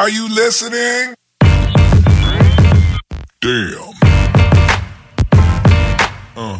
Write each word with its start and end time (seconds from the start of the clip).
Are 0.00 0.08
you 0.08 0.30
listening? 0.30 1.14
Damn. 3.42 3.92
Uh. 6.34 6.58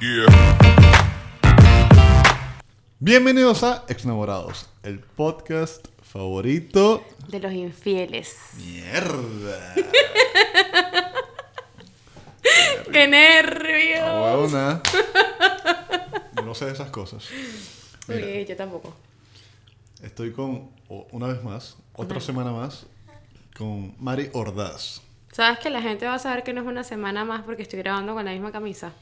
Yeah. 0.00 0.32
Bienvenidos 3.00 3.62
a 3.64 3.84
Exnamorados, 3.88 4.66
el 4.82 5.00
podcast 5.00 5.88
favorito. 6.00 7.04
De 7.28 7.38
los 7.38 7.52
infieles. 7.52 8.38
Mierda. 8.56 9.74
¡Qué 12.90 13.06
nervios! 13.08 14.50
No 16.42 16.54
sé 16.54 16.64
de 16.64 16.72
esas 16.72 16.88
cosas. 16.88 17.28
Mira, 18.08 18.26
Uy, 18.26 18.46
yo 18.46 18.56
tampoco. 18.56 18.94
Estoy 20.04 20.32
con, 20.32 20.70
una 21.12 21.26
vez 21.26 21.42
más, 21.42 21.76
otra 21.94 22.20
semana 22.20 22.52
más, 22.52 22.86
con 23.56 23.94
Mari 23.98 24.30
Ordaz. 24.32 25.00
¿Sabes 25.32 25.58
que 25.58 25.70
la 25.70 25.82
gente 25.82 26.06
va 26.06 26.14
a 26.14 26.18
saber 26.18 26.44
que 26.44 26.52
no 26.52 26.60
es 26.60 26.66
una 26.66 26.84
semana 26.84 27.24
más 27.24 27.42
porque 27.42 27.62
estoy 27.62 27.80
grabando 27.80 28.14
con 28.14 28.24
la 28.24 28.30
misma 28.32 28.52
camisa? 28.52 28.92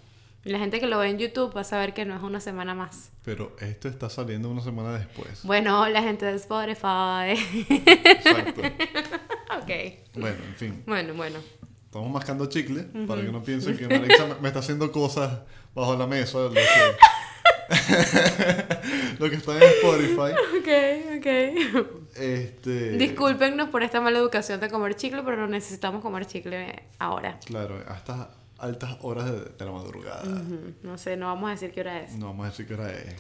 Y 0.45 0.51
la 0.51 0.59
gente 0.59 0.81
que 0.81 0.87
lo 0.87 0.99
ve 0.99 1.09
en 1.09 1.19
YouTube 1.19 1.57
va 1.57 1.61
a 1.61 1.65
saber 1.65 1.95
que 1.95 2.05
no 2.05 2.17
es 2.17 2.23
una 2.23 2.41
semana 2.41 2.75
más. 2.75 3.11
Pero 3.25 3.55
esto 3.61 3.89
está 3.89 4.11
saliendo 4.11 4.51
una 4.51 4.61
semana 4.61 4.93
después. 4.99 5.45
Bueno, 5.45 5.89
la 5.89 6.03
gente 6.03 6.27
de 6.27 6.35
Spotify. 6.35 7.39
Exacto. 7.69 8.61
ok. 9.63 9.71
Bueno, 10.15 10.37
en 10.49 10.55
fin. 10.57 10.83
Bueno, 10.87 11.15
bueno. 11.15 11.39
Estamos 11.85 12.11
mascando 12.11 12.47
chicle 12.47 12.85
para 13.07 13.21
que 13.23 13.31
no 13.31 13.43
piensen 13.43 13.77
que 13.77 13.87
Marisa 13.87 14.27
me- 14.27 14.35
me 14.37 14.49
está 14.49 14.61
haciendo 14.61 14.91
cosas 14.91 15.41
bajo 15.75 15.95
la 15.95 16.07
mesa. 16.09 16.39
Lo 16.39 16.51
que, 16.51 16.61
lo 19.19 19.31
que 19.31 19.37
está 19.37 19.57
en 19.57 19.63
Spotify. 19.63 20.33
Ok, 20.63 20.69
ok. 21.19 21.97
Este, 22.17 22.91
Discúlpenos 22.97 23.69
por 23.71 23.83
esta 23.83 24.01
mala 24.01 24.19
educación 24.19 24.61
de 24.61 24.69
comer 24.69 24.95
chicle, 24.95 25.23
pero 25.23 25.47
necesitamos 25.49 26.03
comer 26.03 26.27
chicle 26.27 26.85
ahora. 26.99 27.39
Claro, 27.45 27.83
a 27.89 27.97
estas 27.97 28.29
altas 28.59 28.97
horas 29.03 29.25
de, 29.27 29.41
de 29.41 29.65
la 29.65 29.73
madrugada. 29.73 30.23
No 30.83 30.99
sé, 30.99 31.17
no 31.17 31.27
vamos 31.27 31.49
a 31.49 31.53
decir 31.53 31.73
qué 31.73 31.81
hora 31.81 32.01
es. 32.01 32.15
No 32.17 32.27
vamos 32.27 32.47
a 32.47 32.51
decir 32.51 32.67
qué 32.67 32.75
hora 32.75 32.93
es. 32.93 33.15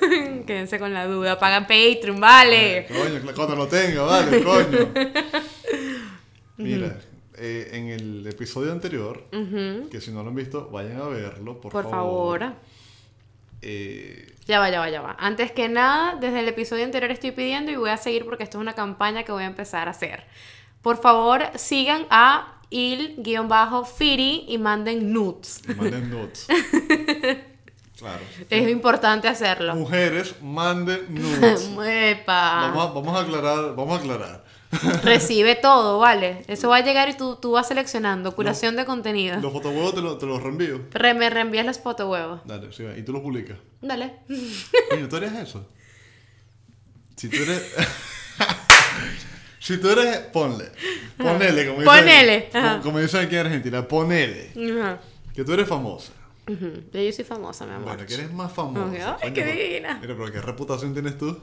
Quédense 0.46 0.78
con 0.78 0.92
la 0.92 1.06
duda. 1.06 1.38
Pagan 1.38 1.66
Patreon, 1.66 2.20
vale. 2.20 2.78
Eh, 2.78 2.86
coño, 2.88 3.34
cuando 3.34 3.56
lo 3.56 3.68
tenga, 3.68 4.02
vale, 4.02 4.42
coño. 4.42 4.88
Mira, 6.58 6.98
eh, 7.36 7.70
en 7.72 7.88
el 7.88 8.26
episodio 8.26 8.72
anterior, 8.72 9.24
que 9.90 10.00
si 10.00 10.10
no 10.10 10.22
lo 10.22 10.30
han 10.30 10.34
visto, 10.34 10.68
vayan 10.70 11.00
a 11.00 11.08
verlo, 11.08 11.60
por, 11.60 11.72
Por 11.72 11.88
favor. 11.88 12.52
Eh, 13.62 14.34
Ya 14.46 14.60
va, 14.60 14.70
ya 14.70 14.80
va, 14.80 14.88
ya 14.88 15.00
va. 15.02 15.16
Antes 15.18 15.52
que 15.52 15.68
nada, 15.68 16.16
desde 16.20 16.40
el 16.40 16.48
episodio 16.48 16.84
anterior 16.84 17.10
estoy 17.10 17.32
pidiendo 17.32 17.70
y 17.70 17.76
voy 17.76 17.90
a 17.90 17.96
seguir 17.96 18.24
porque 18.24 18.44
esto 18.44 18.58
es 18.58 18.62
una 18.62 18.74
campaña 18.74 19.22
que 19.24 19.32
voy 19.32 19.42
a 19.42 19.46
empezar 19.46 19.88
a 19.88 19.90
hacer. 19.90 20.24
Por 20.82 21.00
favor, 21.00 21.42
sigan 21.56 22.06
a 22.10 22.54
il-firi 22.70 24.44
y 24.48 24.58
manden 24.58 25.12
nudes. 25.12 25.62
manden 25.76 26.10
nudes. 26.10 26.46
claro. 27.98 28.20
Es 28.48 28.68
importante 28.68 29.28
hacerlo. 29.28 29.74
Mujeres, 29.74 30.34
manden 30.40 31.06
nudes. 31.14 31.68
Vamos 31.74 32.86
a, 32.86 32.92
vamos 32.92 33.16
a 33.16 33.20
aclarar, 33.22 33.74
vamos 33.74 33.98
a 33.98 34.02
aclarar. 34.02 34.44
Recibe 35.02 35.54
todo, 35.54 35.98
¿vale? 35.98 36.44
Eso 36.46 36.68
va 36.68 36.76
a 36.76 36.84
llegar 36.84 37.08
y 37.08 37.16
tú, 37.16 37.36
tú 37.36 37.52
vas 37.52 37.68
seleccionando. 37.68 38.34
Curación 38.34 38.76
de 38.76 38.84
contenido. 38.84 39.40
Los 39.40 39.52
fotohuevos 39.52 39.94
te 39.94 40.02
los 40.02 40.18
te 40.18 40.26
los 40.26 40.42
reenvío. 40.42 40.82
Re- 40.90 41.14
me 41.14 41.30
reenvías 41.30 41.64
los 41.64 41.78
fotohuevos. 41.78 42.40
Dale, 42.44 42.70
sí, 42.72 42.84
y 42.96 43.02
tú 43.02 43.12
los 43.12 43.22
publicas. 43.22 43.56
Dale. 43.80 44.16
Coño, 44.90 45.08
¿tú 45.08 45.16
eres 45.16 45.32
eso? 45.32 45.66
Si 47.16 47.28
tú 47.28 47.36
eres... 47.42 47.74
si 49.58 49.78
tú 49.78 49.90
eres... 49.90 50.18
Ponle. 50.32 50.66
Ponele, 51.16 51.66
como 51.66 51.80
dicen, 51.80 51.84
Ponele, 51.84 52.50
como- 52.82 52.98
dicen 53.00 53.20
aquí 53.26 53.36
en 53.36 53.46
Argentina. 53.46 53.88
Ponele. 53.88 54.52
Ajá. 54.80 55.00
Que 55.34 55.44
tú 55.44 55.52
eres 55.52 55.66
Yo 56.48 57.12
soy 57.12 57.24
famosa, 57.24 57.66
mi 57.66 57.72
amor. 57.72 57.84
Bueno, 57.84 58.06
que 58.06 58.14
eres 58.14 58.32
más 58.32 58.52
famosa. 58.52 59.18
Ay, 59.22 59.32
qué 59.32 59.44
divina. 59.44 59.98
Mira, 60.00 60.16
pero 60.16 60.32
¿qué 60.32 60.40
reputación 60.40 60.92
tienes 60.92 61.18
tú? 61.18 61.38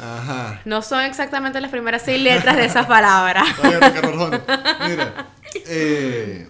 Ajá. 0.00 0.62
No 0.64 0.82
son 0.82 1.02
exactamente 1.04 1.60
las 1.60 1.70
primeras 1.70 2.02
seis 2.02 2.22
letras 2.22 2.56
de 2.56 2.64
esa 2.64 2.86
palabra. 2.86 3.44
Vaya, 3.62 3.80
Ricardo 3.88 4.08
Arjona. 4.08 4.78
Mira, 4.88 5.30
eh, 5.66 6.48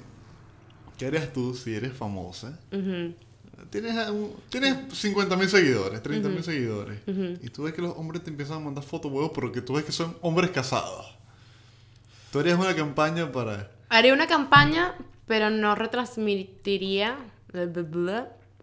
¿qué 0.98 1.06
harías 1.06 1.32
tú 1.32 1.54
si 1.54 1.74
eres 1.74 1.92
famosa? 1.92 2.58
Tienes, 3.70 3.94
tienes 4.48 4.76
50 4.92 5.36
mil 5.36 5.48
seguidores, 5.48 6.02
30 6.02 6.28
mil 6.28 6.44
seguidores. 6.44 7.00
Y 7.42 7.48
tú 7.50 7.64
ves 7.64 7.74
que 7.74 7.82
los 7.82 7.96
hombres 7.96 8.22
te 8.22 8.30
empiezan 8.30 8.58
a 8.58 8.60
mandar 8.60 8.84
fotos 8.84 9.10
huevos 9.10 9.32
porque 9.34 9.62
tú 9.62 9.74
ves 9.74 9.84
que 9.84 9.92
son 9.92 10.16
hombres 10.22 10.50
casados. 10.50 11.16
Tú 12.32 12.38
harías 12.38 12.58
una 12.58 12.74
campaña 12.76 13.32
para... 13.32 13.70
Haría 13.88 14.14
una 14.14 14.28
campaña, 14.28 14.94
pero 15.26 15.50
no 15.50 15.74
retransmitiría 15.74 17.16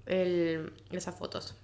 el- 0.06 0.74
esas 0.92 1.16
fotos. 1.16 1.56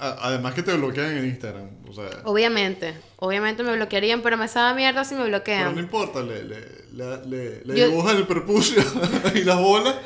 Además 0.00 0.54
que 0.54 0.62
te 0.62 0.72
bloquean 0.74 1.16
en 1.16 1.24
Instagram. 1.24 1.70
O 1.88 1.92
sea... 1.92 2.08
Obviamente, 2.24 2.94
obviamente 3.16 3.64
me 3.64 3.74
bloquearían, 3.74 4.22
pero 4.22 4.36
me 4.36 4.46
sabe 4.46 4.76
mierda 4.76 5.02
si 5.04 5.14
me 5.16 5.22
Pero 5.24 5.30
no 5.32 5.38
bloquean. 5.38 5.78
importa, 5.78 6.22
le, 6.22 6.44
le, 6.44 6.60
le, 6.92 7.64
le, 7.64 7.76
Yo- 7.76 7.88
dibujas 7.88 8.14
el 8.14 8.26
prepucio 8.28 8.80
y 9.34 9.42
las 9.42 9.60
bolas. 9.60 9.96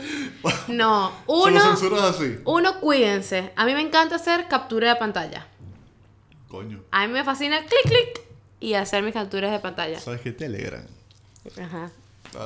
No, 0.69 1.11
Se 1.27 1.27
lo 1.27 1.35
uno, 1.45 1.61
censuras 1.61 2.03
así. 2.05 2.39
uno, 2.47 2.81
cuídense. 2.81 3.53
A 3.55 3.67
mí 3.67 3.75
me 3.75 3.83
encanta 3.83 4.17
hacer 4.17 4.49
captura 4.49 4.89
de 4.95 4.97
pantalla. 4.97 5.47
Coño. 6.49 6.83
A 6.91 7.07
mí 7.07 7.13
me 7.13 7.23
fascina 7.23 7.59
clic, 7.61 7.83
clic 7.85 8.23
y 8.61 8.73
hacer 8.75 9.03
mis 9.03 9.13
capturas 9.13 9.53
de 9.53 9.59
pantalla. 9.61 10.01
¿Sabes 10.01 10.23
qué? 10.23 10.33
Telegram. 10.33 10.85
Ajá. 11.61 11.91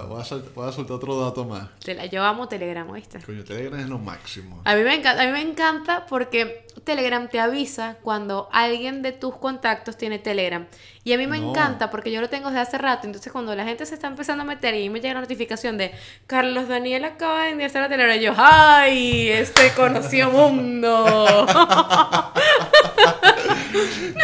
Voy 0.09 0.21
a, 0.21 0.25
sol- 0.25 0.51
voy 0.55 0.69
a 0.69 0.73
soltar 0.73 0.97
otro 0.97 1.21
dato 1.21 1.45
más. 1.45 1.69
La- 1.87 2.07
Yo 2.07 2.25
amo 2.25 2.49
Telegram, 2.49 2.89
¿oíste? 2.91 3.21
Coño, 3.21 3.45
Telegram 3.45 3.79
es 3.79 3.89
lo 3.89 3.99
máximo. 3.99 4.61
A 4.65 4.75
mí, 4.75 4.83
me 4.83 4.95
encanta, 4.97 5.23
a 5.23 5.27
mí 5.27 5.33
me 5.33 5.41
encanta 5.43 6.07
porque 6.07 6.67
Telegram 6.85 7.29
te 7.29 7.39
avisa 7.39 7.97
cuando 8.03 8.49
alguien 8.53 9.03
de 9.03 9.13
tus 9.13 9.37
contactos 9.37 9.97
tiene 9.97 10.19
Telegram. 10.19 10.67
Y 11.05 11.13
a 11.13 11.19
mí 11.19 11.29
me 11.29 11.39
No. 11.39 11.51
encanta 11.51 11.89
porque 11.91 12.11
yo 12.11 12.21
lo 12.21 12.29
tengo 12.29 12.49
desde 12.49 12.63
hace 12.63 12.79
rato. 12.79 13.07
Entonces, 13.07 13.31
cuando 13.33 13.55
la 13.55 13.65
gente 13.65 13.87
se 13.87 13.95
está 13.95 14.09
empezando 14.09 14.43
a 14.43 14.47
meter 14.47 14.75
y 14.75 14.91
me 14.91 15.01
llega 15.01 15.15
la 15.15 15.21
notificación 15.21 15.79
de 15.79 15.93
Carlos 16.27 16.67
Daniel 16.67 17.05
acaba 17.05 17.45
de 17.45 17.51
enviarse 17.51 17.79
a 17.79 17.89
Telegram, 17.89 18.17
y 18.19 18.23
yo, 18.23 18.33
¡ay! 18.37 19.29
Este 19.29 19.71
conoció 19.77 20.31
mundo. 20.33 21.47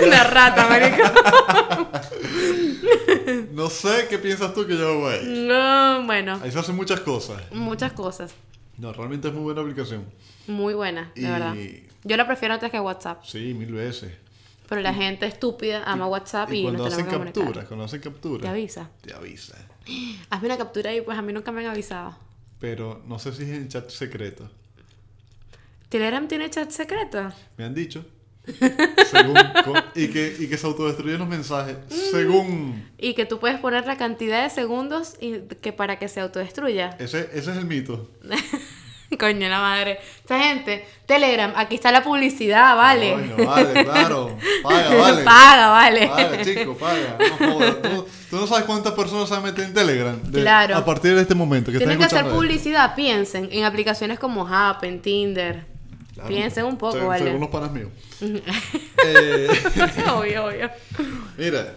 Una 0.05 0.25
rata, 0.25 0.67
marico. 0.67 1.03
No 3.52 3.68
sé 3.70 4.06
qué 4.08 4.18
piensas 4.18 4.54
tú 4.54 4.66
que 4.66 4.76
yo 4.76 4.88
hago 4.88 5.08
ahí. 5.08 5.20
No, 5.46 6.04
bueno, 6.06 6.40
Ahí 6.42 6.50
se 6.50 6.58
hacen 6.58 6.74
muchas 6.76 7.00
cosas. 7.00 7.42
muchas 7.52 7.92
cosas. 7.92 8.32
No, 8.78 8.92
realmente 8.92 9.28
es 9.28 9.34
muy 9.34 9.42
buena 9.44 9.60
aplicación. 9.60 10.04
Muy 10.46 10.74
buenas, 10.74 11.14
de 11.14 11.20
Y- 11.20 11.24
verdad. 11.24 11.54
Yo 12.04 12.16
la 12.16 12.26
prefiero 12.26 12.54
antes 12.54 12.70
que 12.70 12.80
WhatsApp. 12.80 13.22
Sí, 13.24 13.54
mil 13.54 13.72
veces. 13.72 14.12
Pero 14.68 14.80
la 14.80 14.94
gente 14.94 15.26
estúpida 15.26 15.82
ama 15.84 16.06
WhatsApp 16.06 16.50
y, 16.52 16.62
cuando 16.62 16.84
nos 16.84 16.92
hacen 16.94 17.06
capturas, 17.06 17.66
cuando 17.66 17.84
hacen 17.84 18.00
capturas, 18.00 18.42
Te 18.42 18.48
avisa. 18.48 18.90
te 19.02 19.12
avisa. 19.14 19.54
Hazme 20.30 20.46
una 20.48 20.56
captura 20.56 20.94
y 20.94 21.02
pues 21.02 21.19
a 21.19 21.22
mí 21.22 21.32
nunca 21.32 21.52
me 21.52 21.60
han 21.64 21.70
avisado. 21.72 22.16
Pero 22.58 23.02
no 23.06 23.19
sé 23.19 23.32
si 23.32 23.42
es 23.42 23.50
en 23.50 23.69
chat 23.69 23.90
secreto. 23.90 24.48
¿Telegram 25.88 26.26
tiene 26.26 26.48
chat 26.48 26.70
secreto? 26.70 27.30
Me 27.58 27.64
han 27.64 27.74
dicho. 27.74 28.04
Según, 29.10 29.36
y, 29.94 30.08
que, 30.08 30.34
y 30.38 30.48
que 30.48 30.56
se 30.58 30.66
autodestruyen 30.66 31.19
los 31.19 31.28
mensajes. 31.28 31.76
Según. 32.10 32.88
Y 32.98 33.14
que 33.14 33.25
tú 33.26 33.38
puedes 33.38 33.58
poner 33.60 33.86
la 33.86 33.97
cantidad 33.97 34.42
de 34.42 34.50
segundos 34.50 35.14
y 35.20 35.38
que 35.60 35.72
para 35.72 35.98
que 35.98 36.08
se 36.08 36.20
autodestruya. 36.20 36.97
Ese, 36.98 37.28
ese 37.34 37.50
es 37.52 37.56
el 37.56 37.66
mito. 37.66 38.10
Coño, 39.20 39.47
la 39.47 39.60
madre. 39.60 39.98
Esta 40.20 40.41
gente, 40.42 40.86
Telegram, 41.04 41.52
aquí 41.56 41.75
está 41.75 41.92
la 41.92 42.02
publicidad, 42.02 42.75
vale. 42.76 43.12
Coño, 43.12 43.47
vale, 43.47 43.84
claro. 43.84 44.38
Paga, 44.62 44.94
vale. 44.99 45.22
Paga, 45.22 45.69
vale. 45.69 46.06
Paga, 46.08 46.43
chico, 46.43 46.75
paga. 46.78 47.19
No 47.38 47.52
jodas. 47.52 47.82
Tú, 47.82 48.06
tú 48.31 48.37
no 48.37 48.46
sabes 48.46 48.64
cuántas 48.64 48.94
personas 48.94 49.28
se 49.28 49.34
a 49.34 49.40
meter 49.40 49.67
en 49.67 49.75
Telegram. 49.75 50.19
de- 50.22 50.40
Claro. 50.40 50.76
A 50.78 50.84
partir 50.84 51.14
de 51.14 51.20
este 51.20 51.34
momento. 51.34 51.70
Que 51.70 51.76
Tienen 51.76 51.99
que 51.99 52.05
hacer 52.05 52.25
esto. 52.25 52.34
publicidad, 52.34 52.94
piensen 52.94 53.50
en 53.52 53.64
aplicaciones 53.64 54.19
como 54.19 54.49
Happen, 54.49 55.02
Tinder. 55.02 55.67
Piensen 56.29 56.64
un 56.67 56.76
poco, 56.76 57.06
¿vale? 57.06 57.25
Según 57.25 57.41
los 57.41 57.50
panas 57.50 57.73
míos. 57.73 57.91
Eh, 59.05 59.49
obvio, 60.14 60.44
obvio. 60.47 60.70
mira, 61.37 61.75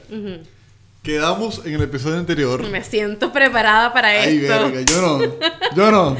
quedamos 1.01 1.65
en 1.65 1.73
el 1.73 1.81
episodio 1.81 2.17
anterior. 2.19 2.61
Me 2.69 2.83
siento 2.83 3.31
preparada 3.33 3.91
para 3.93 4.09
Ay, 4.09 4.37
esto. 4.45 4.47
verga, 4.71 4.81
yo 4.81 5.01
no. 5.01 5.23
Yo 5.75 5.91
no. 5.91 6.17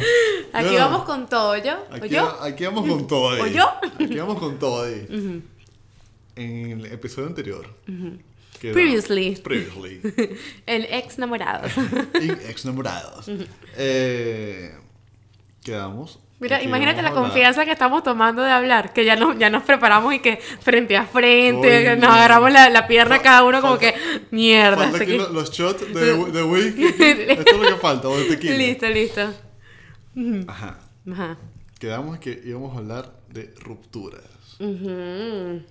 Aquí 0.52 0.66
Yo 0.66 0.80
no. 0.80 0.86
vamos 0.90 1.04
con 1.04 1.28
todo, 1.30 1.56
¿yo? 1.58 1.74
¿O 1.92 1.96
Aquí, 1.96 2.10
yo? 2.10 2.42
aquí 2.42 2.66
vamos 2.66 2.88
con 2.90 3.06
todo 3.08 3.30
ahí. 3.32 3.42
¿O 3.42 3.48
yo? 3.48 3.70
Aquí 4.04 4.16
vamos 4.18 4.40
con 4.40 4.58
todo 4.58 4.84
ahí. 4.86 5.06
En 6.36 6.72
el 6.72 6.86
episodio 6.88 7.28
anterior. 7.28 7.68
Previously. 8.60 9.36
Previously. 9.36 10.02
El 10.66 10.86
ex 10.86 11.18
enamorado. 11.18 11.68
en 12.16 12.32
ex 12.50 12.66
enamorados. 12.66 13.30
Eh, 13.78 14.74
quedamos 15.64 16.20
Mira, 16.40 16.62
imagínate 16.62 17.02
la 17.02 17.12
confianza 17.12 17.64
que 17.64 17.72
estamos 17.72 18.04
tomando 18.04 18.42
de 18.44 18.52
hablar, 18.52 18.92
que 18.92 19.06
ya 19.06 19.16
nos, 19.16 19.38
ya 19.40 19.50
nos 19.50 19.64
preparamos 19.64 20.14
y 20.14 20.20
que 20.20 20.36
frente 20.38 20.98
a 20.98 21.06
frente, 21.06 21.84
que 21.84 21.96
nos 21.96 22.10
agarramos 22.10 22.52
la, 22.52 22.70
la 22.70 22.88
pierna 22.88 23.22
cada 23.22 23.44
uno 23.46 23.62
como 23.62 23.78
falta- 23.78 23.94
que, 23.94 24.22
mierda, 24.32 24.78
Falta 24.84 24.98
aquí 24.98 25.04
aquí". 25.14 25.18
lo- 25.18 25.30
los 25.30 25.50
shots 25.52 25.94
de, 25.94 26.32
de 26.32 26.44
whisky. 26.44 26.84
Esto 27.00 27.52
es 27.52 27.58
lo 27.58 27.68
que 27.70 27.76
falta, 27.76 28.10
o 28.10 28.18
de 28.18 28.26
tequila. 28.26 28.58
Listo, 28.58 28.88
listo. 28.90 29.34
Ajá. 30.48 30.80
Ajá. 31.12 31.38
Quedamos 31.80 32.20
que 32.20 32.42
íbamos 32.44 32.76
a 32.76 32.80
hablar 32.80 33.14
de 33.30 33.54
rupturas. 33.62 34.22
Ujú. 34.60 35.64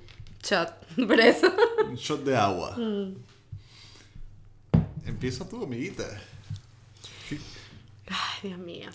Shot. 0.43 0.71
Preso. 1.09 1.53
Un 1.89 1.95
shot 1.97 2.25
de 2.25 2.37
agua. 2.37 2.77
Empieza 5.07 5.47
tú, 5.49 5.63
amiguita. 5.65 6.05
Ay, 8.09 8.49
Dios 8.49 8.59
mío. 8.59 8.89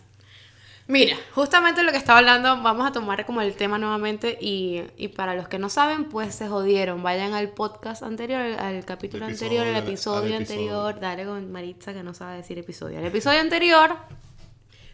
Mira, 0.89 1.15
justamente 1.35 1.83
lo 1.83 1.91
que 1.91 1.99
estaba 1.99 2.17
hablando, 2.17 2.63
vamos 2.63 2.87
a 2.87 2.91
tomar 2.91 3.23
como 3.27 3.41
el 3.41 3.53
tema 3.53 3.77
nuevamente 3.77 4.39
y, 4.41 4.81
y 4.97 5.09
para 5.09 5.35
los 5.35 5.47
que 5.47 5.59
no 5.59 5.69
saben, 5.69 6.05
pues 6.05 6.33
se 6.33 6.47
jodieron. 6.47 7.03
Vayan 7.03 7.33
al 7.35 7.49
podcast 7.49 8.01
anterior, 8.01 8.41
al, 8.41 8.59
al 8.59 8.85
capítulo 8.85 9.27
anterior, 9.27 9.67
al 9.67 9.75
episodio, 9.75 10.35
anterior. 10.35 10.99
Dale 10.99 11.25
con 11.25 11.51
Maritza 11.51 11.93
que 11.93 12.01
no 12.01 12.15
sabe 12.15 12.37
decir 12.37 12.57
episodio. 12.57 12.97
Al 12.97 13.05
episodio 13.05 13.39
anterior 13.39 13.97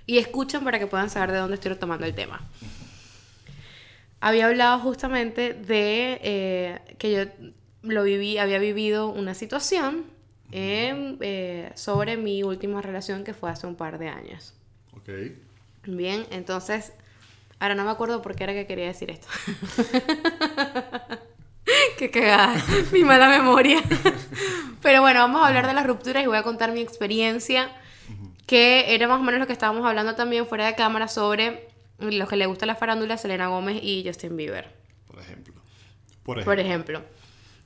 y 0.05 0.17
escuchen 0.17 0.65
para 0.65 0.79
que 0.79 0.87
puedan 0.87 1.09
saber 1.09 1.31
de 1.31 1.37
dónde 1.37 1.55
estoy 1.55 1.73
tomando 1.75 2.05
el 2.05 2.13
tema. 2.13 2.41
Había 4.19 4.47
hablado 4.47 4.79
justamente 4.79 5.53
de 5.53 6.19
eh, 6.23 6.95
que 6.97 7.09
yo 7.13 7.47
lo 7.83 8.03
viví, 8.03 8.37
había 8.37 8.59
vivido 8.59 9.07
una 9.07 9.33
situación 9.33 10.03
em, 10.51 11.17
eh, 11.21 11.71
sobre 11.75 12.17
mi 12.17 12.43
última 12.43 12.81
relación 12.81 13.23
que 13.23 13.33
fue 13.33 13.49
hace 13.49 13.65
un 13.65 13.75
par 13.77 13.97
de 13.97 14.09
años. 14.09 14.53
Ok. 14.97 15.44
Bien, 15.87 16.25
entonces, 16.31 16.93
ahora 17.59 17.75
no 17.75 17.83
me 17.83 17.91
acuerdo 17.91 18.21
por 18.21 18.35
qué 18.35 18.43
era 18.45 18.53
que 18.53 18.67
quería 18.67 18.87
decir 18.87 19.11
esto. 19.11 19.27
qué 21.97 22.11
cagada, 22.11 22.55
mi 22.91 23.03
mala 23.03 23.29
memoria. 23.29 23.81
Pero 24.81 25.01
bueno, 25.01 25.19
vamos 25.21 25.41
a 25.41 25.47
hablar 25.47 25.67
de 25.67 25.73
las 25.73 25.85
rupturas 25.85 26.23
y 26.23 26.27
voy 26.27 26.37
a 26.37 26.43
contar 26.43 26.71
mi 26.71 26.81
experiencia, 26.81 27.69
que 28.45 28.93
era 28.93 29.07
más 29.07 29.19
o 29.19 29.23
menos 29.23 29.39
lo 29.39 29.47
que 29.47 29.53
estábamos 29.53 29.85
hablando 29.85 30.15
también 30.15 30.47
fuera 30.47 30.65
de 30.65 30.75
cámara 30.75 31.07
sobre 31.07 31.67
los 31.99 32.29
que 32.29 32.35
le 32.35 32.45
gusta 32.45 32.65
la 32.65 32.75
farándula, 32.75 33.17
Selena 33.17 33.47
Gómez 33.47 33.79
y 33.81 34.03
Justin 34.05 34.37
Bieber. 34.37 34.69
Por 35.07 35.19
ejemplo. 35.19 35.53
Por 36.23 36.39
ejemplo. 36.39 36.45
Por 36.45 36.59
ejemplo, 36.59 37.01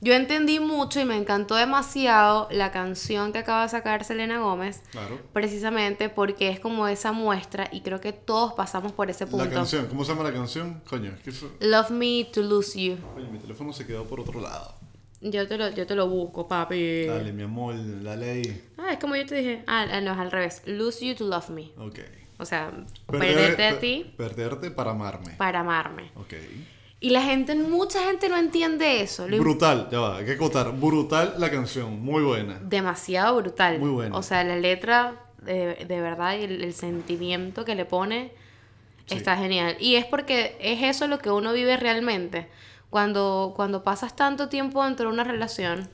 yo 0.00 0.14
entendí 0.14 0.60
mucho 0.60 1.00
y 1.00 1.04
me 1.04 1.16
encantó 1.16 1.54
demasiado 1.56 2.48
la 2.50 2.70
canción 2.72 3.32
que 3.32 3.38
acaba 3.38 3.62
de 3.64 3.68
sacar 3.68 4.04
Selena 4.04 4.38
Gómez, 4.38 4.82
Claro. 4.92 5.18
precisamente 5.32 6.08
porque 6.08 6.48
es 6.50 6.60
como 6.60 6.86
esa 6.88 7.12
muestra 7.12 7.68
y 7.72 7.80
creo 7.82 8.00
que 8.00 8.12
todos 8.12 8.54
pasamos 8.54 8.92
por 8.92 9.10
ese 9.10 9.26
punto. 9.26 9.44
La 9.44 9.50
canción, 9.50 9.86
¿cómo 9.86 10.04
se 10.04 10.12
llama 10.12 10.24
la 10.24 10.32
canción? 10.32 10.80
Coño, 10.88 11.12
que 11.22 11.30
eso... 11.30 11.50
Love 11.60 11.90
Me 11.90 12.24
to 12.32 12.42
Lose 12.42 12.80
You. 12.82 12.96
Coño, 13.14 13.30
mi 13.30 13.38
teléfono 13.38 13.72
se 13.72 13.86
quedó 13.86 14.04
por 14.06 14.20
otro 14.20 14.40
lado. 14.40 14.74
Yo 15.22 15.46
te 15.46 15.58
lo, 15.58 15.68
yo 15.68 15.86
te 15.86 15.94
lo 15.94 16.08
busco, 16.08 16.48
papi. 16.48 17.04
Dale, 17.04 17.32
mi 17.34 17.42
amor, 17.42 17.74
dale 18.02 18.30
ahí. 18.30 18.64
Ah, 18.78 18.92
es 18.92 18.98
como 18.98 19.16
yo 19.16 19.26
te 19.26 19.34
dije. 19.34 19.64
Ah, 19.66 19.84
ah, 19.92 20.00
no, 20.00 20.12
es 20.12 20.18
al 20.18 20.30
revés. 20.30 20.62
Lose 20.64 21.04
You 21.06 21.14
to 21.14 21.24
Love 21.28 21.50
Me. 21.50 21.70
Ok. 21.76 21.98
O 22.38 22.46
sea, 22.46 22.70
Perder- 23.06 23.18
perderte 23.34 23.66
a 23.66 23.78
ti 23.78 24.14
Perderte 24.16 24.70
para 24.70 24.92
amarme. 24.92 25.32
para 25.36 25.60
amarme. 25.60 26.10
Ok. 26.14 26.32
Y 27.00 27.10
la 27.10 27.22
gente, 27.22 27.54
mucha 27.54 28.02
gente 28.04 28.28
no 28.28 28.36
entiende 28.36 29.00
eso. 29.00 29.26
Lo 29.26 29.38
Brutal, 29.38 29.88
ya 29.90 30.00
va, 30.00 30.16
hay 30.18 30.26
que 30.26 30.36
contar. 30.36 30.70
Brutal 30.72 31.34
la 31.38 31.50
canción, 31.50 32.00
muy 32.02 32.22
buena. 32.22 32.58
demasiado 32.62 33.36
brutal. 33.36 33.78
Muy 33.78 33.90
bueno. 33.90 34.16
O 34.16 34.22
sea, 34.22 34.44
la 34.44 34.56
letra, 34.56 35.14
de, 35.42 35.86
de 35.86 36.00
verdad, 36.00 36.36
y 36.38 36.42
el, 36.44 36.62
el 36.62 36.74
sentimiento 36.74 37.64
que 37.64 37.74
le 37.74 37.84
pone 37.86 38.32
Sí. 39.06 39.16
está 39.16 39.36
genial. 39.36 39.76
Y 39.80 39.96
es 39.96 40.04
porque 40.04 40.56
es 40.60 40.82
eso 40.84 41.08
lo 41.08 41.18
que 41.18 41.30
uno 41.30 41.52
vive 41.52 41.76
realmente. 41.76 42.46
Cuando, 42.90 43.54
cuando 43.56 43.82
pasas 43.82 44.14
tanto 44.14 44.48
tiempo 44.48 44.84
dentro 44.84 45.08
de 45.08 45.14
una 45.14 45.24
relación, 45.24 45.88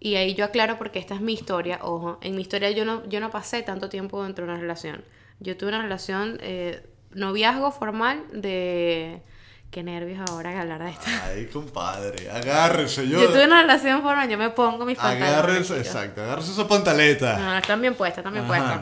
y 0.00 0.14
ahí 0.16 0.34
yo 0.34 0.44
aclaro 0.44 0.78
porque 0.78 0.98
esta 0.98 1.14
es 1.14 1.20
mi 1.20 1.32
historia, 1.34 1.78
ojo, 1.82 2.18
en 2.22 2.34
mi 2.34 2.42
historia 2.42 2.70
yo 2.70 2.84
no, 2.84 3.08
yo 3.08 3.20
no 3.20 3.30
pasé 3.30 3.62
tanto 3.62 3.88
tiempo 3.88 4.22
dentro 4.24 4.46
de 4.46 4.50
una 4.52 4.60
relación. 4.60 5.04
Yo 5.38 5.56
tuve 5.56 5.68
una 5.68 5.82
relación, 5.82 6.38
eh, 6.40 6.82
noviazgo 7.12 7.70
formal 7.72 8.24
de... 8.32 9.22
Qué 9.70 9.82
nervios 9.82 10.18
ahora 10.30 10.50
que 10.52 10.58
hablar 10.58 10.82
de 10.82 10.90
esto. 10.90 11.06
Ay, 11.24 11.46
compadre, 11.46 12.30
agárrese, 12.30 13.06
yo. 13.08 13.20
Yo 13.20 13.28
tuve 13.30 13.44
una 13.44 13.60
relación 13.62 14.02
formal, 14.02 14.28
yo 14.28 14.38
me 14.38 14.50
pongo 14.50 14.84
mis 14.84 14.96
pantalones. 14.96 15.28
Agárrese, 15.32 15.78
exacto, 15.78 16.22
agárrese 16.22 16.52
esa 16.52 16.66
pantaleta. 16.66 17.38
No, 17.38 17.58
están 17.58 17.80
bien 17.80 17.94
puestas, 17.94 18.18
están 18.18 18.32
bien 18.32 18.46
puestas. 18.46 18.80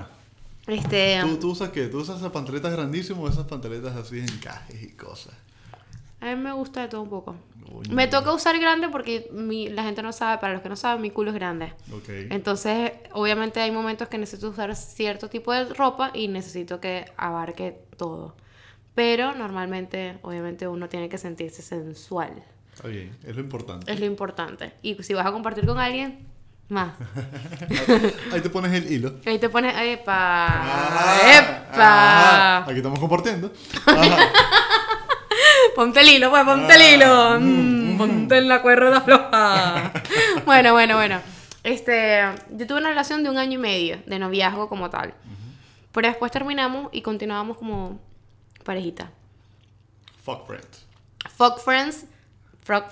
Este, 0.66 1.18
¿Tú, 1.22 1.36
¿Tú 1.38 1.50
usas 1.50 1.70
qué? 1.70 1.86
¿Tú 1.86 1.98
usas 2.00 2.18
esas 2.18 2.32
pantaletas 2.32 2.72
grandísimas 2.72 3.22
o 3.22 3.28
esas 3.28 3.46
pantaletas 3.46 3.94
así 3.96 4.18
en 4.18 4.24
encajes 4.28 4.82
y 4.82 4.92
cosas? 4.92 5.32
a 6.18 6.24
mí 6.34 6.36
me 6.36 6.50
gusta 6.52 6.80
de 6.82 6.88
todo 6.88 7.02
un 7.02 7.10
poco. 7.10 7.36
Uy, 7.70 7.88
Me 7.90 8.06
no. 8.06 8.10
toca 8.10 8.32
usar 8.32 8.58
grande 8.58 8.88
porque 8.88 9.28
mi- 9.32 9.68
la 9.68 9.82
gente 9.84 10.02
no 10.02 10.12
sabe, 10.12 10.38
para 10.38 10.54
los 10.54 10.62
que 10.62 10.68
no 10.68 10.74
saben, 10.74 11.02
mi 11.02 11.10
culo 11.10 11.30
es 11.30 11.34
grande. 11.36 11.72
Ok. 11.92 12.08
Entonces, 12.30 12.92
obviamente 13.12 13.60
hay 13.60 13.70
momentos 13.70 14.08
que 14.08 14.18
necesito 14.18 14.48
usar 14.48 14.74
cierto 14.74 15.28
tipo 15.28 15.52
de 15.52 15.64
ropa 15.74 16.10
y 16.14 16.26
necesito 16.28 16.80
que 16.80 17.04
abarque 17.16 17.78
todo. 17.96 18.34
Pero 18.96 19.34
normalmente, 19.34 20.18
obviamente, 20.22 20.66
uno 20.66 20.88
tiene 20.88 21.08
que 21.10 21.18
sentirse 21.18 21.60
sensual. 21.62 22.32
Está 22.74 22.88
bien, 22.88 23.14
es 23.24 23.36
lo 23.36 23.42
importante. 23.42 23.92
Es 23.92 24.00
lo 24.00 24.06
importante. 24.06 24.72
Y 24.82 24.94
si 25.02 25.12
vas 25.14 25.26
a 25.26 25.32
compartir 25.32 25.66
con 25.66 25.78
alguien, 25.78 26.26
más. 26.68 26.94
Ahí 28.32 28.40
te 28.40 28.48
pones 28.50 28.72
el 28.72 28.90
hilo. 28.90 29.12
Ahí 29.26 29.38
te 29.38 29.50
pones, 29.50 29.74
¡epa! 29.78 30.46
Ajá, 30.46 31.38
¡Epa! 31.38 31.74
ajá. 31.74 32.64
Aquí 32.64 32.78
estamos 32.78 32.98
compartiendo. 32.98 33.52
Ponte 35.74 36.00
el 36.00 36.08
hilo, 36.08 36.30
pues, 36.30 36.44
ponte 36.44 36.72
Ah, 36.72 36.76
el 36.76 36.94
hilo. 36.94 37.38
Mm, 37.38 37.98
ponte 37.98 38.38
en 38.38 38.48
la 38.48 38.62
cuerda 38.62 39.02
floja. 39.02 39.92
bueno, 40.46 40.72
bueno, 40.72 40.96
bueno. 40.96 41.20
Este, 41.62 42.22
yo 42.50 42.66
tuve 42.66 42.78
una 42.78 42.88
relación 42.88 43.22
de 43.22 43.28
un 43.28 43.36
año 43.36 43.58
y 43.58 43.62
medio 43.62 43.98
de 44.06 44.18
noviazgo 44.18 44.70
como 44.70 44.88
tal. 44.88 45.12
Pero 45.92 46.08
después 46.08 46.32
terminamos 46.32 46.88
y 46.92 47.02
continuábamos 47.02 47.58
como 47.58 48.00
parejita. 48.66 49.10
Fuck 50.24 50.46
friends. 50.46 50.84
Fuck 51.36 51.60
friends. 51.60 52.04
Fuck, 52.62 52.84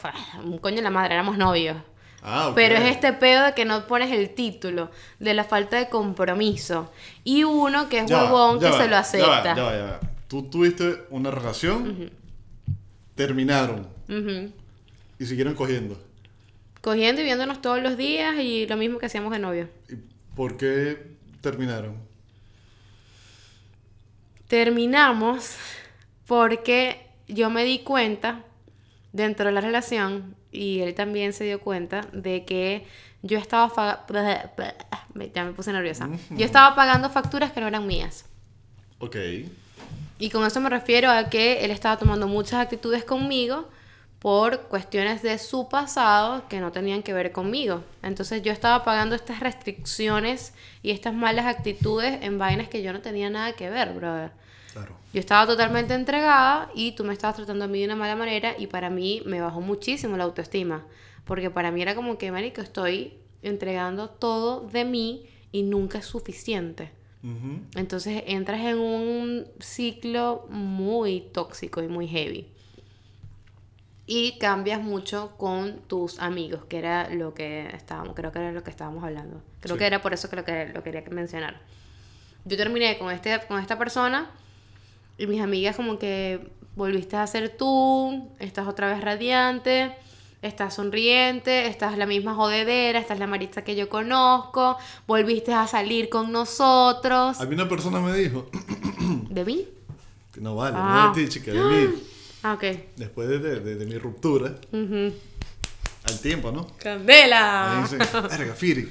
un 0.44 0.58
coño 0.64 0.76
de 0.76 0.82
la 0.82 0.90
madre, 0.90 1.14
éramos 1.14 1.36
novios. 1.36 1.76
Ah, 2.22 2.48
ok. 2.48 2.54
Pero 2.54 2.76
es 2.76 2.84
este 2.90 3.12
pedo 3.12 3.44
de 3.44 3.52
que 3.54 3.66
no 3.66 3.86
pones 3.86 4.10
el 4.10 4.30
título, 4.34 4.90
de 5.18 5.34
la 5.34 5.44
falta 5.44 5.76
de 5.76 5.90
compromiso. 5.90 6.90
Y 7.22 7.44
uno 7.44 7.88
que 7.90 7.98
es 7.98 8.06
Ya 8.06 8.24
huevón 8.24 8.60
que 8.60 8.70
va, 8.70 8.78
se 8.78 8.84
lo 8.84 8.90
ya 8.92 8.98
acepta. 9.00 9.42
va, 9.50 9.54
Ya 9.56 9.62
va, 9.64 9.76
ya 9.76 9.84
va. 9.84 10.00
Tú 10.28 10.44
tuviste 10.44 11.04
una 11.10 11.30
relación, 11.30 12.10
terminaron 13.14 13.86
y 15.18 15.26
siguieron 15.26 15.54
cogiendo. 15.54 16.00
Cogiendo 16.80 17.20
y 17.20 17.24
viéndonos 17.24 17.60
todos 17.60 17.82
los 17.82 17.96
días 17.96 18.36
y 18.38 18.66
lo 18.66 18.76
mismo 18.76 18.98
que 18.98 19.06
hacíamos 19.06 19.32
de 19.32 19.38
novio. 19.38 19.68
¿Y 19.90 19.96
por 20.34 20.56
qué 20.56 21.16
terminaron? 21.40 21.94
Terminamos 24.48 25.56
porque 26.26 27.06
yo 27.28 27.50
me 27.50 27.64
di 27.64 27.80
cuenta 27.80 28.42
dentro 29.12 29.46
de 29.46 29.52
la 29.52 29.60
relación 29.60 30.36
y 30.52 30.80
él 30.80 30.94
también 30.94 31.32
se 31.32 31.44
dio 31.44 31.60
cuenta 31.60 32.02
de 32.12 32.44
que 32.44 32.86
yo 33.22 33.38
estaba 33.38 34.04
ya 35.34 35.44
me 35.44 35.52
puse 35.52 35.72
nerviosa. 35.72 36.08
Yo 36.30 36.44
estaba 36.44 36.74
pagando 36.74 37.10
facturas 37.10 37.52
que 37.52 37.60
no 37.60 37.68
eran 37.68 37.86
mías. 37.86 38.26
Ok. 38.98 39.16
Y 40.18 40.30
con 40.30 40.46
eso 40.46 40.60
me 40.60 40.70
refiero 40.70 41.10
a 41.10 41.28
que 41.28 41.64
él 41.64 41.70
estaba 41.70 41.98
tomando 41.98 42.28
muchas 42.28 42.60
actitudes 42.60 43.04
conmigo 43.04 43.68
por 44.24 44.68
cuestiones 44.68 45.20
de 45.20 45.36
su 45.36 45.68
pasado 45.68 46.48
que 46.48 46.58
no 46.58 46.72
tenían 46.72 47.02
que 47.02 47.12
ver 47.12 47.30
conmigo. 47.30 47.84
Entonces 48.02 48.40
yo 48.40 48.52
estaba 48.52 48.82
pagando 48.82 49.14
estas 49.14 49.40
restricciones 49.40 50.54
y 50.82 50.92
estas 50.92 51.12
malas 51.12 51.44
actitudes 51.44 52.22
en 52.22 52.38
vainas 52.38 52.70
que 52.70 52.82
yo 52.82 52.94
no 52.94 53.02
tenía 53.02 53.28
nada 53.28 53.52
que 53.52 53.68
ver, 53.68 53.92
brother. 53.92 54.30
Claro. 54.72 54.96
Yo 55.12 55.20
estaba 55.20 55.46
totalmente 55.46 55.92
entregada 55.92 56.70
y 56.74 56.92
tú 56.92 57.04
me 57.04 57.12
estabas 57.12 57.36
tratando 57.36 57.66
a 57.66 57.68
mí 57.68 57.80
de 57.80 57.84
una 57.84 57.96
mala 57.96 58.16
manera 58.16 58.54
y 58.58 58.66
para 58.66 58.88
mí 58.88 59.20
me 59.26 59.42
bajó 59.42 59.60
muchísimo 59.60 60.16
la 60.16 60.24
autoestima. 60.24 60.86
Porque 61.26 61.50
para 61.50 61.70
mí 61.70 61.82
era 61.82 61.94
como 61.94 62.16
que, 62.16 62.32
marico, 62.32 62.62
estoy 62.62 63.18
entregando 63.42 64.08
todo 64.08 64.66
de 64.68 64.86
mí 64.86 65.26
y 65.52 65.64
nunca 65.64 65.98
es 65.98 66.06
suficiente. 66.06 66.92
Entonces 67.74 68.22
entras 68.26 68.62
en 68.62 68.78
un 68.78 69.46
ciclo 69.60 70.46
muy 70.48 71.20
tóxico 71.20 71.82
y 71.82 71.88
muy 71.88 72.08
heavy. 72.08 72.53
Y 74.06 74.38
cambias 74.38 74.82
mucho 74.82 75.32
con 75.38 75.78
tus 75.86 76.18
amigos, 76.18 76.64
que 76.68 76.78
era 76.78 77.08
lo 77.08 77.32
que 77.32 77.68
estábamos, 77.74 78.14
creo 78.14 78.32
que 78.32 78.38
era 78.38 78.52
lo 78.52 78.62
que 78.62 78.70
estábamos 78.70 79.02
hablando. 79.02 79.40
Creo 79.60 79.76
Sí. 79.76 79.78
que 79.78 79.86
era 79.86 80.02
por 80.02 80.12
eso 80.12 80.28
que 80.28 80.36
lo, 80.36 80.44
que 80.44 80.66
lo 80.74 80.82
quería 80.82 81.02
mencionar. 81.10 81.58
Yo 82.44 82.56
terminé 82.58 82.98
con, 82.98 83.10
este, 83.10 83.40
con 83.48 83.58
esta 83.60 83.78
persona 83.78 84.30
y 85.16 85.26
mis 85.26 85.40
amigas 85.40 85.76
como 85.76 85.98
que 85.98 86.50
volviste 86.76 87.16
a 87.16 87.26
ser 87.26 87.56
tú, 87.56 88.28
estás 88.38 88.66
otra 88.68 88.88
vez 88.88 89.00
radiante, 89.00 89.94
estás 90.42 90.74
sonriente, 90.74 91.68
estás 91.68 91.96
la 91.96 92.04
misma 92.04 92.34
jodedera, 92.34 92.98
estás 92.98 93.18
la 93.18 93.26
Maritza 93.26 93.64
que 93.64 93.74
yo 93.74 93.88
conozco, 93.88 94.76
volviste 95.06 95.54
a 95.54 95.66
salir 95.66 96.10
con 96.10 96.30
nosotros. 96.30 97.40
A 97.40 97.46
mí 97.46 97.54
una 97.54 97.68
persona 97.70 98.00
me 98.00 98.12
dijo, 98.12 98.46
¿De 99.30 99.44
mí? 99.46 99.66
No 100.36 100.56
vale, 100.56 100.76
Ah. 100.78 101.06
no 101.08 101.14
de 101.14 101.24
ti, 101.26 101.32
chica, 101.32 101.52
de 101.52 101.60
mí. 101.60 101.94
Ah, 102.44 102.52
ok. 102.54 102.64
Después 102.96 103.26
de, 103.28 103.38
de- 103.40 103.60
de- 103.60 103.74
de 103.76 103.86
mi 103.86 103.96
ruptura, 103.98 104.54
al 106.04 106.20
tiempo, 106.20 106.52
¿no? 106.52 106.62
Me 106.66 106.76
¡Candela! 106.82 107.80
dice, 107.82 107.96
verga, 107.96 108.54
Firi, 108.54 108.88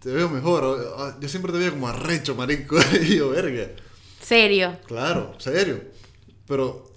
te 0.00 0.10
veo 0.10 0.28
mejor. 0.28 0.64
o- 0.64 1.20
Yo 1.20 1.28
siempre 1.28 1.52
te 1.52 1.58
veía 1.58 1.70
como 1.70 1.88
arrecho, 1.88 2.34
marico. 2.34 2.76
Y 3.02 3.16
yo, 3.16 3.30
verga. 3.30 3.68
Serio. 4.20 4.78
Claro, 4.86 5.34
serio. 5.38 5.82
Pero, 6.48 6.90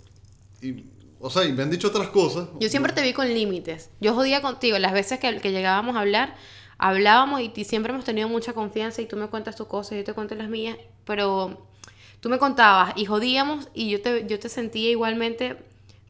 y, 0.62 0.86
o 1.20 1.30
sea, 1.30 1.44
y 1.44 1.52
me 1.54 1.64
han 1.64 1.70
dicho 1.70 1.90
otras 1.90 2.08
cosas. 2.10 2.48
Yo 2.60 2.70
siempre 2.70 2.94
te 2.94 3.02
vi 3.02 3.14
con 3.14 3.28
límites. 3.28 3.90
Yo 4.00 4.14
jodía 4.16 4.42
contigo. 4.42 4.78
Las 4.80 4.94
veces 4.94 5.20
que, 5.20 5.38
que 5.42 5.52
llegábamos 5.52 5.96
a 5.98 6.00
hablar, 6.00 6.36
hablábamos 6.78 7.42
y, 7.42 7.52
y 7.56 7.66
siempre 7.66 7.92
hemos 7.92 8.06
tenido 8.06 8.30
mucha 8.30 8.54
confianza 8.54 9.02
y 9.02 9.06
tú 9.06 9.18
me 9.18 9.28
cuentas 9.28 9.56
tus 9.58 9.68
cosas 9.68 9.94
y 9.94 9.98
yo 9.98 10.04
te 10.06 10.14
cuento 10.14 10.36
las 10.36 10.50
mías. 10.50 10.78
Pero 11.06 11.68
tú 12.20 12.30
me 12.30 12.38
contabas 12.38 12.94
y 12.96 13.06
jodíamos 13.06 13.70
y 13.74 13.90
yo 13.90 14.02
te, 14.02 14.26
yo 14.28 14.40
te 14.40 14.50
sentía 14.50 14.90
igualmente 14.90 15.58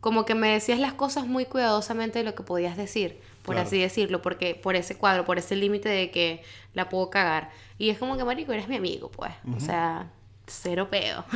como 0.02 0.26
que 0.26 0.36
me 0.36 0.50
decías 0.54 0.80
las 0.80 0.94
cosas 0.94 1.28
muy 1.28 1.46
cuidadosamente 1.46 2.20
de 2.20 2.26
lo 2.26 2.34
que 2.36 2.44
podías 2.44 2.78
decir, 2.78 3.20
por 3.44 3.56
Claro. 3.56 3.68
así 3.68 3.80
decirlo, 3.80 4.22
porque 4.22 4.56
por 4.56 4.76
ese 4.76 4.96
cuadro, 4.98 5.26
por 5.26 5.38
ese 5.38 5.56
límite 5.58 5.90
de 5.90 6.10
que 6.10 6.42
la 6.74 6.88
puedo 6.88 7.10
cagar. 7.10 7.52
Y 7.78 7.90
es 7.90 7.98
como 7.98 8.16
que, 8.18 8.24
marico, 8.24 8.54
eres 8.54 8.70
mi 8.70 8.78
amigo, 8.78 9.12
pues. 9.12 9.32
O 9.56 9.60
sea, 9.60 10.10
cero 10.48 10.88
pedo. 10.90 11.26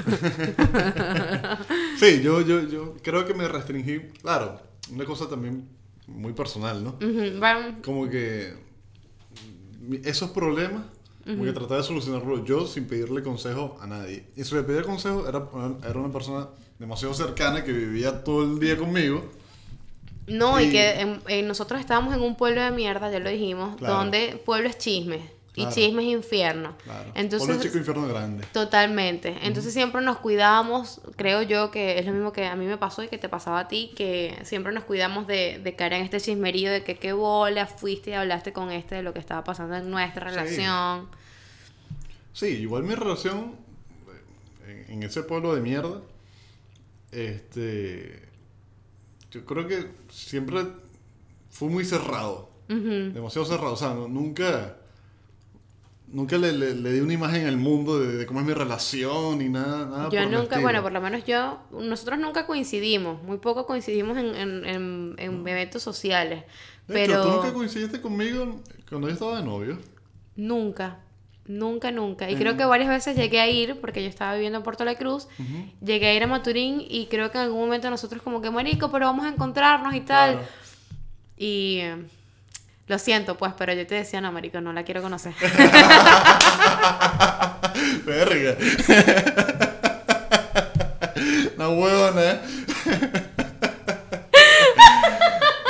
Sí, 1.97 2.21
yo, 2.21 2.41
yo, 2.41 2.61
yo 2.67 2.95
creo 3.01 3.25
que 3.25 3.33
me 3.33 3.47
restringí. 3.47 3.99
Claro, 4.21 4.59
una 4.91 5.05
cosa 5.05 5.29
también 5.29 5.67
muy 6.07 6.33
personal, 6.33 6.83
¿no? 6.83 6.97
Como 7.83 8.09
que 8.09 8.53
esos 10.03 10.31
problemas, 10.31 10.83
como 11.25 11.43
que 11.43 11.53
trataba 11.53 11.77
de 11.77 11.83
solucionarlo 11.87 12.43
yo 12.45 12.67
sin 12.67 12.85
pedirle 12.85 13.23
consejo 13.23 13.77
a 13.81 13.87
nadie. 13.87 14.25
Y 14.35 14.43
si 14.43 14.55
le 14.55 14.63
pedía 14.63 14.83
consejo, 14.83 15.27
era, 15.27 15.47
era 15.87 15.99
una 15.99 16.11
persona 16.11 16.47
demasiado 16.79 17.13
cercana 17.13 17.63
que 17.63 17.71
vivía 17.71 18.23
todo 18.23 18.43
el 18.43 18.59
día 18.59 18.75
conmigo. 18.77 19.23
No, 20.27 20.59
y, 20.59 20.65
Y- 20.65 20.71
que 20.71 20.99
en- 21.01 21.21
en- 21.27 21.47
nosotros 21.47 21.79
estábamos 21.79 22.13
en 22.15 22.21
un 22.21 22.35
pueblo 22.35 22.61
de 22.61 22.71
mierda, 22.71 23.11
ya 23.11 23.19
lo 23.19 23.29
dijimos, 23.29 23.75
Claro. 23.77 23.95
donde 23.95 24.41
pueblo 24.45 24.69
es 24.69 24.77
chisme 24.77 25.21
Claro. 25.53 25.71
chisme 25.75 26.01
es 26.01 26.09
infierno. 26.17 26.75
Claro. 26.83 27.11
Entonces, 27.13 27.61
chico, 27.61 27.77
infierno 27.77 28.07
grande. 28.07 28.43
totalmente. 28.53 29.37
Entonces 29.43 29.71
siempre 29.73 30.01
nos 30.01 30.17
cuidábamos, 30.17 30.99
creo 31.15 31.43
yo 31.43 31.69
que 31.69 31.99
es 31.99 32.05
lo 32.07 32.11
mismo 32.11 32.31
que 32.33 32.45
a 32.47 32.55
mí 32.55 32.65
me 32.65 32.77
pasó 32.77 33.03
y 33.03 33.07
que 33.07 33.19
te 33.19 33.29
pasaba 33.29 33.59
a 33.59 33.67
ti, 33.67 33.91
que 33.95 34.35
siempre 34.43 34.73
nos 34.73 34.83
cuidamos 34.83 35.27
de, 35.27 35.59
de 35.63 35.75
caer 35.75 35.93
en 35.93 36.01
este 36.03 36.19
chismerío 36.19 36.71
de 36.71 36.83
que 36.83 36.95
qué 36.97 37.13
bola 37.13 37.67
fuiste 37.67 38.09
y 38.09 38.13
hablaste 38.13 38.51
con 38.51 38.71
este 38.71 38.95
de 38.95 39.03
lo 39.03 39.13
que 39.13 39.19
estaba 39.19 39.43
pasando 39.43 39.75
en 39.75 39.89
nuestra 39.91 40.23
relación. 40.31 41.07
Sí, 42.33 42.47
igual 42.47 42.81
mi 42.81 42.95
relación 42.95 43.55
eh, 44.65 44.85
en, 44.89 45.03
ese 45.03 45.21
pueblo 45.21 45.53
de 45.53 45.61
mierda, 45.61 46.01
este, 47.11 48.19
yo 49.31 49.45
creo 49.45 49.67
que 49.67 49.87
siempre 50.09 50.63
fue 51.49 51.69
muy 51.69 51.85
cerrado, 51.85 52.49
demasiado 52.67 53.45
cerrado, 53.45 53.73
o 53.73 53.77
sea, 53.77 53.93
no- 53.93 54.07
nunca, 54.07 54.77
nunca 56.13 56.37
le, 56.37 56.53
le- 56.53 56.75
le 56.75 56.91
di 56.93 57.01
una 57.01 57.11
imagen 57.13 57.45
al 57.47 57.57
mundo 57.57 57.99
de, 57.99 58.15
de 58.15 58.25
cómo 58.25 58.39
es 58.39 58.45
mi 58.45 58.53
relación 58.53 59.39
ni 59.39 59.49
nada, 59.49 59.85
nada 59.85 60.09
Yo 60.09 60.25
nunca, 60.29 60.59
bueno, 60.61 60.81
por 60.81 60.91
lo 60.93 61.01
menos 61.01 61.25
yo, 61.25 61.59
nosotros 61.71 62.19
nunca 62.19 62.45
coincidimos, 62.45 63.21
muy 63.23 63.37
poco 63.39 63.65
coincidimos 63.65 64.17
en, 64.17 64.27
en, 64.35 64.65
en- 64.65 65.15
en 65.17 65.47
eventos 65.47 65.83
sociales. 65.83 66.43
De 66.87 66.93
pero 66.93 67.13
hecho, 67.13 67.23
tú 67.23 67.29
nunca 67.35 67.53
coincidiste 67.53 67.99
conmigo 67.99 68.61
cuando 68.87 69.07
yo 69.07 69.13
estaba 69.13 69.37
de 69.39 69.43
novio. 69.43 69.77
Nunca, 70.35 70.99
nunca, 71.45 71.91
nunca. 71.91 72.29
Y 72.29 72.35
creo 72.35 72.55
que 72.57 72.65
varias 72.65 72.89
veces 72.89 73.15
llegué 73.15 73.39
a 73.39 73.49
ir, 73.49 73.79
porque 73.81 74.01
yo 74.03 74.09
estaba 74.09 74.33
viviendo 74.35 74.57
en 74.59 74.63
Puerto 74.63 74.85
La 74.85 74.95
Cruz, 74.95 75.27
llegué 75.83 76.07
a 76.07 76.13
ir 76.15 76.23
a 76.23 76.27
Maturín 76.27 76.81
y 76.87 77.07
creo 77.07 77.31
que 77.31 77.37
en 77.37 77.45
algún 77.45 77.59
momento 77.61 77.89
nosotros 77.89 78.21
como 78.21 78.41
que, 78.41 78.49
marico, 78.51 78.91
pero 78.91 79.05
vamos 79.07 79.25
a 79.25 79.29
encontrarnos 79.29 79.93
y 79.95 80.01
tal. 80.01 80.33
Claro. 80.33 80.47
Y 81.37 81.77
eh, 81.81 81.97
lo 82.87 82.99
siento, 82.99 83.37
pues, 83.37 83.53
pero 83.57 83.73
yo 83.73 83.85
te 83.87 83.95
decía, 83.95 84.21
no, 84.21 84.31
marico, 84.31 84.61
no 84.61 84.71
la 84.73 84.83
quiero 84.83 85.01
conocer. 85.01 85.33
Verga. 88.05 88.55
Una 91.57 91.69
huevona, 91.69 92.21
¿eh? 92.23 92.39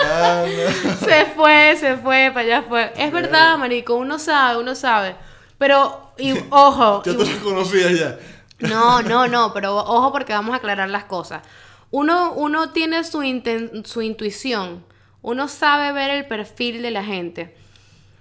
Ah, 0.05 0.45
no. 0.45 1.07
se 1.07 1.25
fue, 1.35 1.75
se 1.79 1.97
fue, 1.97 2.29
para 2.33 2.45
allá 2.45 2.63
fue. 2.67 2.91
Es 2.97 3.11
verdad, 3.11 3.57
marico, 3.57 3.95
uno 3.95 4.19
sabe, 4.19 4.59
uno 4.59 4.75
sabe. 4.75 5.15
Pero, 5.57 6.11
y, 6.17 6.33
ojo, 6.49 7.01
Ya 7.05 7.13
y- 7.13 7.17
te 7.17 7.39
conocía 7.39 7.91
ya. 7.91 8.19
No, 8.59 9.01
no, 9.01 9.27
no, 9.27 9.53
pero 9.53 9.75
ojo 9.75 10.11
porque 10.11 10.33
vamos 10.33 10.53
a 10.53 10.57
aclarar 10.57 10.89
las 10.89 11.05
cosas. 11.05 11.41
Uno, 11.89 12.33
uno 12.33 12.71
tiene 12.71 13.03
su, 13.03 13.21
inten- 13.23 13.85
su 13.85 14.01
intuición, 14.01 14.83
uno 15.23 15.47
sabe 15.47 15.91
ver 15.93 16.11
el 16.11 16.25
perfil 16.27 16.83
de 16.83 16.91
la 16.91 17.03
gente. 17.03 17.55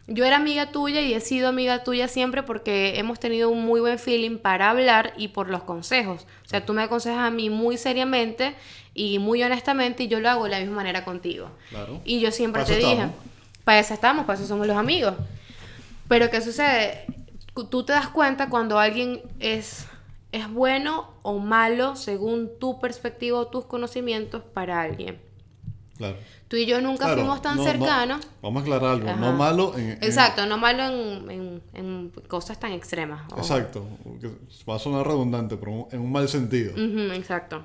Yo 0.06 0.24
era 0.24 0.36
amiga 0.36 0.72
tuya 0.72 1.00
y 1.00 1.14
he 1.14 1.20
sido 1.20 1.48
amiga 1.48 1.84
tuya 1.84 2.08
siempre 2.08 2.42
porque 2.42 2.98
hemos 2.98 3.20
tenido 3.20 3.50
un 3.50 3.64
muy 3.64 3.80
buen 3.80 3.98
feeling 3.98 4.38
para 4.38 4.70
hablar 4.70 5.12
y 5.16 5.28
por 5.28 5.50
los 5.50 5.62
consejos. 5.62 6.26
O 6.44 6.48
sea, 6.48 6.64
tú 6.64 6.72
me 6.72 6.82
aconsejas 6.82 7.20
a 7.20 7.30
mí 7.30 7.50
muy 7.50 7.76
seriamente 7.76 8.54
y 8.94 9.18
muy 9.18 9.42
honestamente 9.42 10.04
y 10.04 10.08
yo 10.08 10.20
lo 10.20 10.30
hago 10.30 10.44
de 10.44 10.50
la 10.50 10.60
misma 10.60 10.76
manera 10.76 11.04
contigo. 11.04 11.50
Claro. 11.70 12.00
Y 12.04 12.20
yo 12.20 12.30
siempre 12.30 12.64
te 12.64 12.72
eso 12.72 12.80
dije, 12.80 13.02
estamos. 13.02 13.16
para 13.64 13.78
eso 13.78 13.94
estamos, 13.94 14.26
para 14.26 14.38
eso 14.38 14.48
somos 14.48 14.66
los 14.66 14.76
amigos. 14.76 15.14
Pero 16.08 16.30
¿qué 16.30 16.40
sucede? 16.40 17.06
Tú 17.70 17.84
te 17.84 17.92
das 17.92 18.08
cuenta 18.08 18.48
cuando 18.48 18.78
alguien 18.78 19.22
es, 19.40 19.86
es 20.30 20.48
bueno 20.50 21.14
o 21.22 21.38
malo 21.38 21.96
según 21.96 22.50
tu 22.58 22.80
perspectiva 22.80 23.38
o 23.38 23.46
tus 23.48 23.64
conocimientos 23.64 24.42
para 24.42 24.82
alguien. 24.82 25.20
Claro. 25.96 26.16
Tú 26.52 26.58
y 26.58 26.66
yo 26.66 26.82
nunca 26.82 27.06
Claro, 27.06 27.20
fuimos 27.22 27.40
tan 27.40 27.56
no- 27.56 27.64
no- 27.64 27.70
cercanos. 27.70 28.26
vamos 28.42 28.60
a 28.60 28.62
aclarar 28.64 28.90
algo. 28.90 29.08
Ajá. 29.08 29.18
No 29.18 29.32
malo 29.32 29.72
en. 29.74 29.92
en- 29.92 29.98
Exacto, 30.04 30.44
no 30.44 30.58
malo 30.58 30.82
en, 30.84 31.30
en- 31.30 31.62
en 31.72 32.12
cosas 32.28 32.60
tan 32.60 32.72
extremas. 32.72 33.22
Exacto. 33.38 33.86
Va 34.68 34.74
a 34.76 34.78
sonar 34.78 35.06
redundante, 35.06 35.56
pero 35.56 35.88
en 35.90 36.00
un 36.00 36.12
mal 36.12 36.28
sentido. 36.28 36.72
Ujú, 36.72 37.10
exacto. 37.14 37.64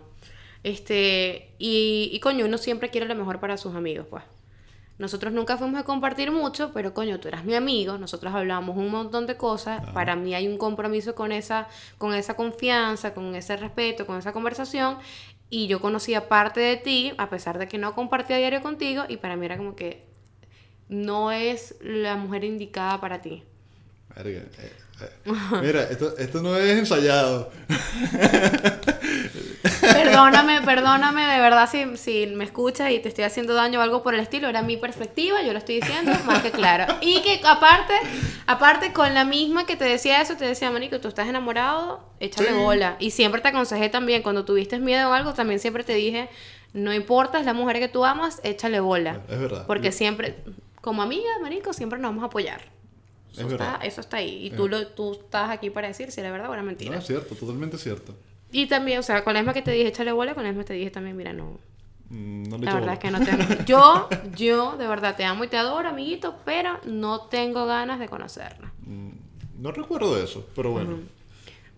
Este, 0.63 1.53
y, 1.60 2.10
y 2.13 2.20
coño, 2.22 2.46
uno 2.46 2.58
siempre 2.58 2.89
quiere 2.89 3.08
lo 3.08 3.15
mejor 3.15 3.41
para 3.41 3.58
sus 3.58 3.75
amigos, 3.75 4.08
pues. 4.10 4.24
Nosotros 5.00 5.34
nunca 5.34 5.58
fuimos 5.58 5.82
a 5.82 5.84
compartir 5.84 6.32
mucho, 6.32 6.72
pero 6.74 6.94
coño, 6.94 7.20
tú 7.20 7.27
eras 7.27 7.44
mi 7.44 7.56
amigo, 7.56 7.98
nosotros 7.98 8.34
hablamos 8.34 8.77
un 8.77 8.89
montón 8.89 9.27
de 9.27 9.36
cosas, 9.36 9.86
para 9.94 10.15
mí 10.15 10.34
hay 10.34 10.48
un 10.48 10.58
compromiso 10.58 11.13
con 11.13 11.34
esa, 11.34 11.67
con 11.98 12.13
esa 12.15 12.36
confianza, 12.38 13.13
con 13.13 13.36
ese 13.36 13.58
respeto, 13.58 14.08
con 14.08 14.17
esa 14.17 14.32
conversación, 14.32 14.98
y 15.49 15.67
yo 15.67 15.79
conocía 15.79 16.27
parte 16.27 16.59
de 16.59 16.77
ti, 16.77 17.13
a 17.17 17.29
pesar 17.29 17.57
de 17.57 17.67
que 17.67 17.77
no 17.77 17.95
compartía 17.95 18.37
diario 18.37 18.61
contigo, 18.61 19.03
y 19.07 19.17
para 19.17 19.35
mí 19.35 19.45
era 19.45 19.57
como 19.57 19.75
que 19.75 20.05
no 20.89 21.31
es 21.31 21.75
la 21.81 22.15
mujer 22.15 22.43
indicada 22.43 22.99
para 22.99 23.21
ti. 23.21 23.43
Verga, 24.15 24.39
eh, 24.39 24.71
eh. 25.01 25.31
Mira, 25.61 25.83
esto, 25.83 26.17
esto 26.17 26.41
no 26.41 26.55
es 26.57 26.77
ensayado. 26.77 27.51
Perdóname, 29.94 30.62
perdóname 30.62 31.25
de 31.25 31.39
verdad 31.39 31.70
si, 31.70 31.98
si 31.98 32.27
me 32.27 32.44
escuchas 32.44 32.91
y 32.91 33.00
te 33.00 33.10
estoy 33.10 33.24
haciendo 33.24 33.53
daño 33.53 33.79
o 33.79 33.84
algo 33.84 34.03
por 34.03 34.13
el 34.13 34.20
estilo. 34.20 34.48
Era 34.50 34.62
mi 34.62 34.77
perspectiva, 34.77 35.41
yo 35.44 35.51
lo 35.53 35.60
estoy 35.60 35.75
diciendo 35.82 36.12
más 36.25 36.41
que 36.41 36.51
claro. 36.51 36.86
Y 37.01 37.22
que 37.22 37.41
aparte, 37.46 37.94
aparte 38.46 38.94
con 38.94 39.13
la 39.13 39.25
misma 39.25 39.65
que 39.65 39.75
te 39.75 39.86
decía 39.86 40.22
eso, 40.22 40.36
te 40.36 40.46
decía, 40.46 40.70
Manico, 40.72 41.00
tú 41.00 41.08
estás 41.08 41.27
enamorado, 41.27 42.01
échale 42.20 42.50
Sí. 42.50 42.53
bola. 42.56 42.96
Y 43.00 43.12
siempre 43.12 43.41
te 43.41 43.48
aconsejé 43.50 43.89
también, 43.89 44.22
cuando 44.24 44.46
tuviste 44.46 44.79
miedo 44.79 45.10
o 45.10 45.13
algo, 45.13 45.34
también 45.34 45.60
siempre 45.60 45.84
te 45.84 45.94
dije, 45.94 46.29
no 46.74 46.94
importa, 46.94 47.39
es 47.39 47.46
la 47.46 47.53
mujer 47.53 47.79
que 47.79 47.88
tú 47.88 48.06
amas, 48.06 48.39
échale 48.44 48.79
bola. 48.79 49.22
Es 49.29 49.39
verdad. 49.39 49.65
Porque 49.67 49.91
siempre, 49.91 50.36
como 50.82 51.01
amiga, 51.01 51.29
Marico, 51.41 51.74
siempre 51.74 52.00
nos 52.00 52.10
vamos 52.10 52.24
a 52.24 52.27
apoyar. 52.27 52.62
Eso, 53.34 53.46
Es 53.46 53.51
está, 53.53 53.79
eso 53.84 54.01
está 54.01 54.17
ahí. 54.17 54.48
Y 54.48 54.50
tú, 54.51 54.67
lo, 54.67 54.88
tú 54.88 55.13
estás 55.13 55.51
aquí 55.51 55.70
para 55.70 55.88
decir 55.88 56.12
si 56.12 56.20
era 56.22 56.32
verdad 56.32 56.50
o 56.50 56.53
era 56.53 56.63
mentira. 56.63 56.91
No, 56.91 56.98
es 57.00 57.06
cierto, 57.06 57.36
totalmente 57.36 57.77
cierto. 57.77 58.15
Y 58.57 58.65
también, 58.65 58.97
o 58.99 59.03
sea, 59.03 59.23
con 59.23 59.33
la 59.35 59.41
misma 59.41 59.53
que 59.53 59.61
te 59.61 59.69
dije, 59.71 59.89
échale 59.89 60.11
bola, 60.11 60.33
con 60.33 60.43
la 60.43 60.49
misma 60.49 60.63
te 60.63 60.73
dije 60.73 60.89
también, 60.89 61.15
mira, 61.15 61.31
no. 61.31 61.59
Mm, 62.09 62.43
No 62.49 62.57
le 62.57 62.65
La 62.65 62.73
verdad 62.73 62.79
bola. 62.79 62.93
es 62.93 62.99
que 62.99 63.11
no 63.11 63.19
te 63.23 63.31
amo. 63.31 63.43
Yo, 63.67 64.09
yo, 64.35 64.77
de 64.77 64.87
verdad, 64.87 65.15
te 65.15 65.25
amo 65.25 65.43
y 65.43 65.47
te 65.47 65.57
adoro, 65.57 65.89
amiguito, 65.89 66.37
pero 66.43 66.79
no 66.85 67.21
tengo 67.27 67.67
ganas 67.67 67.99
de 67.99 68.07
conocerla. 68.07 68.71
Mm, 68.85 69.09
No 69.61 69.71
recuerdo 69.71 70.17
eso, 70.21 70.47
pero 70.55 70.71
bueno. 70.71 70.97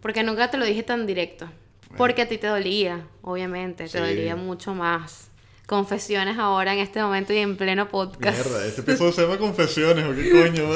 Porque 0.02 0.24
nunca 0.24 0.50
te 0.50 0.58
lo 0.58 0.64
dije 0.66 0.84
tan 0.84 1.06
directo. 1.06 1.50
Porque 1.98 2.22
a 2.22 2.28
ti 2.30 2.38
te 2.38 2.48
dolía, 2.48 3.06
obviamente, 3.24 3.90
te 3.90 4.00
dolía 4.00 4.36
mucho 4.38 4.74
más. 4.74 5.26
Confesiones 5.66 6.38
ahora 6.40 6.72
en 6.74 6.80
este 6.80 7.02
momento 7.02 7.34
y 7.34 7.40
en 7.40 7.58
pleno 7.58 7.90
podcast. 7.90 8.46
Mierda, 8.46 8.66
este 8.66 8.82
episodio 8.82 9.12
se 9.12 9.22
llama 9.24 9.38
Confesiones, 9.38 10.06
¿o 10.06 10.16
qué 10.16 10.30
coño? 10.54 10.70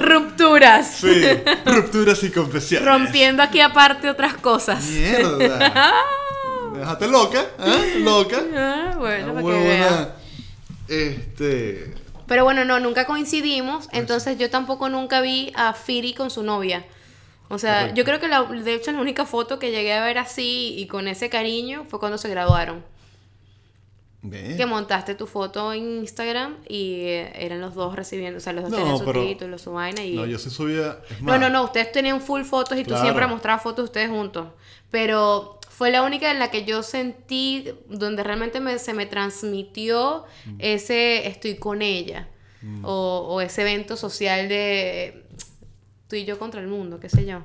Rupturas. 0.00 0.90
sí, 1.00 1.22
rupturas 1.64 2.22
y 2.24 2.30
confesiones. 2.30 2.86
Rompiendo 2.88 3.42
aquí 3.42 3.60
aparte 3.60 4.08
otras 4.10 4.34
cosas. 4.34 4.84
Mierda. 4.84 5.94
Déjate 6.74 7.08
loca, 7.08 7.40
¿eh? 7.60 7.94
Loca. 8.00 8.40
Ah, 8.54 8.94
bueno, 8.98 9.34
Ah, 9.36 9.42
para 9.42 10.14
que. 10.88 11.08
Este. 11.10 11.94
Pero 12.26 12.44
bueno, 12.44 12.64
no, 12.64 12.78
nunca 12.80 13.04
coincidimos. 13.06 13.88
Entonces 13.92 14.38
yo 14.38 14.50
tampoco 14.50 14.88
nunca 14.88 15.20
vi 15.20 15.52
a 15.56 15.72
Firi 15.72 16.14
con 16.14 16.30
su 16.30 16.42
novia. 16.42 16.84
O 17.48 17.58
sea, 17.58 17.74
Correcto. 17.80 17.96
yo 17.96 18.04
creo 18.04 18.20
que 18.20 18.28
la- 18.28 18.42
de 18.44 18.74
hecho 18.74 18.92
la 18.92 19.00
única 19.00 19.24
foto 19.24 19.58
que 19.58 19.70
llegué 19.70 19.94
a 19.94 20.04
ver 20.04 20.18
así 20.18 20.74
y 20.76 20.86
con 20.86 21.08
ese 21.08 21.30
cariño 21.30 21.86
fue 21.88 21.98
cuando 21.98 22.18
se 22.18 22.28
graduaron. 22.28 22.84
Que 24.30 24.66
montaste 24.66 25.14
tu 25.14 25.26
foto 25.26 25.72
en 25.72 25.98
Instagram 26.00 26.56
y 26.68 27.02
eh, 27.06 27.32
eran 27.34 27.60
los 27.60 27.74
dos 27.74 27.94
recibiendo, 27.96 28.38
o 28.38 28.40
sea, 28.40 28.52
los 28.52 28.64
dos 28.64 28.72
No, 28.72 28.76
tenían 28.78 28.98
su 28.98 29.12
título, 29.12 29.58
su 29.58 29.72
vaina 29.72 30.04
y... 30.04 30.14
No, 30.14 30.26
yo 30.26 30.38
sí 30.38 30.50
subía. 30.50 30.98
es 31.10 31.20
No, 31.20 31.26
más, 31.32 31.40
no, 31.40 31.50
no, 31.50 31.64
ustedes 31.64 31.92
tenían 31.92 32.20
full 32.20 32.42
fotos 32.42 32.76
y 32.78 32.82
tú 32.82 32.88
Claro. 32.90 33.02
siempre 33.04 33.26
mostrabas 33.26 33.62
fotos 33.62 33.76
de 33.78 33.84
ustedes 33.84 34.10
juntos. 34.10 34.48
Pero 34.90 35.58
fue 35.68 35.90
la 35.90 36.02
única 36.02 36.30
en 36.30 36.38
la 36.38 36.50
que 36.50 36.64
yo 36.64 36.82
sentí, 36.82 37.68
donde 37.88 38.22
realmente 38.22 38.60
me- 38.60 38.78
se 38.78 38.94
me 38.94 39.06
transmitió 39.06 40.24
Mm. 40.46 40.56
ese 40.58 41.26
estoy 41.28 41.56
con 41.56 41.82
ella. 41.82 42.28
O, 42.82 43.26
o 43.30 43.40
ese 43.40 43.62
evento 43.62 43.96
social 43.96 44.48
de 44.48 45.24
tú 46.08 46.16
y 46.16 46.24
yo 46.24 46.40
contra 46.40 46.60
el 46.60 46.66
mundo, 46.66 46.98
qué 46.98 47.08
sé 47.08 47.24
yo. 47.24 47.42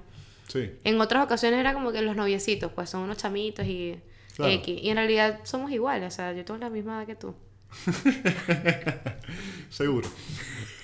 Sí. 0.48 0.72
En 0.84 1.00
otras 1.00 1.24
ocasiones 1.24 1.60
era 1.60 1.74
como 1.74 1.92
que 1.92 2.02
los 2.02 2.16
noviecitos, 2.16 2.72
pues 2.74 2.90
son 2.90 3.02
unos 3.02 3.18
chamitos 3.18 3.64
y 3.66 4.00
Claro. 4.36 4.52
X. 4.54 4.82
Y 4.82 4.90
en 4.90 4.96
realidad 4.98 5.40
somos 5.44 5.72
iguales, 5.72 6.14
o 6.14 6.16
sea, 6.16 6.34
yo 6.34 6.44
tengo 6.46 6.60
la 6.60 6.70
misma 6.70 6.98
edad 7.00 7.08
que 7.08 7.16
tú. 7.16 7.36
Seguro. 9.70 10.08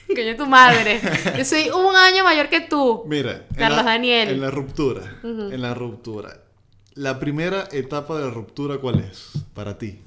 Que 0.08 0.26
yo 0.26 0.36
tu 0.36 0.48
madre. 0.48 1.00
Yo 1.38 1.46
soy 1.46 1.70
un 1.70 1.96
año 1.96 2.24
mayor 2.24 2.50
que 2.50 2.62
tú. 2.62 3.04
Mira. 3.06 3.46
en 3.52 3.56
Carlos 3.56 3.78
la- 3.86 3.92
Daniel. 3.92 4.30
En 4.30 4.42
la 4.42 4.50
ruptura. 4.50 5.18
En 5.24 5.62
la 5.62 5.76
ruptura. 5.76 6.42
La 6.96 7.20
primera 7.20 7.68
etapa 7.72 8.18
de 8.18 8.26
la 8.26 8.32
ruptura, 8.32 8.80
¿cuál 8.80 9.00
es? 9.02 9.34
Para 9.54 9.78
ti. 9.78 10.02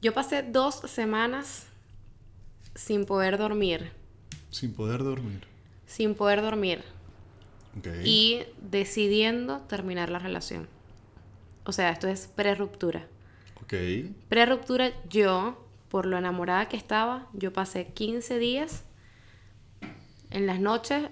Yo 0.00 0.14
pasé 0.14 0.42
dos 0.42 0.76
semanas 0.86 1.66
sin 2.74 3.04
poder 3.04 3.36
dormir. 3.36 3.92
Sin 4.50 4.72
poder 4.72 5.04
dormir. 5.04 5.46
Sin 5.86 6.14
poder 6.14 6.40
dormir. 6.40 6.82
Y 8.04 8.40
decidiendo 8.62 9.58
terminar 9.68 10.08
la 10.08 10.18
relación. 10.18 10.66
O 11.64 11.72
sea, 11.72 11.90
esto 11.90 12.08
es 12.08 12.26
pre-ruptura. 12.26 13.06
Ok. 13.62 13.74
Pre-ruptura, 14.28 14.92
yo, 15.08 15.66
por 15.88 16.06
lo 16.06 16.18
enamorada 16.18 16.68
que 16.68 16.76
estaba, 16.76 17.28
yo 17.32 17.52
pasé 17.52 17.86
15 17.86 18.38
días 18.38 18.84
en 20.30 20.46
las 20.46 20.60
noches 20.60 21.08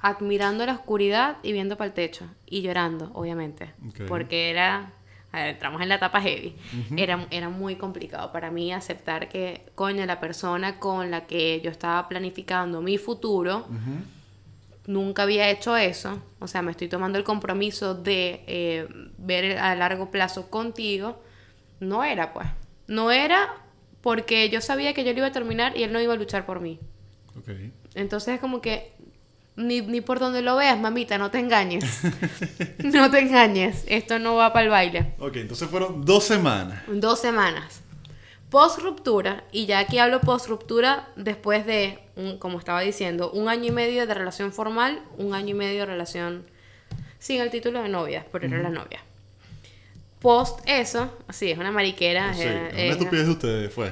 admirando 0.00 0.66
la 0.66 0.74
oscuridad 0.74 1.38
y 1.42 1.52
viendo 1.52 1.76
para 1.76 1.88
el 1.88 1.94
techo. 1.94 2.26
Y 2.46 2.62
llorando, 2.62 3.10
obviamente. 3.14 3.72
Ok. 3.88 4.02
Porque 4.08 4.50
era. 4.50 4.92
A 5.30 5.38
ver, 5.38 5.48
entramos 5.54 5.80
en 5.80 5.88
la 5.88 5.94
etapa 5.94 6.20
heavy. 6.20 6.54
era, 6.96 7.26
era 7.30 7.48
muy 7.48 7.76
complicado 7.76 8.32
para 8.32 8.50
mí 8.50 8.70
aceptar 8.70 9.30
que, 9.30 9.64
coño, 9.74 10.04
la 10.04 10.20
persona 10.20 10.78
con 10.78 11.10
la 11.10 11.26
que 11.26 11.62
yo 11.62 11.70
estaba 11.70 12.06
planificando 12.06 12.82
mi 12.82 12.98
futuro 12.98 13.66
nunca 14.86 15.22
había 15.22 15.50
hecho 15.50 15.76
eso. 15.76 16.22
O 16.38 16.48
sea, 16.48 16.62
me 16.62 16.70
estoy 16.70 16.88
tomando 16.88 17.18
el 17.18 17.24
compromiso 17.24 17.94
de 17.94 18.44
eh, 18.46 18.88
ver 19.18 19.58
a 19.58 19.74
largo 19.74 20.10
plazo 20.10 20.50
contigo. 20.50 21.22
No 21.80 22.04
era, 22.04 22.32
pues. 22.32 22.48
No 22.86 23.10
era 23.10 23.54
porque 24.00 24.50
yo 24.50 24.60
sabía 24.60 24.94
que 24.94 25.04
yo 25.04 25.12
lo 25.12 25.18
iba 25.18 25.28
a 25.28 25.32
terminar 25.32 25.76
y 25.76 25.84
él 25.84 25.92
no 25.92 26.00
iba 26.00 26.12
a 26.12 26.16
luchar 26.16 26.44
por 26.46 26.60
mí. 26.60 26.78
Entonces 27.94 28.34
es 28.34 28.40
como 28.40 28.60
que 28.60 28.92
ni, 29.56 29.80
ni 29.80 30.00
por 30.00 30.18
donde 30.18 30.42
lo 30.42 30.56
veas, 30.56 30.78
mamita, 30.78 31.18
no 31.18 31.30
te 31.30 31.38
engañes. 31.38 32.02
no 32.78 33.10
te 33.10 33.20
engañes. 33.20 33.84
Esto 33.86 34.18
no 34.18 34.34
va 34.34 34.52
para 34.52 34.64
el 34.64 34.70
baile. 34.70 35.14
Ok, 35.18 35.36
entonces 35.36 35.68
fueron 35.68 36.04
dos 36.04 36.24
semanas. 36.24 36.82
Dos 36.88 37.20
semanas. 37.20 37.82
Post 38.52 38.80
ruptura, 38.80 39.44
y 39.50 39.64
ya 39.64 39.78
aquí 39.78 39.98
hablo 39.98 40.20
post 40.20 40.46
ruptura 40.46 41.08
después 41.16 41.64
de, 41.64 42.00
como 42.38 42.58
estaba 42.58 42.82
diciendo, 42.82 43.30
un 43.30 43.48
año 43.48 43.68
y 43.68 43.70
medio 43.70 44.06
de 44.06 44.12
relación 44.12 44.52
formal, 44.52 45.00
un 45.16 45.32
año 45.32 45.48
y 45.48 45.54
medio 45.54 45.80
de 45.80 45.86
relación 45.86 46.44
sin 47.18 47.40
el 47.40 47.50
título 47.50 47.82
de 47.82 47.88
novia, 47.88 48.26
pero 48.30 48.46
era 48.46 48.58
la 48.58 48.68
novia. 48.68 49.00
Post 50.20 50.60
eso, 50.66 51.16
así 51.28 51.50
es 51.50 51.56
una 51.56 51.72
mariquera. 51.72 52.34
Sí, 52.34 52.42
una 52.42 52.68
estupidez 52.68 53.24
de 53.24 53.32
ustedes 53.32 53.72
fue. 53.72 53.90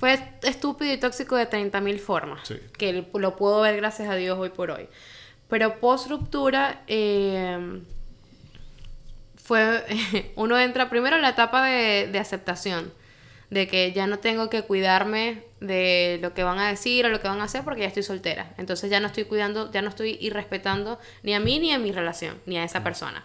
fue 0.00 0.18
estúpido 0.42 0.92
y 0.92 0.96
tóxico 0.96 1.36
de 1.36 1.48
30.000 1.48 2.00
formas. 2.00 2.48
Sí. 2.48 2.56
Que 2.76 3.06
lo 3.14 3.36
puedo 3.36 3.60
ver 3.60 3.76
gracias 3.76 4.08
a 4.08 4.16
Dios 4.16 4.36
hoy 4.36 4.50
por 4.50 4.72
hoy. 4.72 4.88
Pero 5.48 5.78
post 5.78 6.10
ruptura, 6.10 6.82
eh, 6.88 7.82
fue. 9.46 10.32
uno 10.36 10.58
entra 10.58 10.88
primero 10.90 11.16
en 11.16 11.22
la 11.22 11.30
etapa 11.30 11.64
de, 11.66 12.08
de 12.10 12.18
aceptación. 12.18 12.92
De 13.48 13.68
que 13.68 13.92
ya 13.92 14.08
no 14.08 14.18
tengo 14.18 14.50
que 14.50 14.62
cuidarme 14.62 15.44
de 15.60 16.18
lo 16.20 16.34
que 16.34 16.42
van 16.42 16.58
a 16.58 16.68
decir 16.68 17.06
o 17.06 17.08
lo 17.10 17.20
que 17.20 17.28
van 17.28 17.40
a 17.40 17.44
hacer 17.44 17.62
porque 17.62 17.82
ya 17.82 17.86
estoy 17.86 18.02
soltera. 18.02 18.52
Entonces 18.58 18.90
ya 18.90 18.98
no 18.98 19.06
estoy 19.06 19.24
cuidando, 19.24 19.70
ya 19.70 19.82
no 19.82 19.88
estoy 19.88 20.18
irrespetando 20.20 20.98
ni 21.22 21.32
a 21.32 21.38
mí 21.38 21.60
ni 21.60 21.72
a 21.72 21.78
mi 21.78 21.92
relación, 21.92 22.40
ni 22.46 22.58
a 22.58 22.64
esa 22.64 22.82
persona. 22.82 23.24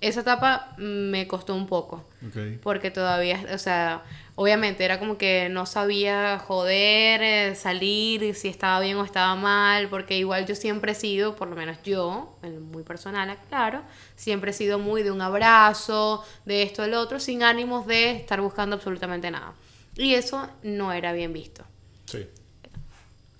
Esa 0.00 0.20
etapa 0.20 0.74
me 0.78 1.26
costó 1.26 1.54
un 1.56 1.66
poco 1.66 2.04
Ok. 2.26 2.60
porque 2.62 2.90
todavía, 2.92 3.44
o 3.52 3.58
sea, 3.58 4.02
obviamente 4.34 4.84
era 4.84 4.98
como 4.98 5.18
que 5.18 5.48
no 5.50 5.66
sabía 5.66 6.38
joder, 6.38 7.22
eh, 7.22 7.54
salir, 7.54 8.34
si 8.34 8.48
estaba 8.48 8.80
bien 8.80 8.96
o 8.96 9.04
estaba 9.04 9.34
mal, 9.34 9.88
porque 9.88 10.18
igual 10.18 10.46
yo 10.46 10.54
siempre 10.54 10.92
he 10.92 10.94
sido, 10.94 11.36
por 11.36 11.48
lo 11.48 11.56
menos 11.56 11.76
yo, 11.84 12.38
muy 12.72 12.82
personal, 12.82 13.36
claro, 13.48 13.82
siempre 14.16 14.50
he 14.50 14.54
sido 14.54 14.78
muy 14.78 15.02
de 15.02 15.10
un 15.10 15.20
abrazo, 15.20 16.24
de 16.44 16.62
esto, 16.62 16.82
del 16.82 16.94
otro, 16.94 17.20
sin 17.20 17.42
ánimos 17.42 17.86
de 17.86 18.12
estar 18.12 18.40
buscando 18.40 18.76
absolutamente 18.76 19.30
nada. 19.30 19.54
Y 19.96 20.14
eso 20.14 20.48
no 20.62 20.92
era 20.92 21.12
bien 21.12 21.32
visto. 21.32 21.64
Sí. 22.06 22.26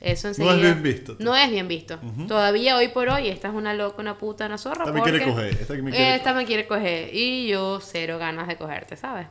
Eso 0.00 0.32
No 0.36 0.52
es 0.52 0.60
bien 0.60 0.82
visto. 0.82 1.16
No 1.20 1.36
es 1.36 1.48
bien 1.48 1.68
visto. 1.68 1.98
Todavía 2.26 2.76
hoy 2.76 2.88
por 2.88 3.08
hoy, 3.08 3.28
esta 3.28 3.48
es 3.48 3.54
una 3.54 3.72
loca, 3.72 4.02
una 4.02 4.18
puta, 4.18 4.46
una 4.46 4.58
zorra. 4.58 4.84
Esta 4.84 4.92
me 4.92 5.02
quiere 5.02 5.24
coger, 5.24 5.54
esta 5.54 5.76
que 5.76 5.82
me 5.82 5.90
quiere 5.92 6.14
esta 6.16 6.34
me 6.34 6.44
quiere 6.44 6.66
coger. 6.66 7.14
Y 7.14 7.46
yo 7.46 7.78
cero 7.80 8.18
ganas 8.18 8.48
de 8.48 8.56
cogerte, 8.56 8.96
¿sabes? 8.96 9.28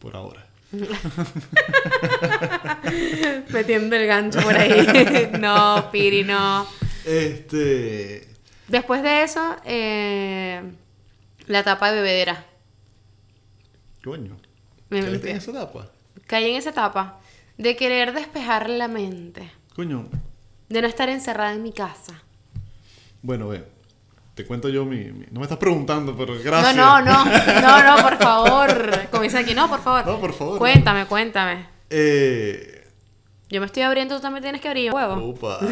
Por 0.00 0.16
ahora. 0.16 0.46
Metiendo 3.52 3.96
el 3.96 4.06
gancho 4.06 4.40
por 4.40 4.54
ahí. 4.56 5.30
no, 5.40 5.90
Piri, 5.90 6.24
no. 6.24 6.66
Este. 7.04 8.28
Después 8.68 9.02
de 9.02 9.22
eso, 9.22 9.56
eh, 9.64 10.62
la 11.46 11.60
etapa 11.60 11.92
de 11.92 12.00
bebedera. 12.00 12.44
Coño. 14.02 14.36
Me- 14.90 15.02
¿Caíste 15.02 15.30
en 15.30 15.36
esa 15.36 15.50
etapa? 15.52 15.90
Caí 16.26 16.50
en 16.50 16.56
esa 16.56 16.70
etapa 16.70 17.20
de 17.58 17.76
querer 17.76 18.12
despejar 18.12 18.68
la 18.68 18.88
mente. 18.88 19.50
Coño. 19.74 20.08
De 20.68 20.82
no 20.82 20.88
estar 20.88 21.08
encerrada 21.08 21.52
en 21.52 21.62
mi 21.62 21.72
casa. 21.72 22.22
Bueno, 23.22 23.48
ve. 23.48 23.64
Te 24.36 24.44
cuento 24.44 24.68
yo 24.68 24.84
mi, 24.84 24.98
mi- 25.12 25.26
No 25.30 25.40
me 25.40 25.44
estás 25.46 25.58
preguntando, 25.58 26.14
pero 26.16 26.34
gracias. 26.44 26.76
No, 26.76 27.00
no, 27.00 27.24
no. 27.24 27.60
No, 27.62 27.82
no, 27.96 28.02
por 28.02 28.18
favor. 28.18 28.90
Dicen 29.22 29.42
aquí, 29.42 29.54
no, 29.54 29.68
por 29.68 29.80
favor. 29.82 30.06
No, 30.06 30.20
por 30.20 30.32
favor. 30.34 30.58
Cuéntame, 30.58 31.06
cuéntame. 31.06 31.66
Eh. 31.90 32.84
Yo 33.48 33.60
me 33.60 33.66
estoy 33.66 33.82
abriendo, 33.84 34.14
tú 34.16 34.20
también 34.22 34.42
tienes 34.42 34.60
que 34.60 34.68
abrir, 34.68 34.92
huevo. 34.92 35.14
Upa. 35.30 35.58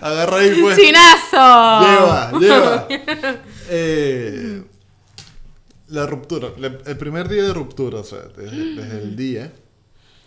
Agarra 0.00 0.38
ahí, 0.38 0.58
pues. 0.60 0.76
¡Chinazo! 0.78 1.80
Lleva, 1.80 2.32
lleva. 2.40 2.88
Eh, 3.70 4.62
la 5.88 6.04
ruptura. 6.06 6.48
el 6.58 6.96
primer 6.98 7.28
día 7.28 7.44
de 7.44 7.54
ruptura, 7.54 8.00
o 8.00 8.04
sea, 8.04 8.18
desde, 8.36 8.74
desde 8.74 8.98
el 8.98 9.16
día 9.16 9.52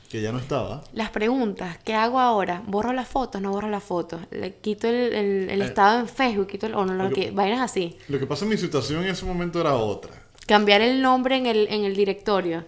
que 0.10 0.22
ya 0.22 0.32
no 0.32 0.40
estaba. 0.40 0.84
Las 0.94 1.10
preguntas, 1.10 1.78
¿qué 1.84 1.94
hago 1.94 2.20
ahora? 2.20 2.64
¿Borro 2.66 2.94
las 2.94 3.08
fotos? 3.08 3.42
¿No 3.42 3.52
borro 3.52 3.70
las 3.70 3.84
fotos? 3.84 4.22
¿Le 4.32 4.56
quito 4.56 4.88
el, 4.88 5.14
el- 5.14 5.50
el 5.50 5.62
Eh, 5.62 5.66
estado 5.66 6.00
en 6.00 6.08
Facebook? 6.08 6.48
¿Quito 6.48 6.66
el, 6.68 6.76
o 6.76 6.86
no 6.86 6.94
lo 6.94 7.10
lo 7.10 7.16
que- 7.16 7.32
Vainas 7.32 7.60
así. 7.62 7.98
Lo 8.08 8.18
que 8.20 8.26
pasa 8.26 8.46
en 8.46 8.50
mi 8.52 8.58
situación 8.58 9.04
en 9.04 9.10
ese 9.10 9.26
momento 9.26 9.60
era 9.60 9.76
otra. 9.76 10.12
Cambiar 10.46 10.80
el 10.82 11.02
nombre 11.02 11.36
en 11.36 11.46
el, 11.46 11.68
en 11.70 11.84
el 11.84 11.94
directorio. 11.96 12.64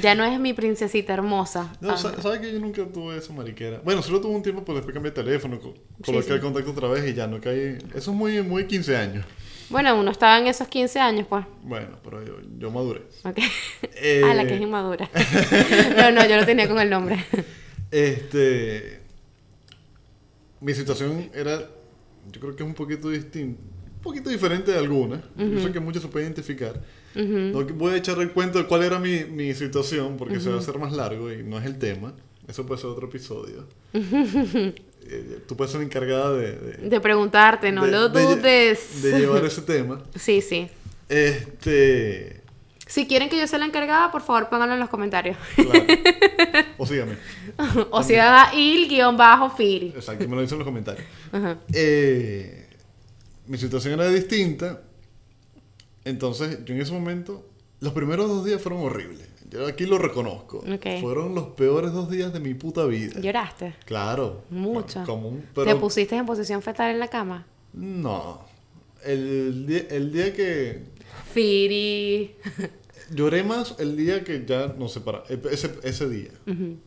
Ya 0.00 0.14
no 0.14 0.24
es 0.24 0.38
mi 0.38 0.52
princesita 0.52 1.12
hermosa. 1.12 1.72
No, 1.80 1.94
Ah, 1.94 1.96
sa- 1.96 2.22
¿sabes 2.22 2.38
que 2.38 2.52
yo 2.52 2.60
nunca 2.60 2.84
tuve 2.86 3.16
esa 3.18 3.32
mariquera? 3.32 3.80
Bueno, 3.84 4.00
solo 4.00 4.20
tuve 4.20 4.32
un 4.36 4.42
tiempo, 4.44 4.62
pero 4.64 4.76
después 4.76 4.94
cambié 4.94 5.10
de 5.10 5.22
teléfono, 5.24 5.58
co- 5.58 5.74
coloqué 6.04 6.26
sí. 6.28 6.32
el 6.34 6.40
contacto 6.40 6.70
otra 6.70 6.86
vez 6.88 7.04
y 7.10 7.14
ya 7.14 7.26
no 7.26 7.40
caí. 7.40 7.76
Eso 7.96 8.10
es 8.12 8.16
muy, 8.16 8.40
muy 8.42 8.66
15 8.68 8.96
años. 8.96 9.26
Bueno, 9.68 9.98
uno 9.98 10.10
estaba 10.10 10.38
en 10.38 10.46
esos 10.46 10.68
15 10.68 11.00
años, 11.00 11.26
pues. 11.28 11.44
Bueno, 11.62 11.98
pero 12.04 12.24
yo, 12.24 12.34
yo 12.58 12.70
maduré. 12.70 13.02
Ok. 13.24 13.38
Eh, 13.98 14.22
Ah, 14.24 14.34
la 14.34 14.46
que 14.46 14.54
es 14.54 14.60
inmadura. 14.60 15.08
no, 15.96 16.10
no, 16.12 16.26
yo 16.28 16.36
lo 16.36 16.46
tenía 16.46 16.68
con 16.68 16.78
el 16.78 16.90
nombre. 16.90 17.24
Este. 17.90 19.00
Mi 20.60 20.74
situación 20.74 21.30
era. 21.34 21.58
Yo 22.32 22.40
creo 22.40 22.56
que 22.56 22.62
es 22.62 22.68
un 22.68 22.74
poquito 22.74 23.08
distinta. 23.10 23.60
Un 23.62 24.00
poquito 24.02 24.30
diferente 24.30 24.70
de 24.70 24.78
algunas. 24.78 25.20
Yo 25.36 25.60
sé 25.60 25.72
que 25.72 25.80
muchos 25.80 26.02
se 26.02 26.08
pueden 26.08 26.28
identificar. 26.28 26.80
No 27.14 27.64
voy 27.64 27.94
a 27.94 27.96
echar 27.96 28.18
el 28.20 28.30
cuento 28.30 28.58
de 28.58 28.66
cuál 28.66 28.82
era 28.82 28.98
mi, 28.98 29.24
mi 29.24 29.54
situación 29.54 30.16
porque 30.16 30.38
se 30.38 30.50
va 30.50 30.56
a 30.56 30.58
hacer 30.58 30.78
más 30.78 30.92
largo 30.92 31.32
y 31.32 31.42
no 31.42 31.58
es 31.58 31.64
el 31.64 31.78
tema. 31.78 32.14
Eso 32.48 32.64
puede 32.66 32.80
ser 32.80 32.90
otro 32.90 33.06
episodio. 33.08 33.64
Eh, 35.08 35.38
tú 35.46 35.56
puedes 35.56 35.70
ser 35.70 35.82
encargada 35.82 36.32
de. 36.32 36.52
de- 36.56 36.88
De 36.88 37.00
preguntarte, 37.00 37.70
no 37.70 37.84
de- 37.84 37.92
lo 37.92 38.08
dudes. 38.08 39.02
De 39.04 39.16
llevar 39.20 39.44
ese 39.44 39.62
tema. 39.62 40.02
Sí, 40.16 40.40
sí. 40.40 40.68
Este. 41.08 42.40
Si 42.88 43.06
quieren 43.06 43.28
que 43.28 43.38
yo 43.38 43.46
sea 43.46 43.60
la 43.60 43.66
encargada, 43.66 44.10
por 44.10 44.20
favor 44.22 44.48
pónganlo 44.48 44.74
en 44.74 44.80
los 44.80 44.88
comentarios. 44.88 45.36
Claro. 45.54 45.84
O 46.78 46.84
síganme. 46.86 47.16
o 47.90 48.02
si 48.02 48.16
haga 48.16 48.52
il-firi. 48.52 49.92
Exacto, 49.94 50.28
me 50.28 50.34
lo 50.34 50.42
dicen 50.42 50.56
en 50.56 50.58
los 50.58 50.66
comentarios. 50.66 51.06
Ajá. 51.30 51.58
Eh, 51.72 52.66
mi 53.46 53.58
situación 53.58 53.94
era 53.94 54.08
distinta. 54.08 54.82
Entonces, 56.04 56.64
yo 56.64 56.74
en 56.74 56.80
ese 56.80 56.92
momento, 56.92 57.46
los 57.80 57.92
primeros 57.92 58.28
dos 58.28 58.44
días 58.44 58.60
fueron 58.60 58.82
horribles. 58.82 59.28
Yo 59.50 59.66
aquí 59.66 59.86
lo 59.86 59.98
reconozco. 59.98 60.62
Fueron 61.00 61.34
los 61.34 61.48
peores 61.48 61.92
dos 61.92 62.10
días 62.10 62.32
de 62.32 62.40
mi 62.40 62.54
puta 62.54 62.84
vida. 62.84 63.20
¿Lloraste? 63.20 63.74
Claro. 63.84 64.42
Mucho. 64.50 65.04
Como 65.06 65.28
un- 65.28 65.42
¿Te 65.54 65.74
pusiste 65.76 66.16
en 66.16 66.26
posición 66.26 66.62
fetal 66.62 66.90
en 66.90 66.98
la 66.98 67.08
cama? 67.08 67.46
no. 67.72 68.44
El 69.04 69.66
día, 69.66 69.82
el 69.90 70.10
día 70.12 70.32
que 70.34 70.82
Firi. 71.32 72.34
lloré 73.14 73.44
más, 73.44 73.76
el 73.78 73.96
día 73.96 74.24
que 74.24 74.44
ya 74.44 74.74
nos 74.76 74.92
separamos. 74.94 75.30
Ese, 75.30 75.70
ese 75.84 76.08
día. 76.08 76.30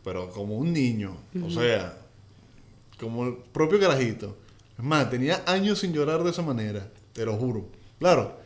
Pero 0.04 0.30
como 0.32 0.58
un 0.58 0.74
niño. 0.74 1.16
O 1.46 1.50
sea, 1.50 1.98
como 3.00 3.26
el 3.26 3.36
propio 3.54 3.80
carajito. 3.80 4.36
Es 4.78 4.84
más, 4.84 5.10
tenía 5.10 5.44
años 5.46 5.80
sin 5.80 5.94
llorar 5.94 6.24
de 6.26 6.32
esa 6.32 6.42
manera. 6.42 6.90
Te 7.14 7.24
lo 7.26 7.38
juro. 7.38 7.68
Claro. 8.00 8.38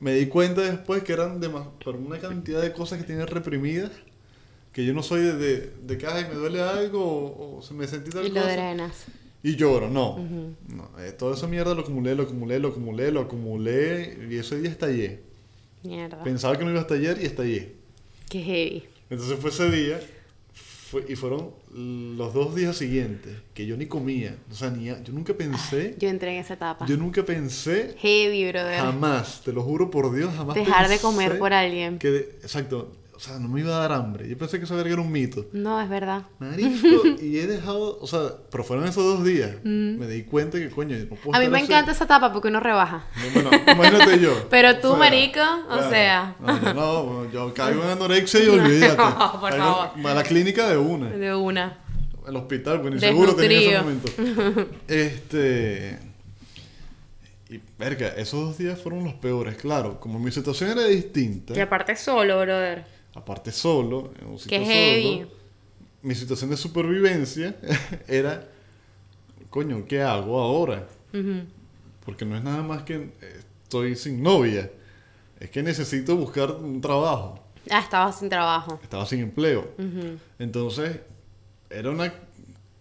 Me 0.00 0.14
di 0.14 0.26
cuenta 0.26 0.60
después 0.62 1.02
que 1.02 1.12
eran 1.14 1.40
demas- 1.40 1.68
pero 1.84 1.98
una 1.98 2.18
cantidad 2.18 2.60
de 2.60 2.72
cosas 2.72 2.98
que 2.98 3.04
tenía 3.04 3.26
reprimidas. 3.26 3.90
Que 4.72 4.84
yo 4.84 4.92
no 4.92 5.02
soy 5.02 5.22
de, 5.22 5.36
de, 5.36 5.72
de 5.86 5.96
que 5.98 6.06
"Ay, 6.06 6.26
me 6.28 6.34
duele 6.34 6.60
algo 6.60 7.02
o, 7.02 7.58
o 7.58 7.62
se 7.62 7.72
me 7.72 7.86
sentí 7.86 8.10
tal 8.10 8.26
Y 8.26 8.28
lo 8.28 8.42
cosa. 8.42 8.52
drenas. 8.52 9.06
Y 9.42 9.56
lloro, 9.56 9.88
no. 9.88 10.18
no 10.68 10.90
eh, 10.98 11.12
toda 11.12 11.34
esa 11.36 11.46
mierda 11.46 11.74
lo 11.74 11.82
acumulé, 11.82 12.14
lo 12.14 12.24
acumulé, 12.24 12.58
lo 12.58 12.68
acumulé, 12.68 13.10
lo 13.12 13.20
acumulé. 13.20 14.18
Y 14.30 14.36
ese 14.36 14.60
día 14.60 14.70
estallé. 14.70 15.20
Mierda. 15.82 16.22
Pensaba 16.24 16.58
que 16.58 16.64
no 16.64 16.70
iba 16.70 16.80
a 16.80 16.82
estallar 16.82 17.16
y 17.20 17.24
estallé. 17.26 17.72
Qué 18.28 18.42
heavy. 18.42 18.84
Entonces 19.08 19.38
fue 19.38 19.50
ese 19.50 19.70
día. 19.70 20.00
Fue- 20.90 21.04
y 21.08 21.16
fueron 21.16 21.50
los 21.74 22.32
dos 22.32 22.54
días 22.54 22.76
siguientes 22.76 23.36
que 23.54 23.66
yo 23.66 23.76
ni 23.76 23.86
comía. 23.86 24.36
O 24.50 24.54
sea, 24.54 24.70
ni, 24.70 24.84
yo 24.86 24.96
nunca 25.12 25.34
pensé. 25.34 25.96
Yo 25.98 26.08
entré 26.08 26.34
en 26.34 26.40
esa 26.40 26.54
etapa. 26.54 26.86
Yo 26.86 26.96
nunca 26.96 27.24
pensé. 27.24 27.94
Heavy, 27.98 28.48
brother. 28.50 28.78
Jamás, 28.80 29.42
te 29.44 29.52
lo 29.52 29.62
juro 29.62 29.90
por 29.90 30.14
Dios, 30.14 30.32
jamás. 30.34 30.54
Dejar 30.54 30.88
de 30.88 30.98
comer 30.98 31.38
por 31.38 31.52
alguien. 31.52 31.98
Que 31.98 32.10
de- 32.10 32.20
exacto. 32.42 32.92
O 33.16 33.18
sea, 33.18 33.38
no 33.38 33.48
me 33.48 33.60
iba 33.60 33.74
a 33.74 33.80
dar 33.80 33.92
hambre. 33.92 34.28
Yo 34.28 34.36
pensé 34.36 34.58
que 34.58 34.66
esa 34.66 34.74
verga 34.74 34.92
era 34.92 35.00
un 35.00 35.10
mito. 35.10 35.46
No, 35.52 35.80
es 35.80 35.88
verdad. 35.88 36.24
Marico, 36.38 36.86
y 37.22 37.38
he 37.38 37.46
dejado, 37.46 37.98
o 37.98 38.06
sea, 38.06 38.20
pero 38.50 38.62
fueron 38.62 38.84
esos 38.86 39.02
dos 39.04 39.24
días. 39.24 39.56
Me 39.64 40.06
di 40.06 40.24
cuenta 40.24 40.58
que, 40.58 40.68
coño, 40.68 40.94
no 40.98 41.16
puedo 41.16 41.30
Mm. 41.32 41.34
A 41.34 41.40
mí 41.40 41.48
me 41.48 41.56
así. 41.56 41.64
encanta 41.66 41.92
esa 41.92 42.04
etapa 42.04 42.30
porque 42.30 42.48
uno 42.48 42.60
rebaja. 42.60 43.06
No, 43.16 43.32
Bueno, 43.32 43.50
imagínate 43.72 44.20
yo. 44.20 44.46
Pero 44.50 44.78
tú, 44.80 44.96
marico, 44.96 45.40
o 45.70 45.88
sea. 45.88 46.36
No, 46.40 46.60
yo 46.62 46.74
no, 46.74 47.30
yo 47.32 47.54
caigo 47.54 47.82
en 47.84 47.88
anorexia 47.92 48.44
y 48.44 48.48
olvídate. 48.48 48.96
No, 48.98 49.40
por 49.40 49.48
Caigo 49.50 49.64
favor. 49.64 50.06
A 50.10 50.14
la 50.14 50.22
clínica 50.22 50.68
de 50.68 50.76
una. 50.76 51.08
De 51.10 51.34
una. 51.34 51.78
El 52.28 52.36
hospital, 52.36 52.82
pues 52.82 52.94
ni 52.94 53.00
seguro 53.00 53.34
tenía 53.34 53.58
en 53.60 53.68
ese 53.68 53.78
momento. 53.82 54.68
Este. 54.88 55.98
Y, 57.48 57.60
verga, 57.78 58.08
esos 58.08 58.40
dos 58.40 58.58
días 58.58 58.80
fueron 58.80 59.04
los 59.04 59.14
peores, 59.14 59.56
claro. 59.56 60.00
Como 60.00 60.18
mi 60.18 60.32
situación 60.32 60.70
era 60.70 60.84
distinta, 60.84 61.54
Y 61.56 61.60
aparte 61.60 61.94
solo, 61.96 62.40
brother. 62.40 62.95
Aparte 63.16 63.50
solo, 63.52 64.12
en 64.20 64.28
un 64.28 64.38
sitio 64.38 64.58
Qué 64.58 64.64
heavy. 64.64 65.18
solo, 65.18 65.30
mi 66.02 66.14
situación 66.14 66.50
de 66.50 66.56
supervivencia 66.56 67.56
era, 68.08 68.46
coño, 69.50 69.84
¿qué 69.88 70.02
hago 70.02 70.38
ahora? 70.40 70.86
Porque 72.04 72.24
no 72.24 72.36
es 72.36 72.44
nada 72.44 72.62
más 72.62 72.82
que 72.82 72.94
eh, 72.94 73.10
estoy 73.62 73.96
sin 73.96 74.22
novia. 74.22 74.70
Es 75.40 75.50
que 75.50 75.62
necesito 75.62 76.16
buscar 76.16 76.50
un 76.52 76.80
trabajo. 76.80 77.42
Ah, 77.70 77.80
estaba 77.80 78.12
sin 78.12 78.28
trabajo. 78.28 78.78
Estaba 78.82 79.06
sin 79.06 79.20
empleo. 79.20 79.68
Entonces, 80.38 81.00
era 81.70 81.90
una 81.90 82.12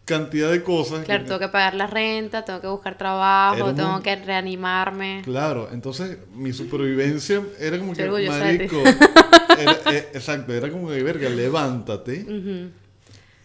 cantidad 0.06 0.52
de 0.52 0.62
cosas. 0.64 1.04
Claro, 1.06 1.26
tengo 1.26 1.40
que 1.40 1.50
pagar 1.50 1.74
la 1.74 1.88
renta, 1.88 2.46
tengo 2.46 2.62
que 2.62 2.68
buscar 2.68 2.98
trabajo, 2.98 3.66
un 3.66 3.76
tengo 3.76 4.00
que 4.02 4.16
reanimarme. 4.16 5.22
Claro, 5.24 5.70
entonces 5.72 6.20
mi 6.36 6.54
supervivencia 6.54 7.42
era 7.60 7.80
como 7.80 7.94
que, 7.94 8.04
Estoy 8.04 8.24
ti. 8.24 8.30
marico, 8.30 8.84
era- 9.60 9.80
eh, 9.88 10.10
exacto, 10.14 10.54
era 10.54 10.70
como 10.70 10.90
que, 10.90 11.02
verga, 11.04 11.30
levántate 11.30 12.26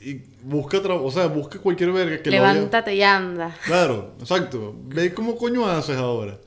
y 0.02 0.14
busca 0.42 0.80
trabajo, 0.80 1.04
o 1.06 1.10
sea, 1.10 1.26
busca 1.26 1.58
cualquier 1.58 1.92
verga 1.92 2.22
que 2.22 2.30
Levántate 2.30 2.94
y 2.94 3.02
anda. 3.02 3.54
Claro, 3.64 4.14
exacto, 4.20 4.74
ve 4.86 5.12
cómo 5.12 5.36
coño 5.36 5.66
haces 5.66 5.96
ahora. 5.96 6.38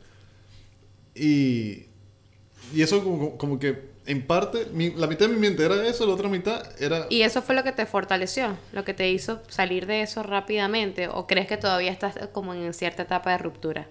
Y, 1.16 1.86
y 2.74 2.82
eso 2.82 3.04
como, 3.04 3.38
como 3.38 3.60
que, 3.60 3.94
en 4.06 4.26
parte, 4.26 4.66
mi- 4.74 4.92
la 4.92 5.08
mitad 5.08 5.28
de 5.28 5.34
mi 5.34 5.40
mente 5.40 5.64
era 5.64 5.86
eso, 5.88 6.06
la 6.06 6.14
otra 6.14 6.28
mitad 6.28 6.62
era... 6.82 7.06
¿Y 7.10 7.22
eso 7.22 7.42
fue 7.42 7.56
lo 7.56 7.64
que 7.64 7.72
te 7.72 7.86
fortaleció? 7.86 8.58
¿Lo 8.74 8.84
que 8.84 8.94
te 8.94 9.10
hizo 9.12 9.42
salir 9.48 9.86
de 9.86 10.02
eso 10.02 10.24
rápidamente? 10.24 11.08
¿O 11.08 11.28
crees 11.28 11.48
que 11.48 11.58
todavía 11.58 11.92
estás 11.92 12.16
como 12.32 12.54
en 12.54 12.74
cierta 12.74 13.04
etapa 13.04 13.32
de 13.32 13.38
ruptura? 13.38 13.88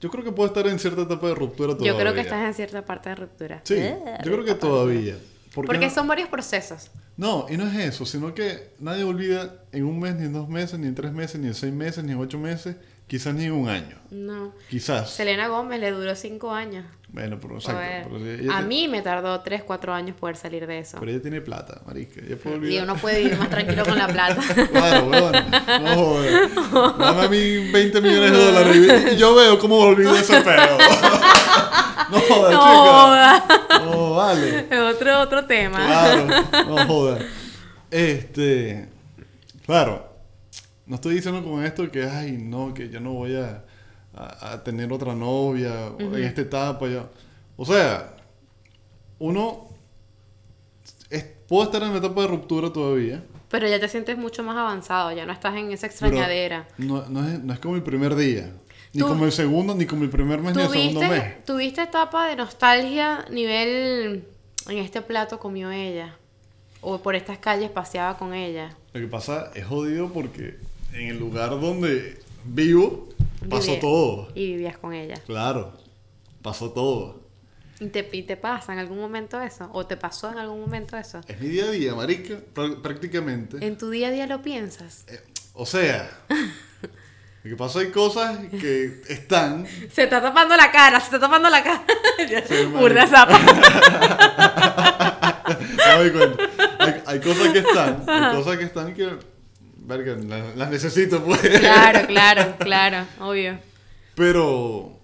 Yo 0.00 0.10
creo 0.10 0.22
que 0.24 0.32
puedo 0.32 0.46
estar 0.48 0.66
en 0.66 0.78
cierta 0.78 1.02
etapa 1.02 1.28
de 1.28 1.34
ruptura 1.34 1.72
todavía. 1.74 1.92
Yo 1.92 1.98
creo 1.98 2.14
que 2.14 2.20
estás 2.20 2.46
en 2.46 2.54
cierta 2.54 2.84
parte 2.84 3.08
de 3.08 3.14
ruptura. 3.16 3.60
Sí, 3.64 3.76
yo 4.24 4.32
creo 4.32 4.44
que 4.44 4.54
todavía. 4.54 5.14
ruptura. 5.14 5.28
¿Por 5.54 5.64
qué 5.64 5.66
Porque 5.66 5.86
no? 5.86 5.94
son 5.94 6.06
varios 6.06 6.28
procesos. 6.28 6.90
No, 7.16 7.46
y 7.50 7.56
no 7.56 7.66
es 7.66 7.74
eso, 7.76 8.06
sino 8.06 8.32
que 8.32 8.70
nadie 8.78 9.02
olvida 9.02 9.56
en 9.72 9.84
un 9.84 9.98
mes, 9.98 10.14
ni 10.14 10.26
en 10.26 10.32
dos 10.32 10.48
meses, 10.48 10.78
ni 10.78 10.86
en 10.86 10.94
tres 10.94 11.12
meses, 11.12 11.40
ni 11.40 11.48
en 11.48 11.54
seis 11.54 11.72
meses, 11.72 12.04
ni 12.04 12.12
en 12.12 12.18
ocho 12.18 12.38
meses, 12.38 12.76
quizás 13.08 13.34
ni 13.34 13.48
un 13.50 13.68
año. 13.68 13.96
No. 14.10 14.52
Quizás. 14.70 15.10
Selena 15.10 15.48
Gómez 15.48 15.80
le 15.80 15.90
duró 15.90 16.14
cinco 16.14 16.52
años. 16.52 16.84
Bueno, 17.10 17.38
pero 17.40 17.54
exacto. 17.56 17.80
Joder. 18.10 18.38
Pero 18.38 18.52
A 18.52 18.60
mí 18.60 18.86
me 18.86 19.00
tardó 19.00 19.40
tres, 19.40 19.62
cuatro 19.64 19.94
años 19.94 20.14
poder 20.14 20.36
salir 20.36 20.66
de 20.66 20.78
eso. 20.80 20.98
pero 21.00 21.10
ella 21.10 21.22
tiene 21.22 21.40
plata, 21.40 21.80
marica. 21.86 22.20
Ella 22.20 22.36
puede 22.36 22.56
Y 22.56 22.58
olvidar. 22.58 22.84
uno 22.84 22.96
puede 22.96 23.22
vivir 23.22 23.38
más 23.38 23.48
tranquilo 23.48 23.82
con 23.84 23.96
la 23.98 24.06
plata. 24.12 24.42
Claro, 24.70 25.06
weón. 25.06 25.32
No 25.84 25.94
joder. 25.96 26.48
Dame 26.98 27.22
a 27.22 27.28
mí 27.28 27.70
20 27.72 28.00
millones 28.02 28.32
de 28.32 28.44
dólares 28.44 28.76
y- 28.76 29.14
y 29.14 29.16
yo 29.16 29.34
veo 29.34 29.58
cómo 29.58 29.76
olvido 29.78 30.14
ese 30.14 30.38
pedo. 30.42 30.78
no 32.10 32.20
joder, 32.20 32.52
No 32.52 32.60
joda. 32.60 33.46
No, 33.86 34.10
vale. 34.14 34.66
Es 34.70 34.78
otro, 34.78 35.20
otro 35.20 35.46
tema. 35.46 35.78
Claro, 35.86 36.26
no 36.66 36.86
joda. 36.86 37.18
Este, 37.90 38.88
claro, 39.64 40.07
no 40.88 40.96
estoy 40.96 41.14
diciendo 41.14 41.44
con 41.48 41.64
esto 41.64 41.88
que, 41.90 42.04
ay, 42.04 42.32
no, 42.38 42.74
que 42.74 42.88
yo 42.88 42.98
no 43.00 43.12
voy 43.12 43.36
a, 43.36 43.64
a- 44.14 44.52
a 44.54 44.64
tener 44.64 44.92
otra 44.92 45.14
novia 45.14 45.92
en 45.98 46.14
esta 46.24 46.40
etapa. 46.40 46.88
yo- 46.88 47.08
O 47.56 47.64
sea, 47.64 48.14
uno 49.18 49.68
es- 51.10 51.24
puedo 51.48 51.64
estar 51.64 51.82
en 51.82 51.92
la 51.92 51.98
etapa 51.98 52.22
de 52.22 52.28
ruptura 52.28 52.72
todavía. 52.72 53.22
Pero 53.50 53.66
ya 53.66 53.80
te 53.80 53.88
sientes 53.88 54.18
mucho 54.18 54.42
más 54.42 54.56
avanzado, 54.56 55.12
ya 55.12 55.24
no 55.24 55.32
estás 55.32 55.56
en 55.56 55.72
esa 55.72 55.86
extrañadera. 55.86 56.68
No, 56.76 57.06
no 57.08 57.26
es, 57.26 57.40
no 57.42 57.52
es 57.52 57.58
como 57.58 57.76
el 57.76 57.82
primer 57.82 58.14
día, 58.14 58.52
ni 58.92 59.00
como 59.02 59.24
el 59.24 59.32
segundo, 59.32 59.74
ni 59.74 59.86
como 59.86 60.04
el 60.04 60.10
primer 60.10 60.40
mes, 60.40 60.54
ni 60.54 60.62
el 60.62 60.68
segundo 60.68 61.00
mes. 61.00 61.08
¿Tuviste, 61.22 61.42
¿Tuviste 61.46 61.82
etapa 61.82 62.26
de 62.28 62.36
nostalgia 62.36 63.24
nivel 63.30 64.24
en 64.68 64.78
este 64.78 65.00
plato 65.00 65.38
comió 65.38 65.70
ella? 65.70 66.16
O 66.80 66.98
por 66.98 67.14
estas 67.16 67.38
calles 67.38 67.70
paseaba 67.70 68.18
con 68.18 68.34
ella. 68.34 68.76
Lo 68.92 69.00
que 69.00 69.06
pasa 69.08 69.50
es 69.54 69.64
jodido 69.66 70.10
porque 70.12 70.58
en 70.92 71.08
el 71.08 71.18
lugar 71.18 71.50
donde 71.50 72.20
vivo 72.44 73.08
pasó 73.48 73.72
Viví- 73.72 73.80
todo. 73.80 74.28
Y 74.34 74.46
vivías 74.52 74.78
con 74.78 74.92
ella. 74.94 75.16
Claro, 75.26 75.72
pasó 76.42 76.70
todo. 76.70 77.20
¿Y 77.80 77.86
te, 77.88 78.08
y 78.12 78.24
te 78.24 78.36
pasa 78.36 78.72
en 78.72 78.80
algún 78.80 78.98
momento 78.98 79.40
eso? 79.40 79.70
¿O 79.72 79.86
te 79.86 79.96
pasó 79.96 80.32
en 80.32 80.38
algún 80.38 80.60
momento 80.60 80.96
eso? 80.96 81.20
Es 81.28 81.40
mi 81.40 81.46
día 81.48 81.66
a 81.66 81.70
día, 81.70 81.94
marica, 81.94 82.34
prá- 82.54 82.80
prácticamente. 82.82 83.64
¿En 83.64 83.78
tu 83.78 83.88
día 83.90 84.08
a 84.08 84.10
día 84.10 84.26
lo 84.26 84.42
piensas? 84.42 85.04
Eh, 85.06 85.20
o 85.54 85.64
sea, 85.64 86.10
lo 87.44 87.50
que 87.50 87.56
pasa 87.56 87.78
hay 87.78 87.90
cosas 87.92 88.38
que 88.50 89.02
están... 89.08 89.64
Se 89.92 90.02
está 90.04 90.20
tapando 90.20 90.56
la 90.56 90.72
cara, 90.72 90.98
se 90.98 91.04
está 91.06 91.20
tapando 91.20 91.48
la 91.48 91.62
cara. 91.62 91.84
Burda 92.80 93.06
zapa. 93.06 93.38
cuenta. 96.12 96.42
Hay, 96.80 97.02
hay 97.06 97.20
cosas 97.20 97.52
que 97.52 97.58
están, 97.60 98.04
hay 98.08 98.36
cosas 98.36 98.56
que 98.58 98.64
están 98.64 98.94
que... 98.94 99.37
Verga, 99.88 100.14
la- 100.22 100.54
las 100.54 100.70
necesito, 100.70 101.24
pues. 101.24 101.40
Claro, 101.40 102.06
claro, 102.06 102.54
claro, 102.58 103.06
obvio. 103.20 103.58
Pero... 104.14 104.97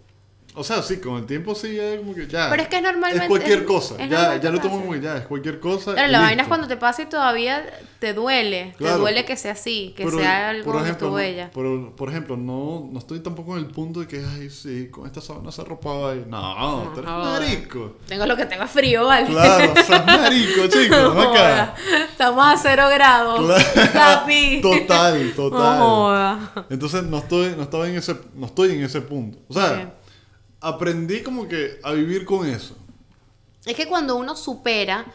O 0.56 0.62
sea, 0.62 0.82
sí, 0.82 0.98
con 1.00 1.16
el 1.16 1.26
tiempo 1.26 1.52
sí, 1.56 1.74
ya 1.74 1.96
como 1.98 2.14
que 2.14 2.28
ya... 2.28 2.48
Pero 2.48 2.62
es 2.62 2.68
que 2.68 2.76
es 2.76 2.82
normalmente- 2.82 3.24
Es 3.24 3.28
cualquier 3.28 3.58
es- 3.58 3.64
cosa. 3.64 3.96
es 3.98 4.08
ya 4.08 4.36
ya 4.36 4.50
lo 4.52 4.60
tomo 4.60 4.78
muy 4.78 5.00
ya, 5.00 5.16
es 5.16 5.26
cualquier 5.26 5.58
cosa. 5.58 5.92
Y 5.92 6.08
la 6.10 6.20
vaina 6.20 6.42
es 6.42 6.48
cuando 6.48 6.68
te 6.68 6.76
pasa 6.76 7.02
y 7.02 7.06
todavía 7.06 7.64
te 7.98 8.14
duele. 8.14 8.72
Claro. 8.78 8.94
Te 8.94 9.00
duele 9.00 9.24
que 9.24 9.36
sea 9.36 9.50
así, 9.52 9.92
que 9.96 10.04
Pero, 10.04 10.18
sea 10.18 10.50
algo 10.50 10.70
por 10.72 10.80
ejemplo, 10.80 11.10
no- 11.10 11.18
ella. 11.18 11.50
Pero, 11.52 11.96
por 11.96 12.08
ejemplo, 12.08 12.36
no, 12.36 12.88
no 12.92 12.98
estoy 13.00 13.18
tampoco 13.18 13.56
en 13.56 13.64
el 13.64 13.70
punto 13.70 13.98
de 13.98 14.06
que, 14.06 14.24
ay, 14.24 14.48
sí, 14.48 14.90
con 14.92 15.06
esta 15.06 15.20
sábana 15.20 15.50
se 15.50 15.60
arropaba. 15.60 16.14
y- 16.14 16.24
No, 16.28 16.90
tú 16.94 17.00
eres 17.00 17.10
joda. 17.10 17.40
marico. 17.40 17.96
Tengo 18.06 18.24
lo 18.26 18.36
que 18.36 18.46
tengo 18.46 18.66
frío, 18.68 19.06
¿vale? 19.06 19.26
Claro, 19.26 19.74
sos 19.84 19.88
marico, 20.06 20.66
chico, 20.68 20.94
No 20.96 21.14
ven 21.16 21.28
acá. 21.30 21.74
Estamos 22.10 22.46
a 22.46 22.56
cero 22.56 22.84
grados. 22.94 23.60
Papi. 23.92 24.60
Total, 24.62 25.32
total. 25.36 25.78
No. 25.80 26.64
Entonces 26.70 27.02
no 27.02 27.18
estoy, 27.18 27.54
no 27.56 27.64
estaba 27.64 27.88
en 27.88 27.96
ese, 27.96 28.14
no 28.36 28.46
estoy 28.46 28.70
en 28.70 28.84
ese 28.84 29.00
punto. 29.00 29.38
O 29.48 29.52
sea. 29.54 29.94
Aprendí 30.68 31.22
como 31.22 31.46
que 31.48 31.78
a 31.82 31.92
vivir 31.92 32.24
con 32.24 32.48
eso. 32.48 32.76
Es 33.66 33.74
que 33.76 33.86
cuando 33.86 34.16
uno 34.16 34.36
supera, 34.36 35.06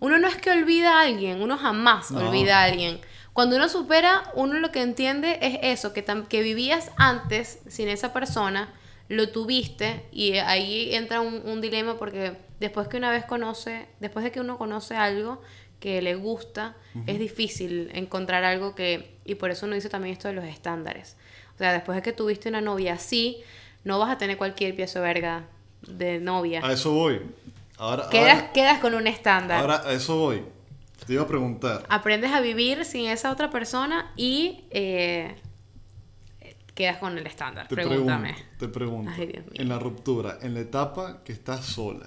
uno 0.00 0.18
no 0.18 0.28
es 0.28 0.36
que 0.36 0.50
olvida 0.50 0.98
a 0.98 1.02
alguien, 1.02 1.42
uno 1.42 1.56
jamás 1.56 2.10
No. 2.10 2.28
olvida 2.28 2.60
a 2.60 2.64
alguien. 2.64 3.00
Cuando 3.32 3.56
uno 3.56 3.68
supera, 3.68 4.24
uno 4.34 4.54
lo 4.58 4.72
que 4.72 4.82
entiende 4.82 5.38
es 5.42 5.58
eso, 5.62 5.92
que, 5.92 6.04
que 6.28 6.42
vivías 6.42 6.90
antes 6.96 7.60
sin 7.68 7.88
esa 7.88 8.12
persona, 8.12 8.72
lo 9.08 9.30
tuviste 9.30 10.04
y 10.12 10.34
ahí 10.38 10.94
entra 10.94 11.20
un, 11.20 11.42
un 11.44 11.60
dilema 11.60 11.96
porque 11.96 12.36
después 12.60 12.88
que 12.88 12.96
una 12.98 13.10
vez 13.10 13.24
conoce, 13.24 13.86
después 14.00 14.24
de 14.24 14.32
que 14.32 14.40
uno 14.40 14.58
conoce 14.58 14.96
algo 14.96 15.40
que 15.80 16.02
le 16.02 16.16
gusta, 16.16 16.76
es 17.06 17.20
difícil 17.20 17.90
encontrar 17.94 18.42
algo 18.42 18.74
que, 18.74 19.16
y 19.24 19.36
por 19.36 19.50
eso 19.52 19.64
uno 19.66 19.76
dice 19.76 19.88
también 19.88 20.12
esto 20.12 20.26
de 20.28 20.34
los 20.34 20.44
estándares. 20.44 21.16
O 21.54 21.58
sea, 21.58 21.72
después 21.72 21.94
de 21.96 22.02
que 22.02 22.12
tuviste 22.12 22.48
una 22.48 22.60
novia 22.60 22.94
así, 22.94 23.40
no 23.84 23.98
vas 23.98 24.10
a 24.10 24.18
tener 24.18 24.36
cualquier 24.36 24.74
piezo 24.76 25.00
verga 25.00 25.46
de 25.82 26.18
novia. 26.20 26.60
A 26.64 26.72
eso 26.72 26.92
voy. 26.92 27.22
Ahora, 27.78 28.08
Quedas, 28.10 28.34
ahora, 28.40 28.52
quedas 28.52 28.78
con 28.80 28.94
un 28.94 29.06
estándar. 29.06 29.60
ahora 29.60 29.82
a 29.86 29.92
eso 29.92 30.16
voy. 30.16 30.42
Te 31.06 31.12
iba 31.14 31.22
a 31.22 31.26
preguntar. 31.28 31.84
Aprendes 31.88 32.32
a 32.32 32.40
vivir 32.40 32.84
sin 32.84 33.08
esa 33.08 33.30
otra 33.30 33.50
persona 33.50 34.12
y 34.16 34.64
eh, 34.70 35.36
quedas 36.74 36.98
con 36.98 37.16
el 37.16 37.26
estándar. 37.26 37.68
Te 37.68 37.74
Pregúntame. 37.76 38.32
pregunto, 38.34 38.56
te 38.58 38.68
pregunto. 38.68 39.12
Ay, 39.16 39.26
Dios 39.26 39.44
mío. 39.46 39.54
En 39.54 39.68
la 39.68 39.78
ruptura, 39.78 40.38
en 40.42 40.54
la 40.54 40.60
etapa 40.60 41.22
que 41.24 41.32
estás 41.32 41.64
sola. 41.64 42.06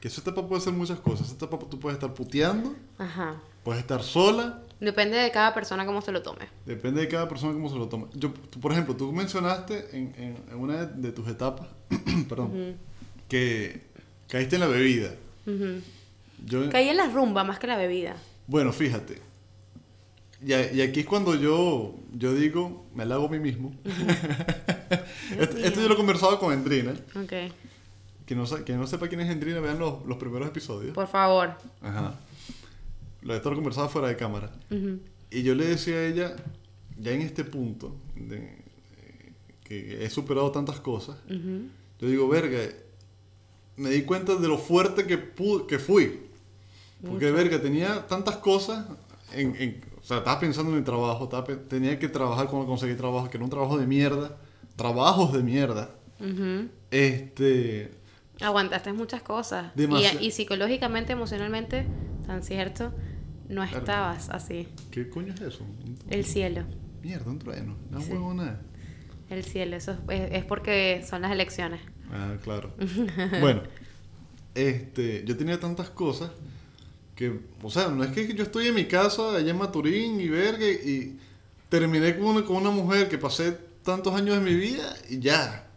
Que 0.00 0.08
esa 0.08 0.20
etapa 0.20 0.46
puede 0.46 0.60
ser 0.60 0.72
muchas 0.72 1.00
cosas. 1.00 1.26
Esa 1.26 1.36
etapa 1.36 1.58
tú 1.68 1.78
puedes 1.80 1.96
estar 1.96 2.14
puteando, 2.14 2.74
Ajá. 2.98 3.40
puedes 3.64 3.80
estar 3.80 4.02
sola. 4.02 4.62
Depende 4.80 5.16
de 5.16 5.30
cada 5.32 5.52
persona 5.54 5.84
cómo 5.84 6.00
se 6.02 6.12
lo 6.12 6.22
tome. 6.22 6.46
Depende 6.66 7.00
de 7.00 7.08
cada 7.08 7.28
persona 7.28 7.52
cómo 7.52 7.68
se 7.68 7.74
lo 7.76 7.88
tome. 7.88 8.06
Yo, 8.14 8.30
tú, 8.32 8.60
por 8.60 8.70
ejemplo, 8.70 8.94
tú 8.94 9.12
mencionaste 9.12 9.88
en, 9.96 10.14
en- 10.16 10.36
en 10.52 10.56
una 10.56 10.84
de 10.86 11.10
tus 11.10 11.26
etapas, 11.28 11.66
perdón, 12.28 12.76
que 13.28 13.82
caíste 14.28 14.54
en 14.54 14.60
la 14.60 14.68
bebida. 14.68 15.10
Yo, 16.44 16.70
Caí 16.70 16.88
en 16.88 16.96
la 16.96 17.08
rumba 17.08 17.42
más 17.42 17.58
que 17.58 17.66
la 17.66 17.76
bebida. 17.76 18.14
Bueno, 18.46 18.72
fíjate. 18.72 19.20
Y, 20.46 20.52
a- 20.52 20.72
y 20.72 20.80
aquí 20.82 21.00
es 21.00 21.06
cuando 21.06 21.34
yo, 21.34 21.96
yo 22.16 22.32
digo, 22.34 22.86
me 22.94 23.02
halago 23.02 23.26
a 23.26 23.30
mí 23.30 23.40
mismo. 23.40 23.72
esto, 25.40 25.56
esto 25.58 25.80
yo 25.80 25.88
lo 25.88 25.94
he 25.94 25.96
conversado 25.96 26.38
con 26.38 26.52
Endrina. 26.52 26.92
Ok. 27.16 27.32
Que 28.28 28.34
no, 28.36 28.44
que 28.44 28.74
no 28.74 28.86
sepa 28.86 29.08
quién 29.08 29.22
es 29.22 29.30
Endrina, 29.30 29.58
vean 29.60 29.78
los, 29.78 30.04
los 30.04 30.18
primeros 30.18 30.46
episodios. 30.48 30.92
Por 30.94 31.06
favor. 31.08 31.54
Ajá. 31.80 32.14
Lo 33.22 33.34
esto 33.34 33.48
lo 33.48 33.56
conversado 33.56 33.88
fuera 33.88 34.08
de 34.08 34.16
cámara. 34.16 34.52
Y 35.30 35.42
yo 35.42 35.54
le 35.54 35.64
decía 35.64 35.94
a 35.96 36.04
ella, 36.04 36.36
ya 36.98 37.12
en 37.12 37.22
este 37.22 37.42
punto, 37.44 37.96
de, 38.14 38.36
eh, 38.36 39.32
que 39.64 40.04
he 40.04 40.10
superado 40.10 40.50
tantas 40.50 40.78
cosas, 40.78 41.16
Ujú. 41.24 41.68
yo 42.00 42.06
digo, 42.08 42.28
verga, 42.28 42.58
me 43.78 43.88
di 43.90 44.02
cuenta 44.02 44.36
de 44.36 44.46
lo 44.46 44.58
fuerte 44.58 45.06
que, 45.06 45.34
pu- 45.34 45.64
que 45.66 45.78
fui. 45.78 46.20
Porque, 47.02 47.30
verga, 47.30 47.58
tenía 47.62 48.06
tantas 48.08 48.36
cosas, 48.36 48.84
en, 49.32 49.56
en- 49.56 49.80
o 50.02 50.04
sea, 50.04 50.18
estaba 50.18 50.38
pensando 50.38 50.72
en 50.72 50.78
el 50.78 50.84
trabajo, 50.84 51.24
estaba 51.24 51.44
tenía 51.66 51.98
que 51.98 52.08
trabajar 52.08 52.46
cuando 52.48 52.66
conseguí 52.68 52.94
trabajo, 52.94 53.30
que 53.30 53.38
era 53.38 53.44
un 53.44 53.50
trabajo 53.50 53.78
de 53.78 53.86
mierda, 53.86 54.36
trabajos 54.76 55.32
de 55.32 55.42
mierda. 55.42 55.90
Este, 56.90 57.90
Aguantaste 58.40 58.92
muchas 58.92 59.22
cosas. 59.22 59.72
Y, 59.76 59.80
Demasi- 59.80 60.20
y 60.20 60.30
psicológicamente, 60.30 61.12
emocionalmente, 61.12 61.86
tan 62.26 62.42
cierto, 62.42 62.92
no 63.48 63.62
estabas 63.64 64.28
así. 64.30 64.68
¿qué 64.90 65.08
coño 65.08 65.32
es 65.34 65.40
eso? 65.40 65.64
El 66.10 66.24
cielo. 66.24 66.62
Mierda, 67.02 67.30
un 67.30 67.38
trueno, 67.38 67.76
una 67.90 68.00
Sí. 68.00 68.12
huevona. 68.12 68.60
El 69.30 69.44
cielo. 69.44 69.76
Eso 69.76 69.92
es, 69.92 69.98
es- 70.20 70.32
es 70.32 70.44
porque 70.44 71.04
son 71.08 71.22
las 71.22 71.32
elecciones. 71.32 71.80
Ah, 72.12 72.36
claro. 72.42 72.74
bueno, 73.40 73.62
este, 74.54 75.24
yo 75.26 75.36
tenía 75.36 75.58
tantas 75.60 75.90
cosas 75.90 76.30
que, 77.14 77.40
o 77.62 77.70
sea, 77.70 77.88
no 77.88 78.04
es 78.04 78.10
que 78.10 78.32
yo 78.34 78.42
estoy 78.44 78.68
en 78.68 78.74
mi 78.74 78.84
casa 78.86 79.36
allá 79.36 79.50
en 79.50 79.58
Maturín 79.58 80.20
y 80.20 80.28
verga 80.28 80.64
y 80.66 81.18
terminé 81.68 82.16
con 82.16 82.26
una, 82.26 82.44
con 82.44 82.56
una 82.56 82.70
mujer 82.70 83.08
que 83.08 83.18
pasé 83.18 83.52
tantos 83.82 84.14
años 84.14 84.36
de 84.36 84.40
mi 84.42 84.54
vida 84.54 84.94
y 85.08 85.18
ya. 85.18 85.67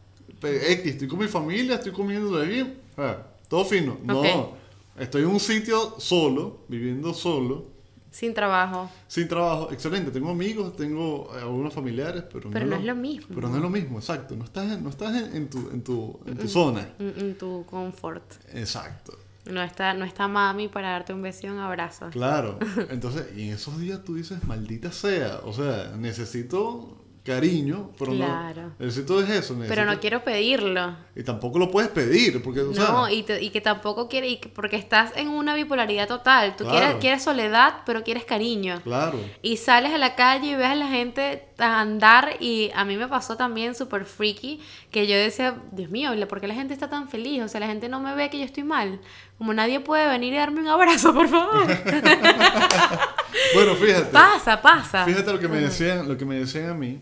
X, 0.44 0.86
estoy 0.86 1.08
con 1.08 1.20
mi 1.20 1.28
familia, 1.28 1.76
estoy 1.76 1.92
comiendo 1.92 2.40
bien, 2.42 2.80
ah, 2.98 3.18
todo 3.48 3.66
fino. 3.66 3.98
No, 4.04 4.56
estoy 4.98 5.24
en 5.24 5.30
un 5.30 5.40
sitio 5.40 5.96
solo, 6.00 6.62
viviendo 6.68 7.14
solo, 7.14 7.66
Sin 8.12 8.34
trabajo. 8.34 8.90
sin 9.08 9.28
trabajo. 9.28 9.70
Excelente, 9.72 10.12
tengo 10.12 10.30
amigos, 10.32 10.76
tengo 10.76 11.32
eh, 11.36 11.42
algunos 11.42 11.74
familiares, 11.74 12.24
pero, 12.32 12.50
Pero 12.50 12.66
no 12.66 12.76
es 12.76 12.84
lo 12.84 12.96
mismo. 12.96 13.28
Pero 13.34 13.50
no 13.50 13.56
es 13.56 13.62
lo 13.62 13.70
mismo, 13.70 14.00
exacto. 14.00 14.36
No 14.36 14.44
estás 14.46 14.72
en, 14.72 14.84
no 14.84 14.90
estás 14.90 15.16
en, 15.16 15.36
en 15.36 15.50
tu, 15.50 15.70
en, 15.72 15.82
tu, 15.84 16.20
en 16.26 16.38
tu 16.38 16.48
zona. 16.48 16.90
En, 17.00 17.14
en 17.18 17.38
tu 17.38 17.66
confort. 17.66 18.24
Exacto. 18.54 19.18
No 19.46 19.64
está, 19.64 19.94
no 19.96 20.06
está 20.06 20.28
mami 20.28 20.68
para 20.68 20.92
darte 20.92 21.14
un 21.14 21.22
beso 21.22 21.48
y 21.48 21.50
un 21.50 21.58
abrazo. 21.58 22.10
Claro. 22.12 22.60
Entonces, 22.90 23.26
y 23.36 23.48
en 23.48 23.54
esos 23.56 23.80
días 23.80 24.04
tú 24.04 24.16
dices, 24.16 24.44
maldita 24.44 24.92
sea. 24.92 25.40
O 25.46 25.52
sea, 25.54 25.94
necesito 25.98 26.98
cariño, 27.24 27.92
pero 28.00 28.14
Claro. 28.14 28.62
no. 28.64 28.74
Necesito 28.80 29.22
es 29.22 29.30
eso. 29.30 29.56
Pero 29.68 29.84
no 29.86 29.92
necesito- 29.92 30.00
quiero 30.02 30.24
pedirlo. 30.24 30.96
Y 31.16 31.24
tampoco 31.24 31.60
lo 31.60 31.70
puedes 31.70 31.90
pedir, 31.92 32.42
porque, 32.42 32.62
sea, 32.74 32.86
No, 32.92 33.10
y, 33.10 33.24
te- 33.24 33.42
y 33.44 33.50
que 33.52 33.62
tampoco 33.62 34.08
quiere, 34.10 34.28
y 34.28 34.38
que- 34.38 34.50
porque 34.50 34.76
estás 34.76 35.12
en 35.16 35.28
una 35.30 35.54
bipolaridad 35.54 36.08
total. 36.08 36.56
Tú 36.56 36.64
Claro. 36.64 36.80
quieres, 36.80 36.96
quieres 37.00 37.24
soledad, 37.24 37.82
pero 37.86 38.04
quieres 38.04 38.26
cariño. 38.26 38.82
Claro. 38.84 39.20
Y 39.44 39.58
sales 39.58 39.94
a 39.94 39.98
la 40.00 40.16
calle 40.16 40.48
y 40.52 40.56
ves 40.56 40.68
a 40.68 40.76
la 40.76 40.88
gente 40.88 41.48
andar 41.60 42.38
y 42.40 42.72
a 42.74 42.84
mí 42.86 42.98
me 42.98 43.08
pasó 43.08 43.38
también 43.38 43.76
súper 43.76 44.06
freaky 44.06 44.60
que 44.90 45.06
yo 45.06 45.16
decía, 45.16 45.62
Dios 45.72 45.92
mío, 45.92 46.12
¿por 46.28 46.42
qué 46.42 46.48
la 46.48 46.56
gente 46.56 46.74
está 46.74 46.90
tan 46.90 47.08
feliz? 47.08 47.44
O 47.44 47.48
sea, 47.48 47.60
la 47.60 47.68
gente 47.68 47.88
no 47.88 48.00
me 48.00 48.16
ve 48.16 48.32
que 48.32 48.40
yo 48.40 48.46
estoy 48.46 48.64
mal. 48.64 49.00
Como 49.38 49.54
nadie 49.54 49.80
puede 49.80 50.08
venir 50.08 50.34
y 50.34 50.38
darme 50.38 50.62
un 50.62 50.68
abrazo, 50.68 51.14
por 51.14 51.28
favor. 51.28 51.68
Bueno, 53.54 53.76
fíjate. 53.76 54.12
pasa, 54.12 54.62
pasa. 54.62 55.06
Fíjate 55.06 55.32
lo 55.32 55.40
que 55.40 55.48
me 55.48 55.60
decían, 55.62 56.08
lo 56.08 56.18
que 56.18 56.26
me 56.26 56.36
decían 56.36 56.70
a 56.70 56.74
mí. 56.74 57.00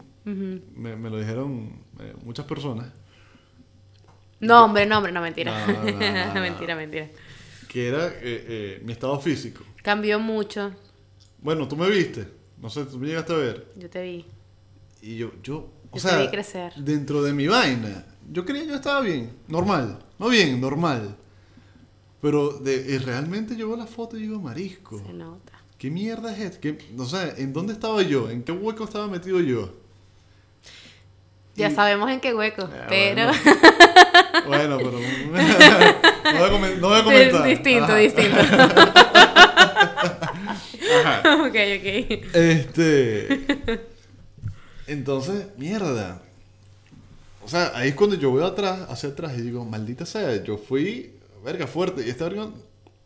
Me, 0.75 0.95
me 0.95 1.09
lo 1.09 1.19
dijeron 1.19 1.83
eh, 1.99 2.13
muchas 2.23 2.45
personas. 2.45 2.87
No, 4.39 4.65
hombre, 4.65 4.85
no, 4.85 4.97
hombre, 4.97 5.11
no, 5.11 5.21
mentira. 5.21 5.51
No, 5.67 5.73
no, 5.73 5.91
no, 5.99 6.33
no. 6.33 6.41
mentira, 6.41 6.75
mentira. 6.75 7.09
Que 7.67 7.87
era 7.87 8.07
eh, 8.07 8.19
eh, 8.23 8.81
mi 8.83 8.93
estado 8.93 9.19
físico. 9.19 9.63
Cambió 9.83 10.19
mucho. 10.19 10.73
Bueno, 11.41 11.67
tú 11.67 11.75
me 11.75 11.89
viste. 11.89 12.27
No 12.61 12.69
sé, 12.69 12.85
tú 12.85 12.97
me 12.99 13.07
llegaste 13.07 13.33
a 13.33 13.37
ver. 13.37 13.67
Yo 13.75 13.89
te 13.89 14.01
vi. 14.01 14.25
Y 15.01 15.17
yo, 15.17 15.31
yo, 15.43 15.71
o 15.91 15.97
Yo 15.97 16.01
te 16.01 16.09
sea, 16.09 16.17
vi 16.19 16.29
crecer. 16.29 16.73
dentro 16.75 17.21
de 17.23 17.33
mi 17.33 17.47
vaina, 17.47 18.05
yo 18.31 18.43
creía 18.45 18.63
que 18.63 18.69
yo 18.69 18.75
estaba 18.75 18.99
bien, 19.01 19.31
normal, 19.47 19.99
no 20.19 20.27
bien, 20.27 20.59
normal. 20.59 21.15
Pero 22.21 22.49
de, 22.59 22.99
realmente 22.99 23.55
yo 23.55 23.69
veo 23.69 23.77
la 23.77 23.87
foto 23.87 24.17
y 24.17 24.23
digo, 24.23 24.39
marisco, 24.41 25.01
Se 25.05 25.13
nota. 25.13 25.53
¿qué 25.77 25.89
mierda 25.89 26.33
es 26.35 26.39
esto? 26.41 26.59
¿Qué, 26.61 26.77
o 26.97 27.05
sea, 27.05 27.33
¿en 27.37 27.53
dónde 27.53 27.71
estaba 27.73 28.01
yo? 28.01 28.29
¿En 28.29 28.43
qué 28.43 28.51
hueco 28.51 28.83
estaba 28.83 29.07
metido 29.07 29.39
yo? 29.39 29.73
Ya 31.59 31.69
sabemos 31.71 32.09
en 32.11 32.19
qué 32.19 32.33
hueco, 32.33 32.69
Ah, 32.71 32.85
pero... 32.89 33.27
Bueno, 34.47 34.77
pero... 34.83 34.91
no, 34.91 34.99
voy 36.39 36.49
a 36.49 36.51
comen- 36.51 36.77
no 36.79 36.87
voy 36.89 36.99
a 36.99 37.03
comentar. 37.03 37.43
distinto, 37.45 37.83
Ajá. 37.85 37.95
distinto. 37.97 38.37
Ajá. 41.05 41.21
ok, 41.45 41.55
ok. 41.77 42.25
Este. 42.33 43.39
Entonces, 44.87 45.47
mierda. 45.57 46.21
O 47.43 47.47
sea, 47.47 47.71
ahí 47.75 47.89
es 47.89 47.95
cuando 47.95 48.15
yo 48.15 48.29
voy 48.31 48.43
atrás, 48.43 48.79
hacia 48.89 49.09
atrás 49.09 49.33
y 49.37 49.41
digo, 49.41 49.65
maldita 49.65 50.05
sea, 50.05 50.43
yo 50.43 50.57
fui, 50.57 51.15
verga, 51.43 51.67
fuerte. 51.67 52.05
Y 52.05 52.09
esta 52.09 52.25
verga, 52.25 52.49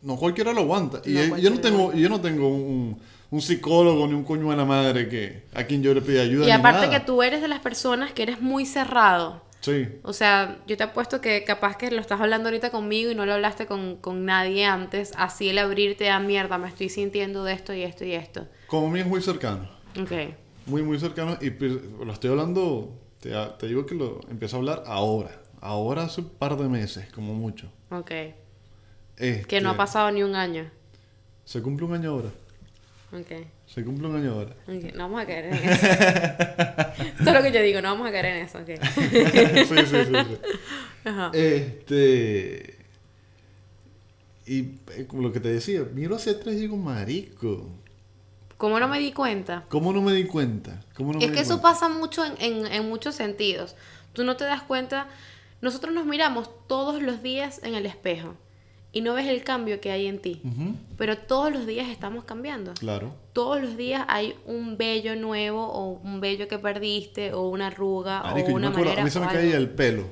no 0.04 0.16
cualquiera 0.16 0.52
lo 0.52 0.60
aguanta. 0.60 1.00
Y 1.04 1.10
No 1.14 1.36
yo- 1.38 1.50
no 1.50 1.60
tengo, 1.60 1.92
yo 1.92 2.08
no 2.08 2.20
tengo 2.20 2.48
un, 2.48 3.00
un 3.30 3.40
psicólogo 3.42 4.06
ni 4.06 4.14
un 4.14 4.22
coño 4.24 4.50
de 4.50 4.56
la 4.56 4.64
madre 4.64 5.08
que, 5.08 5.44
a 5.54 5.64
quien 5.64 5.82
yo 5.82 5.92
le 5.94 6.00
pida 6.02 6.22
ayuda. 6.22 6.44
Y 6.44 6.46
ni 6.46 6.52
aparte 6.52 6.86
nada. 6.86 6.98
que 7.00 7.04
tú 7.04 7.22
eres 7.22 7.40
de 7.42 7.48
las 7.48 7.60
personas 7.60 8.12
que 8.12 8.22
eres 8.22 8.40
muy 8.40 8.66
cerrado. 8.66 9.42
Sí, 9.60 9.88
O 10.02 10.12
sea, 10.12 10.58
yo 10.66 10.76
te 10.76 10.82
apuesto 10.84 11.22
que 11.22 11.42
capaz 11.42 11.78
que 11.78 11.90
lo 11.90 11.98
estás 11.98 12.20
hablando 12.20 12.50
ahorita 12.50 12.70
conmigo 12.70 13.10
y 13.10 13.14
no 13.14 13.24
lo 13.24 13.32
hablaste 13.32 13.64
con, 13.64 13.96
con 13.96 14.26
nadie 14.26 14.66
antes. 14.66 15.12
Así 15.16 15.48
el 15.48 15.58
abrirte 15.58 16.10
a 16.10 16.20
mierda, 16.20 16.58
me 16.58 16.68
estoy 16.68 16.90
sintiendo 16.90 17.44
de 17.44 17.54
esto 17.54 17.72
y 17.72 17.82
esto 17.82 18.04
y 18.04 18.12
esto. 18.12 18.46
como 18.66 18.88
a 18.88 18.90
mí 18.90 19.00
es 19.00 19.06
muy 19.06 19.22
cercano. 19.22 19.66
Ok. 19.98 20.12
Muy, 20.66 20.82
muy 20.82 21.00
cercano. 21.00 21.38
Y 21.40 21.48
lo 22.04 22.12
estoy 22.12 22.28
hablando, 22.30 22.92
te, 23.20 23.30
te 23.58 23.66
digo 23.66 23.86
que 23.86 23.94
lo 23.94 24.20
empiezo 24.30 24.56
a 24.56 24.58
hablar 24.58 24.82
ahora. 24.86 25.30
Ahora 25.62 26.02
hace 26.02 26.20
un 26.20 26.28
par 26.28 26.58
de 26.58 26.68
meses, 26.68 27.10
como 27.14 27.32
mucho. 27.32 27.70
Ok. 27.90 28.10
Este, 29.16 29.46
Que 29.46 29.60
no 29.60 29.70
ha 29.70 29.76
pasado 29.76 30.10
ni 30.10 30.22
un 30.22 30.34
año. 30.34 30.70
Se 31.44 31.60
cumple 31.62 31.86
un 31.86 31.94
año 31.94 32.10
ahora. 32.10 32.30
Ok. 33.12 33.46
Se 33.66 33.84
cumple 33.84 34.08
un 34.08 34.16
año 34.16 34.32
ahora. 34.32 34.50
Ok, 34.66 34.94
No 34.94 35.04
vamos 35.04 35.22
a 35.22 35.26
caer 35.26 35.44
en 35.46 35.54
eso. 35.54 35.86
Esto 37.18 37.30
es 37.30 37.34
lo 37.34 37.42
que 37.42 37.52
yo 37.52 37.62
digo, 37.62 37.80
no 37.80 37.90
vamos 37.90 38.08
a 38.08 38.12
caer 38.12 38.24
en 38.26 38.36
eso. 38.44 38.58
ok. 38.58 38.66
sí, 38.84 39.76
sí, 39.86 39.86
sí, 39.86 40.04
sí. 40.14 40.38
Ajá. 41.04 41.30
Este. 41.32 42.78
Y 44.46 44.60
eh, 44.92 45.06
lo 45.12 45.32
que 45.32 45.40
te 45.40 45.48
decía, 45.48 45.84
miro 45.94 46.16
hacia 46.16 46.32
atrás 46.32 46.54
y 46.54 46.58
digo, 46.60 46.76
marico. 46.76 47.70
¿Cómo 48.58 48.78
no 48.78 48.88
me 48.88 48.98
di 48.98 49.12
cuenta? 49.12 49.64
¿Cómo 49.68 49.92
no 49.92 50.00
me 50.02 50.12
di 50.12 50.24
cuenta? 50.24 50.80
¿Cómo 50.94 51.12
no 51.12 51.18
es 51.18 51.26
me 51.26 51.32
que 51.32 51.40
di 51.40 51.42
eso 51.42 51.60
cuenta? 51.60 51.80
pasa 51.80 51.88
mucho 51.88 52.24
en, 52.24 52.34
en- 52.40 52.66
en 52.72 52.88
muchos 52.88 53.14
sentidos. 53.14 53.74
Tú 54.12 54.24
no 54.24 54.36
te 54.36 54.44
das 54.44 54.62
cuenta. 54.62 55.08
Nosotros 55.60 55.94
nos 55.94 56.04
miramos 56.06 56.50
todos 56.66 57.02
los 57.02 57.22
días 57.22 57.60
en 57.64 57.74
el 57.74 57.86
espejo. 57.86 58.36
Y 58.94 59.00
no 59.02 59.12
ves 59.14 59.26
el 59.26 59.42
cambio 59.44 59.80
que 59.80 59.90
hay 59.90 60.06
en 60.06 60.20
ti. 60.20 60.40
Ujú, 60.44 60.74
Pero 60.96 61.18
todos 61.18 61.52
los 61.52 61.66
días 61.66 61.88
estamos 61.88 62.24
cambiando. 62.24 62.72
Claro. 62.74 63.12
Todos 63.34 63.60
los 63.60 63.76
días 63.76 64.04
hay 64.08 64.34
un 64.46 64.78
vello 64.78 65.16
nuevo 65.16 65.66
o 65.66 65.98
un 66.02 66.20
vello 66.20 66.46
que 66.48 66.58
perdiste 66.58 67.32
o 67.34 67.48
una 67.48 67.66
arruga 67.66 68.22
Marico, 68.22 68.46
o 68.46 68.50
me 68.50 68.54
una 68.54 68.70
manera 68.70 69.02
a 69.02 69.04
mí 69.04 69.10
se 69.10 69.20
me 69.20 69.26
caía 69.26 69.56
el 69.56 69.68
pelo. 69.68 70.04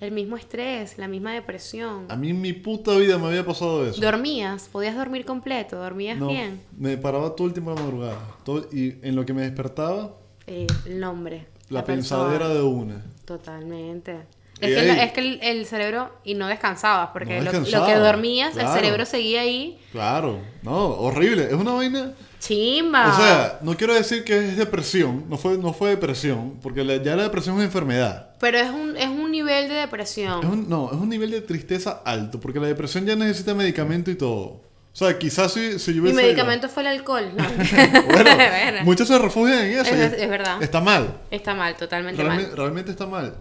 El 0.00 0.12
mismo 0.12 0.36
estrés, 0.36 0.96
la 0.96 1.08
misma 1.08 1.32
depresión. 1.32 2.06
A 2.08 2.14
mí 2.16 2.30
en 2.30 2.40
mi 2.40 2.52
puta 2.52 2.96
vida 2.96 3.18
me 3.18 3.26
había 3.26 3.44
pasado 3.44 3.84
eso. 3.86 4.00
¿Dormías? 4.00 4.68
¿Podías 4.70 4.94
dormir 4.96 5.24
completo? 5.24 5.76
¿Dormías 5.76 6.16
No, 6.18 6.28
bien? 6.28 6.60
me 6.78 6.96
paraba 6.96 7.34
todo 7.34 7.48
el 7.48 7.52
tiempo 7.52 7.74
la 7.74 7.80
madrugada. 7.82 8.18
Todo- 8.44 8.68
y 8.72 8.94
en 9.02 9.16
lo 9.16 9.26
que 9.26 9.34
me 9.34 9.42
despertaba, 9.42 10.14
Eh, 10.46 10.66
el 10.86 11.00
nombre. 11.00 11.46
la, 11.68 11.84
pensadera 11.84 12.48
de 12.48 12.62
una. 12.62 13.04
Totalmente. 13.24 14.20
Es 14.60 14.74
que, 14.74 14.82
la- 14.86 15.02
es 15.04 15.12
que 15.12 15.20
el, 15.20 15.38
el 15.42 15.66
cerebro, 15.66 16.10
y 16.24 16.34
no 16.34 16.46
descansabas, 16.48 17.10
porque 17.12 17.38
No 17.38 17.44
lo- 17.44 17.52
lo, 17.52 17.60
descansaba, 17.60 17.86
que 17.86 17.94
dormías, 17.94 18.54
claro. 18.54 18.68
el 18.68 18.74
cerebro 18.80 19.06
seguía 19.06 19.42
ahí. 19.42 19.78
Claro, 19.92 20.40
no, 20.62 20.76
horrible. 20.94 21.44
Es 21.44 21.52
una 21.54 21.72
vaina. 21.72 22.12
¡Chimba! 22.40 23.12
O 23.12 23.16
sea, 23.20 23.58
no 23.62 23.76
quiero 23.76 23.94
decir 23.94 24.22
que 24.24 24.38
es 24.38 24.56
depresión, 24.56 25.24
no 25.28 25.36
fue, 25.36 25.58
no 25.58 25.72
fue 25.72 25.90
depresión, 25.90 26.58
porque 26.62 26.84
la- 26.84 26.96
ya 26.96 27.16
la 27.16 27.24
depresión 27.24 27.54
es 27.54 27.58
una 27.58 27.64
enfermedad. 27.64 28.30
Pero 28.40 28.58
es 28.58 28.70
un, 28.70 28.96
es 28.96 29.08
un 29.08 29.30
nivel 29.32 29.68
de 29.68 29.74
depresión. 29.74 30.38
Es 30.40 30.48
un, 30.48 30.68
no, 30.68 30.86
es 30.92 30.96
un 30.98 31.08
nivel 31.08 31.30
de 31.32 31.40
tristeza 31.40 32.00
alto, 32.04 32.38
porque 32.40 32.60
la 32.60 32.66
depresión 32.68 33.04
ya 33.06 33.16
necesita 33.16 33.54
medicamento 33.54 34.10
y 34.10 34.14
todo. 34.14 34.60
O 34.90 34.96
sea, 34.98 35.16
quizás 35.18 35.52
si, 35.52 35.78
si 35.78 35.92
yo 35.94 36.02
Mi 36.02 36.08
hubiese... 36.10 36.22
medicamento 36.22 36.68
fue 36.68 36.82
el 36.82 36.88
alcohol. 36.88 37.30
¿no? 37.36 37.44
Bueno, 38.12 38.30
Bueno, 38.36 38.78
muchos 38.84 39.06
se 39.08 39.18
refugian 39.18 39.58
en 39.60 39.78
eso. 39.80 39.94
Es- 39.94 40.12
es 40.14 40.28
verdad. 40.30 40.60
Está 40.62 40.80
mal. 40.80 41.14
Está 41.30 41.54
mal, 41.54 41.76
totalmente 41.76 42.20
Realmente, 42.22 42.50
mal. 42.50 42.56
realmente 42.58 42.90
está 42.92 43.06
mal. 43.06 43.34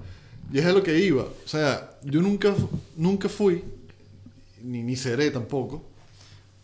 Y 0.51 0.59
es 0.59 0.65
a 0.65 0.71
lo 0.71 0.83
que 0.83 0.97
iba. 0.97 1.23
O 1.23 1.47
sea, 1.47 1.91
yo 2.03 2.21
nunca, 2.21 2.53
nunca 2.95 3.29
fui, 3.29 3.63
ni, 4.63 4.81
ni 4.83 4.95
seré 4.95 5.31
tampoco, 5.31 5.83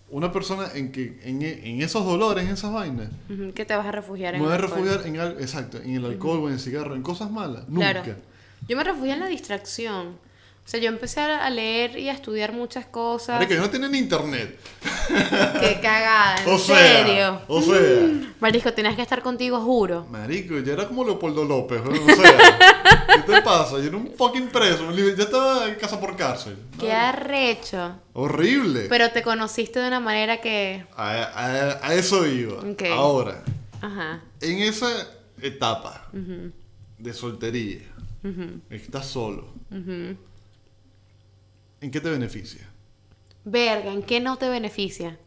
una 0.09 0.31
persona 0.31 0.69
en 0.75 0.91
que 0.91 1.19
en, 1.23 1.41
en 1.41 1.81
esos 1.81 2.05
dolores, 2.05 2.45
en 2.45 2.51
esas 2.51 2.71
vainas, 2.71 3.09
Que 3.55 3.65
te 3.65 3.75
vas 3.75 3.87
a 3.87 3.91
refugiar 3.91 4.35
en 4.35 4.41
me 4.41 4.45
voy 4.47 4.55
a 4.55 4.59
refugiar 4.59 5.07
en 5.07 5.19
algo, 5.19 5.39
exacto, 5.39 5.79
en 5.79 5.95
el 5.95 6.05
alcohol 6.05 6.39
o 6.43 6.47
en 6.47 6.53
el 6.53 6.59
cigarro, 6.59 6.95
en 6.95 7.01
cosas 7.01 7.31
malas. 7.31 7.65
Claro. 7.73 7.99
Nunca. 8.05 8.17
Yo 8.67 8.77
me 8.77 8.83
refugié 8.83 9.13
en 9.13 9.19
la 9.19 9.27
distracción. 9.27 10.17
O 10.65 10.69
sea, 10.73 10.79
yo 10.79 10.87
empecé 10.87 11.19
a 11.19 11.49
leer 11.49 11.99
y 11.99 12.07
a 12.07 12.13
estudiar 12.13 12.53
muchas 12.53 12.85
cosas. 12.85 13.35
Marico, 13.35 13.53
yo 13.53 13.79
no 13.79 13.89
ni 13.89 13.97
internet. 13.97 14.57
Qué 15.59 15.79
cagada, 15.81 16.37
en 16.41 16.49
O 16.53 16.57
sea, 16.57 16.77
serio. 17.05 17.41
o 17.49 17.61
sea. 17.61 18.33
Marisco, 18.39 18.71
tenías 18.71 18.95
que 18.95 19.01
estar 19.01 19.21
contigo, 19.21 19.59
juro. 19.59 20.07
Marico, 20.09 20.57
yo 20.59 20.71
era 20.73 20.87
como 20.87 21.03
Leopoldo 21.03 21.43
López, 21.43 21.81
¿no? 21.83 21.91
o 21.91 22.15
sea, 22.15 22.37
¿qué 23.25 23.31
te 23.33 23.41
pasa? 23.41 23.71
Yo 23.79 23.87
era 23.89 23.97
un 23.97 24.13
fucking 24.17 24.47
preso, 24.47 24.89
ya 24.95 25.23
estaba 25.23 25.67
en 25.67 25.75
casa 25.75 25.99
por 25.99 26.15
cárcel. 26.15 26.55
Qué 26.79 26.93
arrecho. 26.93 27.99
Horrible. 28.13 28.85
Pero 28.87 29.11
te 29.11 29.21
conociste 29.21 29.79
de 29.79 29.87
una 29.89 29.99
manera 29.99 30.39
que. 30.39 30.85
A, 30.95 31.09
a- 31.11 31.87
a 31.89 31.93
eso 31.93 32.25
iba. 32.25 32.59
Ok. 32.59 32.83
Ahora, 32.89 33.43
Ajá. 33.81 34.21
en 34.39 34.59
esa 34.59 34.87
etapa 35.41 36.07
de 36.97 37.13
soltería, 37.13 37.81
estás 38.69 39.07
solo, 39.07 39.53
¿en 41.83 41.91
qué 41.91 42.01
te 42.01 42.09
beneficia? 42.09 42.69
Verga, 43.45 43.91
¿en 43.91 44.03
qué 44.03 44.19
no 44.19 44.37
te 44.37 44.47
beneficia? 44.49 45.17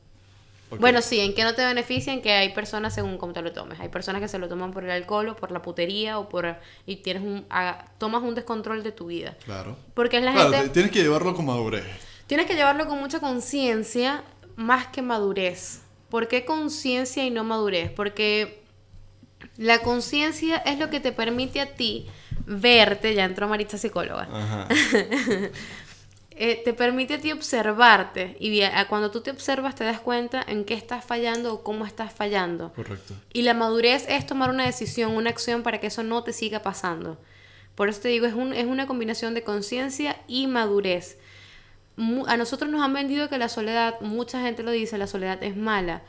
Bueno, 0.81 1.01
sí, 1.01 1.21
en 1.21 1.33
qué 1.35 1.45
no 1.45 1.55
te 1.55 1.65
beneficia, 1.65 2.13
en 2.13 2.21
que 2.23 2.33
hay 2.33 2.49
personas 2.53 2.93
según 2.95 3.19
cómo 3.19 3.33
te 3.33 3.41
lo 3.41 3.53
tomes. 3.53 3.79
Hay 3.79 3.89
personas 3.89 4.21
que 4.21 4.27
se 4.29 4.39
lo 4.39 4.49
toman 4.49 4.73
por 4.73 4.83
el 4.85 4.91
alcohol 4.91 5.29
o 5.29 5.37
por 5.37 5.53
la 5.53 5.63
putería 5.63 6.19
o 6.19 6.29
por 6.29 6.57
y 6.87 6.97
tienes 6.97 7.23
un 7.23 7.47
tomas 7.99 8.23
un 8.23 8.35
descontrol 8.35 8.83
de 8.83 8.91
tu 8.91 9.07
vida. 9.07 9.37
Claro. 9.45 9.77
Porque 9.95 10.19
es 10.19 10.25
la 10.25 10.33
Claro, 10.33 10.51
gente 10.53 10.71
tienes 10.71 10.91
que 10.91 11.03
llevarlo 11.03 11.35
con 11.35 11.47
madurez. 11.47 11.85
tienes 12.27 12.47
que 12.47 12.55
llevarlo 12.55 12.87
con 12.89 12.99
mucha 12.99 13.21
conciencia 13.21 14.25
más 14.57 14.89
que 14.89 15.03
madurez. 15.03 15.83
¿Por 16.11 16.27
qué 16.27 16.45
conciencia 16.45 17.25
y 17.25 17.31
no 17.31 17.45
madurez? 17.45 17.93
Porque 17.93 18.63
la 19.57 19.79
conciencia 19.81 20.57
es 20.57 20.79
lo 20.79 20.91
que 20.91 20.99
te 21.01 21.13
permite 21.13 21.61
a 21.61 21.75
ti 21.75 22.07
verte, 22.45 23.15
ya 23.15 23.25
entró 23.25 23.47
Maritza 23.49 23.79
psicóloga. 23.79 24.29
Ajá. 24.33 24.69
eh, 26.37 26.61
te 26.65 26.73
permite 26.75 27.15
a 27.15 27.21
ti 27.21 27.33
observarte 27.33 28.37
y 28.39 28.61
cuando 28.89 29.11
tú 29.11 29.21
te 29.23 29.31
observas 29.31 29.75
te 29.75 29.85
das 29.85 30.01
cuenta 30.01 30.45
en 30.47 30.65
qué 30.65 30.75
estás 30.75 31.05
fallando 31.05 31.53
o 31.55 31.63
cómo 31.63 31.87
estás 31.87 32.13
fallando. 32.13 32.73
Correcto. 32.75 33.15
Y 33.33 33.43
la 33.43 33.55
madurez 33.55 34.05
es 34.09 34.27
tomar 34.27 34.51
una 34.51 34.67
decisión, 34.67 35.13
una 35.17 35.31
acción 35.31 35.63
para 35.63 35.81
que 35.81 35.87
eso 35.89 36.03
no 36.03 36.23
te 36.23 36.33
siga 36.33 36.63
pasando. 36.63 37.19
Por 37.75 37.89
eso 37.89 38.01
te 38.01 38.09
digo, 38.09 38.27
es, 38.27 38.35
un- 38.35 38.53
es 38.55 38.67
una 38.67 38.87
combinación 38.87 39.35
de 39.35 39.43
conciencia 39.43 40.17
y 40.29 40.47
madurez. 40.47 41.19
A 42.27 42.37
nosotros 42.37 42.71
nos 42.71 42.83
han 42.83 42.93
vendido 42.93 43.31
que 43.31 43.39
la 43.39 43.49
soledad, 43.49 43.99
mucha 44.03 44.43
gente 44.43 44.63
lo 44.63 44.71
dice, 44.71 44.99
la 44.99 45.07
soledad 45.07 45.43
es 45.43 45.57
mala. 45.57 46.03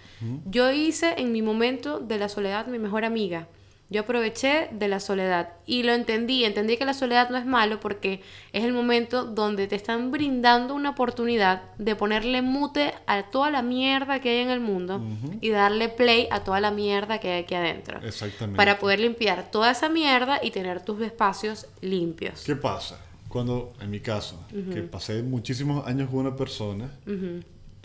Yo 0.46 0.70
hice 0.72 1.14
en 1.18 1.32
mi 1.32 1.42
momento 1.42 2.00
de 2.00 2.18
la 2.18 2.28
soledad 2.28 2.68
mi 2.68 2.78
mejor 2.78 3.06
amiga. 3.06 3.48
Yo 3.90 4.02
aproveché 4.02 4.68
de 4.72 4.90
la 4.90 5.00
soledad 5.00 5.54
y 5.66 5.84
lo 5.84 5.94
entendí, 5.94 6.44
entendí 6.44 6.76
que 6.76 6.84
la 6.84 6.94
soledad 6.94 7.30
no 7.30 7.38
es 7.38 7.46
malo 7.46 7.80
porque 7.80 8.22
es 8.52 8.66
el 8.66 8.74
momento 8.74 9.24
donde 9.24 9.68
te 9.68 9.76
están 9.76 10.12
brindando 10.12 10.76
una 10.76 10.90
oportunidad 10.90 11.62
de 11.78 11.96
ponerle 11.96 12.42
mute 12.42 12.94
a 13.06 13.24
toda 13.24 13.50
la 13.50 13.62
mierda 13.62 14.20
que 14.20 14.30
hay 14.30 14.38
en 14.40 14.50
el 14.50 14.60
mundo 14.60 15.02
y 15.40 15.50
darle 15.50 15.88
play 15.88 16.28
a 16.32 16.44
toda 16.44 16.60
la 16.60 16.72
mierda 16.72 17.20
que 17.20 17.32
hay 17.32 17.44
aquí 17.44 17.56
adentro. 17.56 18.02
Exactamente. 18.04 18.58
Para 18.58 18.78
poder 18.78 19.00
limpiar 19.00 19.50
toda 19.52 19.72
esa 19.72 19.88
mierda 19.88 20.40
y 20.44 20.52
tener 20.52 20.84
tus 20.84 21.02
espacios 21.02 21.68
limpios. 21.80 22.44
¿Qué 22.44 22.58
pasa? 22.58 23.00
Cuando, 23.30 23.74
en 23.80 23.90
mi 23.90 24.02
caso, 24.02 24.46
que 24.50 24.82
pasé 24.82 25.24
muchísimos 25.24 25.88
años 25.88 26.10
con 26.10 26.20
una 26.20 26.36
persona, 26.36 26.92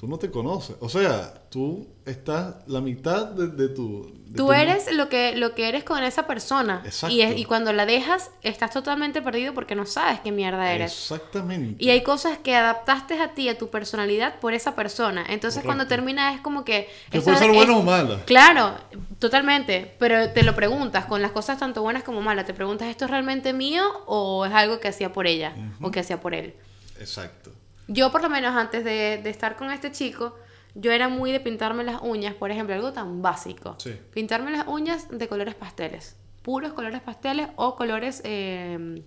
tú 0.02 0.08
no 0.08 0.18
te 0.18 0.32
conoces. 0.32 0.74
O 0.80 0.88
sea, 0.88 1.32
tú 1.48 1.86
estás 2.04 2.56
la 2.66 2.80
mitad 2.80 3.26
de, 3.26 3.46
de 3.46 3.68
tu... 3.68 4.12
de 4.26 4.36
Tú 4.36 4.46
tu- 4.46 4.52
eres 4.52 4.92
lo 4.92 5.08
que, 5.08 5.36
lo 5.36 5.54
que 5.54 5.68
eres 5.68 5.84
con 5.84 6.02
esa 6.02 6.26
persona. 6.26 6.82
Exacto. 6.84 7.14
Y, 7.14 7.22
es- 7.22 7.38
y 7.38 7.44
cuando 7.44 7.72
la 7.72 7.86
dejas, 7.86 8.32
estás 8.42 8.72
totalmente 8.72 9.22
perdido 9.22 9.54
porque 9.54 9.76
no 9.76 9.86
sabes 9.86 10.18
qué 10.18 10.32
mierda 10.32 10.72
eres. 10.72 10.90
Exactamente. 10.90 11.76
Y 11.84 11.90
hay 11.90 12.02
cosas 12.02 12.36
que 12.38 12.56
adaptaste 12.56 13.20
a 13.20 13.32
ti, 13.34 13.48
a 13.48 13.56
tu 13.56 13.70
personalidad, 13.70 14.40
por 14.40 14.54
esa 14.54 14.74
persona. 14.74 15.24
Entonces, 15.28 15.62
cuando 15.62 15.86
termina, 15.86 16.34
es 16.34 16.40
como 16.40 16.64
que. 16.64 16.88
Que 17.12 17.20
puede 17.20 17.36
ser 17.38 17.50
es- 17.50 17.56
buena 17.56 17.76
o 17.76 17.82
mala. 17.84 18.24
Claro, 18.24 18.74
totalmente. 19.20 19.94
Pero 20.00 20.30
te 20.32 20.42
lo 20.42 20.56
preguntas 20.56 21.04
con 21.04 21.22
las 21.22 21.30
cosas 21.30 21.58
tanto 21.60 21.80
buenas 21.80 22.02
como 22.02 22.20
malas. 22.22 22.44
Te 22.44 22.54
preguntas, 22.54 22.88
¿esto 22.88 23.04
es 23.04 23.10
realmente 23.12 23.52
mío 23.52 23.84
o 24.06 24.46
es 24.46 24.52
algo 24.52 24.80
que 24.80 24.88
hacía 24.88 25.12
por 25.12 25.28
ella 25.28 25.54
o 25.80 25.92
que 25.92 26.00
hacía 26.00 26.20
por 26.20 26.34
él? 26.34 26.54
Exacto. 26.98 27.52
Yo, 27.92 28.10
por 28.10 28.22
lo 28.22 28.30
menos, 28.30 28.54
antes 28.54 28.84
de, 28.84 29.20
de 29.22 29.30
estar 29.30 29.56
con 29.56 29.70
este 29.70 29.90
chico, 29.92 30.34
yo 30.74 30.92
era 30.92 31.08
muy 31.08 31.32
de 31.32 31.40
pintarme 31.40 31.84
las 31.84 32.00
uñas, 32.02 32.34
por 32.34 32.50
ejemplo, 32.50 32.74
algo 32.74 32.92
tan 32.92 33.22
básico. 33.22 33.76
Sí. 33.78 33.98
Pintarme 34.12 34.50
las 34.50 34.66
uñas 34.66 35.08
de 35.10 35.28
colores 35.28 35.54
pasteles. 35.54 36.16
Puros 36.42 36.72
colores 36.72 37.00
pasteles 37.02 37.48
o 37.56 37.76
colores 37.76 38.22
eh, 38.24 39.02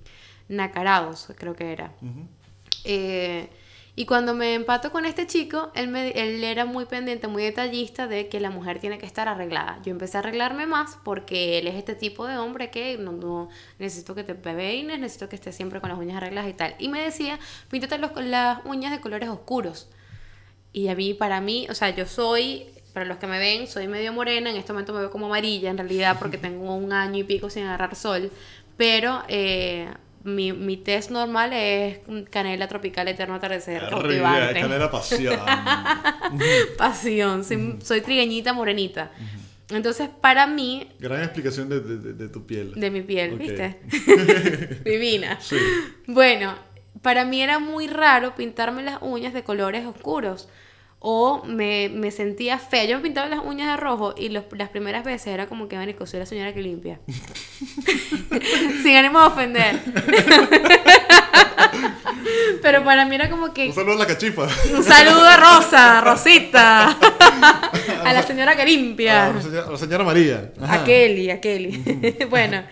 nacarados, 0.48 1.32
creo 1.38 1.56
que 1.56 1.72
era. 1.72 1.92
Eh, 2.84 3.50
y 3.98 4.06
cuando 4.06 4.34
me 4.36 4.54
empato 4.56 4.92
con 4.92 5.06
este 5.06 5.26
chico, 5.26 5.72
él, 5.74 5.88
me, 5.88 6.10
él 6.12 6.44
era 6.44 6.66
muy 6.66 6.86
pendiente, 6.86 7.28
muy 7.30 7.44
detallista 7.44 8.08
de 8.08 8.28
que 8.28 8.42
la 8.42 8.50
mujer 8.50 8.80
tiene 8.80 8.98
que 8.98 9.06
estar 9.06 9.28
arreglada. 9.30 9.80
Yo 9.86 9.92
empecé 9.92 10.18
a 10.18 10.20
arreglarme 10.20 10.68
más 10.68 10.98
porque 11.06 11.60
él 11.60 11.68
es 11.68 11.76
este 11.76 11.96
tipo 11.96 12.28
de 12.28 12.38
hombre 12.38 12.72
que 12.72 12.98
no, 12.98 13.14
no- 13.14 13.50
necesito 13.80 14.14
que 14.14 14.24
te 14.26 14.36
peines, 14.36 15.00
necesito 15.00 15.30
que 15.30 15.36
estés 15.38 15.56
siempre 15.56 15.80
con 15.80 15.90
las 15.90 15.98
uñas 16.00 16.18
arregladas 16.18 16.50
y 16.50 16.54
tal. 16.54 16.76
Y 16.78 16.90
me 16.90 17.02
decía, 17.02 17.40
píntate 17.70 17.98
los- 17.98 18.12
las 18.18 18.60
uñas 18.66 18.92
de 18.92 19.00
colores 19.00 19.30
oscuros. 19.30 19.88
Y 20.74 20.90
a 20.90 20.96
mí, 20.96 21.14
para 21.14 21.40
mí, 21.42 21.68
o 21.70 21.74
sea, 21.76 21.90
yo 21.96 22.06
soy, 22.06 22.68
para 22.94 23.06
los 23.06 23.18
que 23.18 23.28
me 23.28 23.40
ven, 23.40 23.68
soy 23.68 23.88
medio 23.88 24.12
morena, 24.14 24.50
en 24.50 24.58
este 24.58 24.74
momento 24.74 24.94
me 24.94 25.00
veo 25.00 25.12
como 25.12 25.28
amarilla 25.28 25.70
en 25.70 25.78
realidad 25.78 26.18
porque 26.20 26.38
tengo 26.40 26.74
un 26.76 26.92
año 26.94 27.20
y 27.20 27.24
pico 27.24 27.50
sin 27.50 27.64
agarrar 27.64 27.96
sol, 27.96 28.32
pero 28.78 29.24
eh, 29.30 29.88
mi, 30.26 30.52
mi 30.52 30.76
test 30.78 31.12
normal 31.12 31.54
es 31.54 32.00
canela 32.30 32.68
tropical 32.68 33.08
eterno 33.08 33.36
atardecer, 33.36 33.78
Arre, 33.84 33.90
cautivante. 33.90 34.60
Canela 34.60 34.92
pasión. 34.92 35.40
Pasión, 36.78 37.44
soy, 37.44 37.78
soy 37.84 38.02
trigueñita 38.02 38.54
morenita. 38.54 39.12
Entonces, 39.70 40.10
para 40.22 40.46
mí, 40.46 40.88
Gran 41.00 41.22
explicación 41.24 41.70
de, 41.70 41.80
de- 41.80 42.30
tu 42.30 42.46
piel. 42.46 42.74
de 42.76 42.92
mi 42.92 43.02
piel. 43.02 43.38
¿viste? 43.38 43.80
Divina. 44.86 45.40
Sí. 45.42 45.58
Bueno, 46.08 46.56
para 47.02 47.26
mí 47.26 47.42
era 47.42 47.58
muy 47.60 47.88
raro 47.88 48.36
pintarme 48.36 48.84
las 48.84 49.00
uñas 49.02 49.34
de 49.34 49.44
colores 49.44 49.86
oscuros. 49.86 50.50
O 51.08 51.44
me, 51.46 51.88
me 51.90 52.10
sentía 52.10 52.58
fea. 52.58 52.86
Yo 52.86 52.98
me 52.98 53.04
pintaba 53.04 53.28
las 53.28 53.40
uñas 53.46 53.70
de 53.70 53.78
rojo 53.78 54.16
y 54.18 54.30
los- 54.30 54.46
las 54.58 54.70
primeras 54.70 55.04
veces 55.04 55.28
era 55.28 55.46
como 55.46 55.68
que, 55.68 55.76
marico, 55.78 56.08
soy 56.08 56.20
la 56.20 56.26
señora 56.26 56.52
que 56.52 56.64
limpia. 56.64 57.00
Sin 58.82 58.96
ánimo 58.96 59.20
de 59.22 59.28
ofender. 59.28 59.80
Pero 62.62 62.84
para 62.84 63.06
mí 63.06 63.16
era 63.16 63.30
como 63.30 63.54
que... 63.54 63.68
Un 63.68 63.74
saludo 63.74 63.96
a 63.96 64.00
la 64.00 64.08
cachifa. 64.08 64.48
Un 64.74 64.84
saludo 64.84 65.24
a 65.28 65.38
Rosa, 65.38 66.02
Rosita. 66.02 66.98
a 68.04 68.14
la 68.14 68.24
señora 68.24 68.56
que 68.56 68.66
limpia. 68.66 69.28
A 69.28 69.34
la 69.34 69.42
señora, 69.42 69.68
a 69.68 69.72
la 69.72 69.78
señora 69.78 70.04
María. 70.04 70.52
Ajá. 70.60 70.82
A 70.82 70.86
Kelly, 70.86 71.30
a 71.30 71.40
Kelly. 71.42 72.26
bueno, 72.30 72.64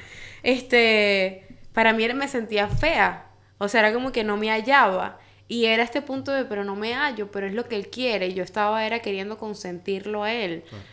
este, 0.41 1.45
para 1.73 1.93
mí 1.93 2.03
era- 2.03 2.13
me 2.15 2.27
sentía 2.27 2.67
fea. 2.67 3.27
O 3.59 3.67
sea, 3.67 3.81
era 3.81 3.93
como 3.93 4.11
que 4.11 4.23
no 4.23 4.37
me 4.37 4.49
hallaba. 4.49 5.19
Y 5.47 5.65
era 5.65 5.83
este 5.83 6.01
punto 6.01 6.31
de, 6.31 6.45
pero 6.45 6.63
no 6.63 6.75
me 6.75 6.93
hallo, 6.93 7.31
pero 7.31 7.45
es 7.47 7.53
lo 7.53 7.67
que 7.67 7.75
él 7.75 7.89
quiere. 7.89 8.27
Y 8.27 8.33
yo 8.33 8.43
estaba, 8.43 8.85
era 8.85 8.99
queriendo 8.99 9.37
consentirlo 9.37 10.23
a 10.23 10.33
él. 10.33 10.63
Claro. 10.69 10.83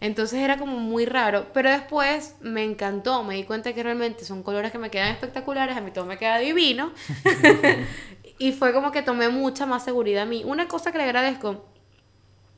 Entonces 0.00 0.38
era 0.40 0.56
como 0.56 0.78
muy 0.78 1.04
raro. 1.06 1.46
Pero 1.52 1.70
después 1.70 2.36
me 2.40 2.62
encantó. 2.62 3.24
Me 3.24 3.34
di 3.34 3.42
cuenta 3.44 3.72
que 3.74 3.82
realmente 3.82 4.24
son 4.24 4.42
colores 4.44 4.70
que 4.72 4.78
me 4.78 4.90
quedan 4.90 5.08
espectaculares. 5.10 5.76
A 5.76 5.80
mí 5.80 5.90
todo 5.90 6.06
me 6.06 6.16
queda 6.18 6.38
divino. 6.38 6.92
y 8.38 8.52
fue 8.52 8.72
como 8.72 8.92
que 8.92 9.02
tomé 9.02 9.28
mucha 9.28 9.66
más 9.66 9.84
seguridad 9.84 10.22
a 10.22 10.26
mí. 10.26 10.42
Una 10.44 10.68
cosa 10.68 10.92
que 10.92 10.98
le 10.98 11.04
agradezco, 11.04 11.66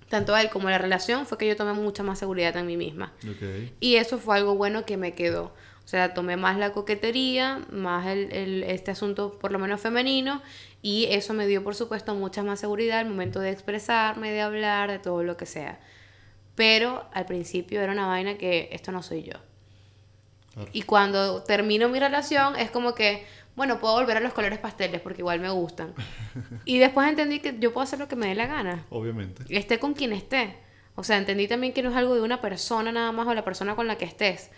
tanto 0.09 0.34
a 0.34 0.43
él 0.43 0.51
como 0.51 0.68
a 0.68 0.72
la 0.72 0.78
relación, 0.78 1.26
fue 1.26 1.38
que 1.38 1.47
yo 1.49 1.57
tomé 1.57 1.72
mucha 1.72 2.03
más 2.03 2.18
seguridad 2.18 2.57
en 2.57 2.66
mí 2.66 2.76
misma. 2.76 3.12
Y 3.80 3.97
eso 3.97 4.18
fue 4.18 4.36
algo 4.36 4.55
bueno 4.57 4.84
que 4.84 4.97
me 4.97 5.14
quedó. 5.14 5.55
O 5.84 5.88
sea, 5.91 6.14
tomé 6.14 6.36
más 6.36 6.57
la 6.59 6.72
coquetería, 6.72 7.61
más 7.72 8.07
el, 8.07 8.30
el- 8.32 8.62
este 8.64 8.91
asunto 8.93 9.38
por 9.41 9.51
lo 9.51 9.59
menos 9.59 9.80
femenino, 9.80 10.41
y 10.83 11.07
eso 11.11 11.35
me 11.35 11.47
dio, 11.47 11.62
por 11.62 11.74
supuesto, 11.74 12.14
mucha 12.14 12.43
más 12.43 12.61
seguridad 12.61 13.01
al 13.01 13.09
momento 13.09 13.41
de 13.41 13.51
expresarme, 13.51 14.31
de 14.33 14.41
hablar, 14.41 14.91
de 14.91 14.99
todo 14.99 15.22
lo 15.22 15.37
que 15.37 15.47
sea. 15.47 15.78
Pero 16.55 17.05
al 17.12 17.26
principio 17.26 17.81
era 17.81 17.93
una 17.93 18.07
vaina 18.07 18.39
que 18.39 18.68
esto 18.72 18.93
no 18.93 19.03
soy 19.03 19.24
yo. 19.24 19.35
Claro. 20.55 20.68
Y 20.72 20.83
cuando 20.83 21.43
termino 21.43 21.89
mi 21.89 22.01
relación 22.01 22.57
es 22.57 22.70
como 22.70 22.95
que, 22.95 23.26
bueno, 23.57 23.78
puedo 23.78 23.95
volver 23.95 24.16
a 24.16 24.20
los 24.20 24.33
colores 24.33 24.59
pasteles 24.59 25.01
porque 25.01 25.20
igual 25.20 25.41
me 25.41 25.51
gustan. 25.51 25.95
Y 26.64 26.78
después 26.78 27.09
entendí 27.09 27.41
que 27.41 27.57
yo 27.59 27.72
puedo 27.72 27.85
hacer 27.85 27.99
lo 27.99 28.09
que 28.09 28.16
me 28.16 28.28
dé 28.28 28.35
la 28.35 28.47
gana 28.47 28.87
Obviamente. 28.91 29.45
esté 29.49 29.78
con 29.78 29.95
quien 29.95 30.12
esté. 30.12 30.57
O 30.97 31.05
sea, 31.05 31.18
entendí 31.18 31.47
también 31.47 31.72
que 31.72 31.83
no 31.83 31.91
es 31.91 31.97
algo 31.97 32.14
de 32.14 32.20
una 32.20 32.41
persona 32.41 32.91
nada 32.93 33.12
más 33.12 33.26
o 33.26 33.35
la 33.35 33.45
persona 33.45 33.76
con 33.76 33.87
la 33.87 33.97
que 33.97 34.05
estés. 34.05 34.51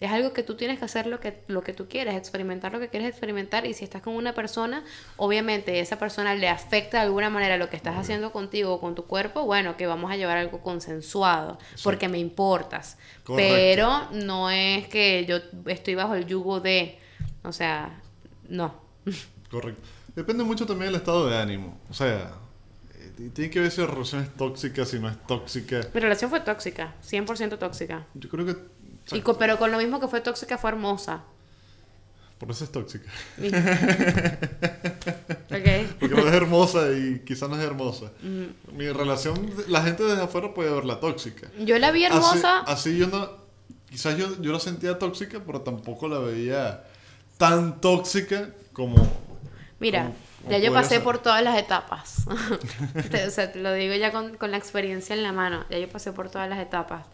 Es 0.00 0.12
algo 0.12 0.32
que 0.32 0.42
tú 0.42 0.54
tienes 0.54 0.78
que 0.78 0.84
hacer 0.84 1.06
lo 1.06 1.18
que, 1.18 1.42
lo 1.48 1.62
que 1.62 1.72
tú 1.72 1.88
quieres, 1.88 2.14
experimentar 2.14 2.72
lo 2.72 2.78
que 2.78 2.88
quieres 2.88 3.08
experimentar. 3.08 3.66
Y 3.66 3.74
si 3.74 3.84
estás 3.84 4.00
con 4.02 4.14
una 4.14 4.34
persona, 4.34 4.84
obviamente 5.16 5.80
esa 5.80 5.98
persona 5.98 6.34
le 6.34 6.48
afecta 6.48 6.98
de 6.98 7.04
alguna 7.04 7.30
manera 7.30 7.56
lo 7.56 7.68
que 7.68 7.76
estás 7.76 7.96
haciendo 7.96 8.30
contigo 8.30 8.74
o 8.74 8.80
con 8.80 8.94
tu 8.94 9.06
cuerpo, 9.06 9.44
bueno, 9.44 9.76
que 9.76 9.86
vamos 9.86 10.10
a 10.12 10.16
llevar 10.16 10.36
algo 10.36 10.60
consensuado, 10.60 11.58
porque 11.82 12.08
me 12.08 12.18
importas. 12.18 12.96
Correcto. 13.24 13.54
Pero 13.54 14.08
no 14.12 14.50
es 14.50 14.86
que 14.88 15.26
yo 15.26 15.38
estoy 15.66 15.94
bajo 15.96 16.14
el 16.14 16.26
yugo 16.26 16.60
de, 16.60 16.98
o 17.42 17.52
sea, 17.52 18.00
no. 18.48 18.74
Correcto. 19.50 19.82
Depende 20.14 20.44
mucho 20.44 20.66
también 20.66 20.92
del 20.92 21.00
estado 21.00 21.28
de 21.28 21.36
ánimo. 21.36 21.80
O 21.88 21.94
sea, 21.94 22.32
eh, 22.94 23.30
tiene 23.32 23.50
que 23.50 23.60
ver 23.60 23.70
si 23.70 23.80
la 23.80 23.86
relación 23.86 24.22
es 24.22 24.34
tóxica, 24.34 24.84
si 24.84 24.98
no 24.98 25.08
es 25.08 25.16
tóxica. 25.26 25.80
Mi 25.94 26.00
relación 26.00 26.30
fue 26.30 26.40
tóxica, 26.40 26.94
100% 27.04 27.58
tóxica. 27.58 28.06
Yo 28.14 28.28
creo 28.28 28.44
que. 28.44 28.56
Y 29.12 29.20
co- 29.22 29.38
pero 29.38 29.58
con 29.58 29.70
lo 29.70 29.78
mismo 29.78 30.00
que 30.00 30.08
fue 30.08 30.20
tóxica, 30.20 30.58
fue 30.58 30.70
hermosa. 30.70 31.22
Por 32.38 32.50
eso 32.50 32.64
es 32.64 32.70
tóxica. 32.72 33.10
Ok. 35.50 35.96
Porque 35.98 36.14
no 36.14 36.28
es 36.28 36.34
hermosa 36.34 36.92
y 36.92 37.20
quizás 37.24 37.48
no 37.48 37.56
es 37.58 37.64
hermosa. 37.64 38.12
Mm. 38.22 38.76
Mi 38.76 38.88
relación, 38.90 39.50
la 39.68 39.82
gente 39.82 40.02
desde 40.04 40.22
afuera 40.22 40.52
puede 40.54 40.70
verla 40.70 41.00
tóxica. 41.00 41.48
Yo 41.58 41.78
la 41.78 41.90
vi 41.90 42.04
hermosa. 42.04 42.60
Así, 42.60 42.90
así 42.90 42.98
yo 42.98 43.06
no. 43.08 43.30
Quizás 43.90 44.16
yo, 44.18 44.40
yo 44.42 44.52
la 44.52 44.60
sentía 44.60 44.98
tóxica, 44.98 45.40
pero 45.44 45.62
tampoco 45.62 46.06
la 46.08 46.18
veía 46.18 46.84
tan 47.38 47.80
tóxica 47.80 48.50
como. 48.72 48.96
Mira, 49.80 50.02
como- 50.02 50.14
como 50.42 50.50
ya 50.52 50.58
yo 50.58 50.72
pasé 50.72 50.96
ser. 50.96 51.02
por 51.02 51.18
todas 51.18 51.42
las 51.42 51.58
etapas. 51.58 52.24
O 53.26 53.30
sea, 53.30 53.50
te 53.52 53.58
lo 53.60 53.72
digo 53.72 53.94
ya 53.94 54.12
con, 54.12 54.36
con 54.36 54.50
la 54.50 54.58
experiencia 54.58 55.14
en 55.16 55.22
la 55.22 55.32
mano. 55.32 55.64
Ya 55.70 55.78
yo 55.78 55.88
pasé 55.88 56.12
por 56.12 56.30
todas 56.30 56.48
las 56.48 56.58
etapas. 56.60 57.06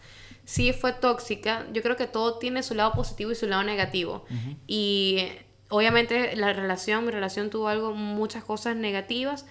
Sí 0.45 0.71
fue 0.73 0.93
tóxica. 0.93 1.65
Yo 1.73 1.81
creo 1.81 1.95
que 1.95 2.07
todo 2.07 2.37
tiene 2.37 2.61
su 2.63 2.75
lado 2.75 2.93
positivo 2.93 3.31
y 3.31 3.35
su 3.35 3.47
lado 3.47 3.63
negativo. 3.63 4.25
Y 4.67 5.27
obviamente 5.69 6.35
la 6.35 6.53
relación, 6.53 7.05
mi 7.05 7.11
relación 7.11 7.49
tuvo 7.49 7.67
algo, 7.67 7.93
muchas 7.93 8.43
cosas 8.43 8.75
negativas, 8.75 9.45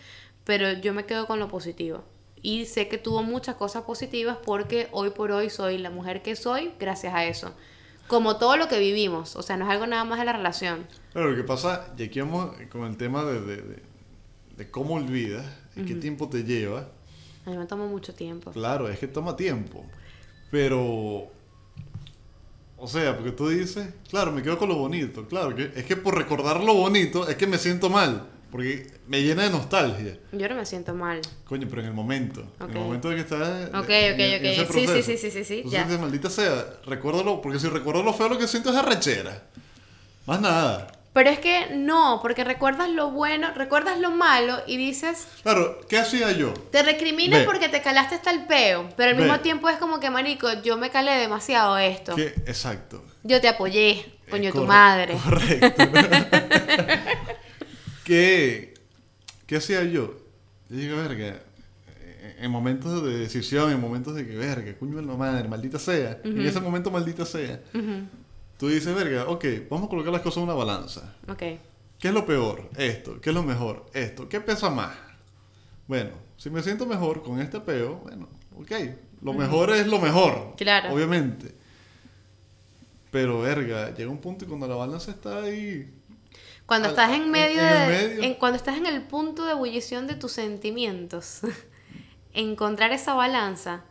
pero 0.45 0.73
yo 0.73 0.95
me 0.95 1.05
quedo 1.05 1.27
con 1.27 1.39
lo 1.41 1.49
positivo. 1.49 2.05
Y 2.43 2.67
sé 2.67 2.89
que 2.89 2.99
tuvo 2.99 3.23
muchas 3.23 3.55
cosas 3.57 3.85
positivas 3.85 4.37
porque 4.45 4.89
hoy 4.93 5.11
por 5.11 5.33
hoy 5.33 5.51
soy 5.51 5.79
la 5.79 5.91
mujer 5.91 6.23
que 6.23 6.37
soy 6.37 6.73
gracias 6.79 7.15
a 7.15 7.25
eso. 7.25 7.55
Como 8.07 8.37
todo 8.37 8.57
lo 8.59 8.69
que 8.69 8.79
vivimos. 8.79 9.35
O 9.35 9.43
sea, 9.43 9.57
no 9.57 9.65
es 9.65 9.71
algo 9.71 9.87
nada 9.87 10.05
más 10.05 10.19
de 10.19 10.27
la 10.27 10.35
relación. 10.35 10.87
Claro, 11.13 11.31
lo 11.31 11.37
que 11.37 11.43
pasa, 11.45 11.93
y 11.97 12.03
aquí 12.05 12.21
vamos 12.21 12.55
con 12.71 12.85
el 12.85 12.97
tema 12.99 13.25
de, 13.25 13.41
de, 13.41 13.57
de- 13.57 13.83
de 14.59 14.71
cómo 14.71 14.95
olvidas 14.95 15.45
y 15.75 15.85
qué 15.85 15.95
tiempo 15.97 16.29
te 16.29 16.45
lleva. 16.45 16.89
A 17.47 17.51
mí 17.51 17.57
me 17.57 17.65
tomó 17.67 17.89
mucho 17.89 18.15
tiempo. 18.15 18.53
Claro, 18.53 18.89
es 18.89 18.99
que 19.01 19.09
toma 19.09 19.37
tiempo. 19.37 19.85
Pero. 20.55 21.33
O 22.77 22.87
sea, 22.87 23.17
porque 23.17 23.33
tú 23.33 23.49
dices, 23.49 23.89
claro, 24.09 24.31
me 24.31 24.41
quedo 24.41 24.57
con 24.57 24.69
lo 24.69 24.77
bonito. 24.77 25.27
Claro, 25.27 25.53
que 25.53 25.73
es 25.75 25.85
que 25.85 25.97
por 25.97 26.17
recordar 26.17 26.63
lo 26.63 26.75
bonito 26.75 27.29
es 27.29 27.35
que 27.35 27.49
me 27.49 27.59
siento 27.59 27.91
mal. 27.91 28.29
Porque 28.53 28.87
me 29.09 29.21
llena 29.21 29.43
de 29.43 29.51
nostalgia. 29.51 30.17
Yo 30.31 30.49
no 30.49 30.55
me 30.55 30.65
siento 30.65 30.95
mal. 30.95 31.21
Coño, 31.45 31.67
pero 31.69 31.83
en 31.83 31.89
el 31.89 31.93
momento. 31.93 32.47
En 32.61 32.71
el 32.71 32.79
momento 32.79 33.09
de 33.09 33.17
que 33.17 33.21
estás. 33.23 33.67
Ok, 33.71 33.75
ok, 33.81 33.89
en 33.91 34.61
ok. 34.61 34.71
Sí, 34.71 34.87
sí, 34.87 35.03
sí, 35.03 35.17
sí, 35.17 35.31
sí, 35.33 35.45
sí, 35.45 35.65
ya. 35.67 35.83
dices, 35.83 35.99
maldita 35.99 36.31
sea, 36.31 36.65
recuérdalo. 36.87 37.43
Porque 37.43 37.59
si 37.59 37.67
recuerdo 37.67 38.05
lo 38.05 38.15
feo, 38.15 38.29
lo 38.29 38.39
que 38.39 38.47
siento 38.47 38.71
es 38.71 38.77
arrechera. 38.77 39.43
Más 40.25 40.41
nada. 40.41 40.87
Pero 41.15 41.31
es 41.31 41.39
que 41.39 41.69
no, 41.77 42.19
porque 42.21 42.43
recuerdas 42.45 42.91
lo 42.91 43.11
bueno, 43.13 43.53
recuerdas 43.55 43.99
lo 44.01 44.11
malo 44.11 44.59
y 44.67 44.77
dices, 44.77 45.27
Claro, 45.45 45.81
¿qué 45.89 45.97
hacía 45.99 46.33
yo? 46.33 46.53
te 46.73 46.83
recriminas 46.83 47.39
Ve. 47.41 47.45
porque 47.47 47.69
te 47.69 47.81
calaste 47.81 48.17
hasta 48.17 48.31
el 48.33 48.47
peo, 48.47 48.89
pero 48.97 49.11
al 49.11 49.17
Ve. 49.17 49.23
mismo 49.23 49.39
tiempo 49.41 49.69
es 49.69 49.77
como 49.79 50.01
que, 50.01 50.11
marico, 50.11 50.49
yo 50.63 50.77
me 50.77 50.91
calé 50.91 51.13
demasiado 51.13 51.79
esto. 51.79 52.17
Que, 52.17 52.27
exacto. 52.47 53.03
Yo 53.23 53.41
te 53.41 53.49
apoyé, 53.49 54.05
coño, 54.29 54.51
Eh, 54.51 54.53
tu 54.53 54.65
madre. 54.65 55.17
Correcto. 55.25 55.85
¿Qué, 58.05 58.75
¿Qué 59.47 59.57
hacía 59.57 59.83
yo? 59.85 60.15
Yo 60.69 60.77
digo, 60.77 60.97
verga, 60.97 61.27
eh, 62.01 62.37
en 62.41 62.51
momentos 62.51 63.05
de 63.05 63.19
decisión, 63.19 63.71
en 63.71 63.81
momentos 63.81 64.15
de 64.15 64.27
que, 64.27 64.37
verga, 64.37 64.75
cuño 64.75 64.97
de 64.97 65.03
la 65.07 65.15
madre, 65.15 65.49
maldita 65.49 65.79
sea. 65.79 66.19
En 66.25 66.41
ese 66.45 66.61
momento, 66.61 66.91
maldita 66.91 67.25
sea. 67.25 67.61
Ujú, 67.73 68.07
Tú 68.59 68.69
dices, 68.69 68.95
verga, 68.95 69.25
ok, 69.29 69.45
vamos 69.71 69.87
a 69.87 69.91
colocar 69.91 70.13
las 70.13 70.23
cosas 70.23 70.39
en 70.39 70.43
una 70.45 70.55
balanza. 70.55 71.15
Ok. 71.29 71.39
¿Qué 71.99 72.09
es 72.09 72.15
lo 72.15 72.25
peor? 72.27 72.69
Esto. 72.77 73.21
¿Qué 73.21 73.31
es 73.31 73.35
lo 73.35 73.43
mejor? 73.43 73.87
Esto. 73.95 74.29
¿Qué 74.29 74.41
pesa 74.41 74.71
más? 74.71 74.95
Bueno, 75.87 76.11
si 76.37 76.51
me 76.51 76.63
siento 76.63 76.87
mejor 76.87 77.23
con 77.23 77.41
este 77.41 77.61
peo, 77.61 77.97
bueno, 77.97 78.29
ok. 78.57 78.71
Lo 79.23 79.33
mejor 79.33 79.71
es 79.73 79.87
lo 79.87 79.99
mejor. 79.99 80.55
Claro. 80.57 80.93
Obviamente. 80.95 81.55
Pero, 83.11 83.41
verga, 83.41 83.95
llega 83.95 84.11
un 84.11 84.19
punto 84.19 84.45
y 84.45 84.49
cuando 84.49 84.67
la 84.67 84.75
balanza 84.75 85.11
está 85.13 85.43
ahí. 85.43 85.93
Cuando 86.67 86.89
Al- 86.89 86.95
estás 86.95 87.13
en 87.13 87.31
medio 87.31 87.61
en 87.61 87.67
el 87.69 87.73
de, 87.79 87.87
medio. 88.09 88.23
en- 88.23 88.35
cuando 88.35 88.57
estás 88.57 88.77
en 88.77 88.87
el 88.87 89.03
punto 89.03 89.45
de 89.45 89.53
ebullición 89.53 90.07
de 90.07 90.15
tus 90.15 90.33
sentimientos, 90.33 91.41
encontrar 92.35 92.93
esa 92.93 93.15
balanza 93.15 93.85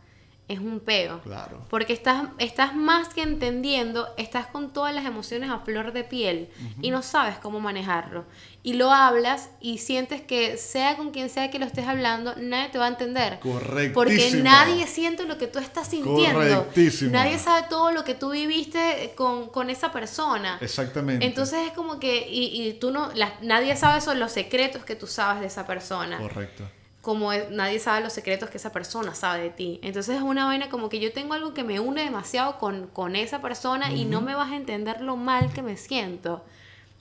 es 0.46 0.58
un 0.58 0.78
peo. 0.80 1.20
Claro. 1.22 1.64
Porque 1.70 1.92
estás, 1.94 2.24
estás 2.38 2.76
más 2.76 3.08
que 3.08 3.22
entendiendo, 3.22 4.08
estás 4.18 4.46
con 4.46 4.72
todas 4.74 4.94
las 4.94 5.06
emociones 5.06 5.48
a 5.50 5.60
flor 5.60 5.92
de 5.92 6.04
piel 6.04 6.48
y 6.82 6.90
no 6.90 7.02
sabes 7.02 7.36
cómo 7.38 7.60
manejarlo. 7.60 8.24
Y 8.62 8.74
lo 8.74 8.90
hablas 8.92 9.50
y 9.60 9.78
sientes 9.78 10.20
que 10.22 10.56
sea 10.58 10.96
con 10.96 11.10
quien 11.12 11.28
sea 11.30 11.50
que 11.50 11.58
lo 11.58 11.66
estés 11.66 11.86
hablando, 11.86 12.34
nadie 12.36 12.68
te 12.70 12.78
va 12.78 12.86
a 12.86 12.88
entender. 12.88 13.38
Correctísimo. 13.40 13.94
Porque 13.94 14.30
nadie 14.42 14.86
siente 14.86 15.24
lo 15.24 15.36
que 15.38 15.46
tú 15.46 15.58
estás 15.58 15.88
sintiendo. 15.88 16.38
Correctísimo. 16.38 17.10
Nadie 17.12 17.38
sabe 17.38 17.66
todo 17.68 17.90
lo 17.92 18.04
que 18.04 18.14
tú 18.14 18.30
viviste 18.30 19.12
con, 19.16 19.48
con 19.48 19.70
esa 19.70 19.92
persona. 19.92 20.58
Exactamente. 20.60 21.24
Entonces 21.26 21.66
es 21.66 21.72
como 21.72 21.98
que, 21.98 22.26
y, 22.30 22.66
y 22.68 22.74
tú 22.74 22.90
no, 22.90 23.10
la- 23.14 23.34
nadie 23.42 23.76
sabe 23.76 24.00
son 24.02 24.18
los 24.20 24.32
secretos 24.32 24.84
que 24.84 24.94
tú 24.96 25.06
sabes 25.06 25.40
de 25.40 25.46
esa 25.46 25.66
persona 25.66 26.18
Correcto. 26.18 26.64
Como 27.04 27.32
es- 27.32 27.48
nadie 27.50 27.78
sabe 27.78 28.00
los 28.02 28.12
secretos 28.12 28.50
que 28.50 28.56
esa 28.56 28.72
persona 28.72 29.14
sabe 29.14 29.42
de 29.44 29.50
ti. 29.50 29.78
Entonces 29.82 30.16
es 30.16 30.22
una 30.22 30.46
vaina 30.46 30.68
como 30.70 30.88
que 30.88 30.98
yo 30.98 31.12
tengo 31.12 31.34
algo 31.34 31.54
que 31.54 31.62
me 31.62 31.78
une 31.78 32.02
demasiado 32.02 32.58
con, 32.58 32.88
con 32.88 33.14
esa 33.14 33.40
persona 33.40 33.92
y 33.92 34.04
no 34.06 34.20
me 34.22 34.34
vas 34.34 34.50
a 34.50 34.56
entender 34.56 35.00
lo 35.02 35.14
mal 35.16 35.52
que 35.52 35.62
me 35.62 35.76
siento. 35.76 36.44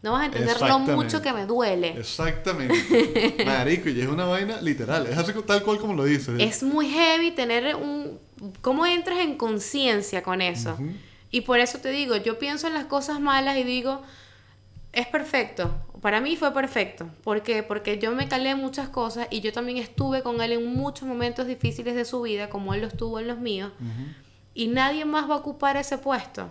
No 0.04 0.12
vas 0.12 0.24
a 0.24 0.26
entender 0.26 0.58
lo 0.70 0.80
mucho 0.98 1.22
que 1.22 1.32
me 1.34 1.46
duele. 1.46 1.98
Exactamente. 1.98 3.36
Marico, 3.46 3.88
y 3.90 4.02
es 4.02 4.08
una 4.08 4.26
vaina 4.26 4.60
literal. 4.62 5.08
Es 5.08 5.18
así 5.18 5.32
tal 5.48 5.64
cual 5.64 5.80
como 5.80 5.94
lo 5.94 6.04
dices. 6.04 6.36
Es 6.40 6.62
muy 6.62 6.90
heavy 6.90 7.32
tener 7.32 7.76
un... 7.76 8.20
¿Cómo 8.62 8.86
entras 8.86 9.20
en 9.20 9.38
conciencia 9.38 10.22
con 10.22 10.42
eso? 10.42 10.78
Y 11.32 11.42
por 11.42 11.60
eso 11.60 11.80
te 11.80 11.90
digo, 11.90 12.18
yo 12.18 12.38
pienso 12.38 12.68
en 12.68 12.74
las 12.74 12.86
cosas 12.86 13.20
malas 13.22 13.58
y 13.58 13.64
digo, 13.64 14.02
es 14.92 15.08
perfecto. 15.08 15.74
Para 16.04 16.20
mí 16.20 16.36
fue 16.36 16.54
perfecto. 16.54 17.08
¿Por 17.24 17.44
qué? 17.44 17.64
Porque 17.64 17.98
yo 17.98 18.12
me 18.12 18.28
calé 18.28 18.56
muchas 18.56 18.90
cosas 18.90 19.26
y 19.30 19.40
yo 19.40 19.54
también 19.54 19.78
estuve 19.78 20.22
con 20.22 20.42
él 20.42 20.52
en 20.52 20.66
muchos 20.76 21.08
momentos 21.08 21.48
difíciles 21.48 21.96
de 21.96 22.04
su 22.04 22.22
vida, 22.24 22.50
como 22.50 22.74
él 22.74 22.82
lo 22.82 22.88
estuvo 22.88 23.22
en 23.22 23.28
los 23.28 23.38
míos. 23.38 23.72
Y 24.54 24.68
nadie 24.68 25.06
más 25.06 25.30
va 25.30 25.36
a 25.36 25.38
ocupar 25.38 25.78
ese 25.78 25.98
puesto. 25.98 26.50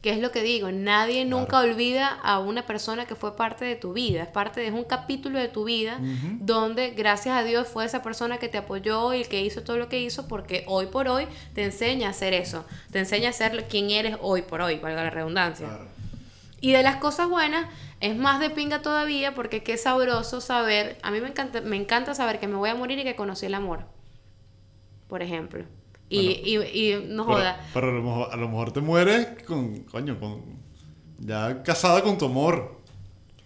Que 0.00 0.08
es 0.08 0.20
lo 0.20 0.32
que 0.32 0.42
digo, 0.42 0.72
nadie 0.72 1.26
nunca 1.26 1.58
olvida 1.58 2.08
a 2.08 2.38
una 2.38 2.64
persona 2.64 3.04
que 3.04 3.14
fue 3.14 3.36
parte 3.36 3.66
de 3.66 3.76
tu 3.76 3.92
vida, 3.92 4.22
es 4.22 4.28
parte 4.28 4.60
de 4.60 4.68
es 4.68 4.72
un 4.72 4.84
capítulo 4.84 5.38
de 5.38 5.48
tu 5.48 5.64
vida 5.64 5.98
donde 6.40 6.92
gracias 6.92 7.36
a 7.36 7.42
Dios 7.42 7.68
fue 7.68 7.84
esa 7.84 8.02
persona 8.02 8.38
que 8.38 8.48
te 8.48 8.56
apoyó 8.56 9.12
y 9.12 9.24
que 9.24 9.42
hizo 9.42 9.64
todo 9.64 9.76
lo 9.76 9.90
que 9.90 10.00
hizo 10.00 10.28
porque 10.28 10.64
hoy 10.66 10.86
por 10.86 11.08
hoy 11.08 11.26
te 11.54 11.62
enseña 11.64 12.06
a 12.06 12.10
hacer 12.12 12.32
eso, 12.32 12.64
te 12.90 13.00
enseña 13.00 13.30
a 13.30 13.32
ser 13.32 13.66
quien 13.68 13.90
eres 13.90 14.16
hoy 14.22 14.40
por 14.40 14.62
hoy, 14.62 14.78
valga 14.78 15.04
la 15.04 15.10
redundancia. 15.10 15.66
Claro. 15.66 15.96
Y 16.60 16.72
de 16.72 16.82
las 16.82 16.96
cosas 16.96 17.28
buenas, 17.28 17.66
es 18.00 18.16
más 18.16 18.40
de 18.40 18.50
pinga 18.50 18.82
todavía 18.82 19.34
porque 19.34 19.62
qué 19.62 19.76
sabroso 19.76 20.40
saber, 20.40 20.98
a 21.02 21.10
mí 21.10 21.20
me 21.20 21.28
encanta, 21.28 21.60
me 21.60 21.76
encanta 21.76 22.14
saber 22.14 22.38
que 22.40 22.46
me 22.48 22.56
voy 22.56 22.70
a 22.70 22.74
morir 22.74 22.98
y 22.98 23.04
que 23.04 23.16
conocí 23.16 23.46
el 23.46 23.54
amor, 23.54 23.86
por 25.08 25.22
ejemplo. 25.22 25.64
Y, 26.08 26.40
y, 26.44 26.56
y 26.92 27.04
no 27.08 27.24
Pero, 27.26 27.38
joda. 27.38 27.60
pero 27.74 27.88
a, 27.88 27.92
lo 27.92 28.02
mejor, 28.02 28.28
a 28.32 28.36
lo 28.36 28.48
mejor 28.48 28.72
te 28.72 28.80
mueres 28.80 29.42
con, 29.44 29.80
coño, 29.84 30.20
con, 30.20 30.60
ya 31.18 31.62
casada 31.62 32.02
con 32.02 32.16
tu 32.18 32.26
amor. 32.26 32.76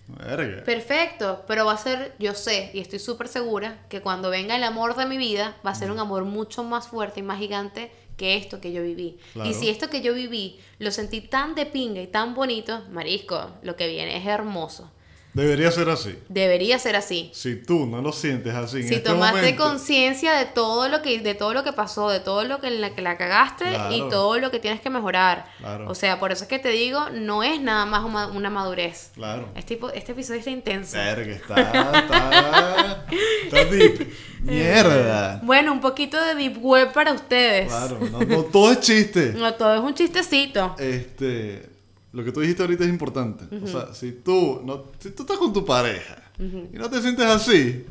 Verga. 0.09 0.64
Perfecto, 0.64 1.44
pero 1.46 1.64
va 1.64 1.74
a 1.74 1.76
ser, 1.76 2.16
yo 2.18 2.34
sé 2.34 2.70
y 2.74 2.80
estoy 2.80 2.98
súper 2.98 3.28
segura 3.28 3.86
que 3.88 4.01
cuando 4.03 4.28
venga 4.28 4.57
el 4.57 4.64
amor 4.64 4.96
de 4.96 5.07
mi 5.07 5.16
vida 5.16 5.57
va 5.64 5.70
a 5.70 5.74
ser 5.76 5.92
un 5.92 6.01
amor 6.01 6.24
mucho 6.24 6.64
más 6.64 6.88
fuerte 6.88 7.20
y 7.20 7.22
más 7.22 7.38
gigante 7.38 7.92
que 8.21 8.37
esto 8.37 8.61
que 8.61 8.71
yo 8.71 8.83
viví. 8.83 9.16
Claro. 9.33 9.49
Y 9.49 9.55
si 9.55 9.71
esto 9.71 9.89
que 9.89 10.03
yo 10.03 10.12
viví 10.12 10.61
lo 10.79 10.91
sentí 10.91 11.23
tan 11.23 11.55
de 11.55 11.64
pinga 11.64 12.03
y 12.03 12.07
tan 12.07 12.35
bonito, 12.35 12.83
marisco, 12.91 13.53
lo 13.62 13.77
que 13.77 13.89
viene 13.89 14.14
es 14.18 14.27
hermoso. 14.27 14.91
Debería 15.33 15.70
ser 15.70 15.89
así. 15.91 16.18
Debería 16.28 16.78
ser 16.81 16.97
así. 16.97 17.31
Si 17.33 17.55
tú 17.55 17.87
no 17.87 18.03
lo 18.03 18.12
sientes 18.12 18.53
así 18.53 18.78
en 18.78 18.89
Si 18.89 18.95
este 18.95 19.11
tomaste 19.11 19.55
conciencia 19.55 20.33
de 20.35 20.45
todo 20.47 20.89
lo 20.89 21.03
que 21.03 21.20
de 21.20 21.35
todo 21.35 21.55
lo 21.55 21.62
que 21.62 21.72
pasó, 21.72 22.11
de 22.11 22.18
todo 22.18 22.43
lo 22.45 22.61
que 22.61 22.66
en 22.66 22.81
la 22.81 22.95
que 22.97 23.01
la 23.03 23.16
cagaste 23.16 23.64
Claro. 23.66 23.95
y 23.95 24.09
todo 24.11 24.39
lo 24.41 24.51
que 24.51 24.59
tienes 24.59 24.81
que 24.81 24.91
mejorar. 24.91 25.47
Claro. 25.59 25.89
O 25.89 25.95
sea, 25.95 26.18
por 26.18 26.33
eso 26.33 26.43
es 26.45 26.49
que 26.49 26.59
te 26.59 26.70
digo, 26.70 27.11
no 27.11 27.45
es 27.45 27.61
nada 27.61 27.87
más 27.87 28.05
una, 28.05 28.26
una 28.26 28.51
madurez. 28.51 29.12
Claro. 29.14 29.49
Este, 29.55 29.76
tipo- 29.76 29.91
este 29.91 30.12
episodio 30.12 30.41
está 30.41 30.51
intenso. 30.51 30.97
Verga, 30.97 31.33
está, 31.33 31.61
está, 31.61 33.07
está 33.45 33.64
deep. 33.66 34.12
Mierda. 34.43 35.41
Bueno, 35.45 35.72
un 35.72 35.81
poquito 35.81 36.20
de 36.22 36.35
deep 36.35 36.59
web 36.64 36.93
para 36.93 37.12
ustedes. 37.12 37.68
Claro, 37.68 37.99
no, 38.11 38.20
no 38.20 38.43
todo 38.45 38.72
es 38.72 38.81
chiste. 38.81 39.33
No, 39.37 39.55
todo 39.55 39.74
es 39.74 39.81
un 39.81 39.95
chistecito. 39.95 40.74
Este, 40.78 41.70
lo 42.13 42.25
que 42.25 42.33
tú 42.33 42.41
dijiste 42.41 42.63
ahorita 42.63 42.85
es 42.85 42.91
importante. 42.91 43.45
O 43.63 43.67
sea, 43.67 43.95
si 43.95 44.13
tú, 44.13 44.61
no, 44.65 44.85
si 44.99 45.11
tú 45.11 45.23
estás 45.23 45.39
con 45.39 45.53
tu 45.53 45.65
pareja 45.65 46.17
y 46.39 46.77
no 46.77 46.89
te 46.91 47.01
sientes 47.01 47.27
así, 47.27 47.87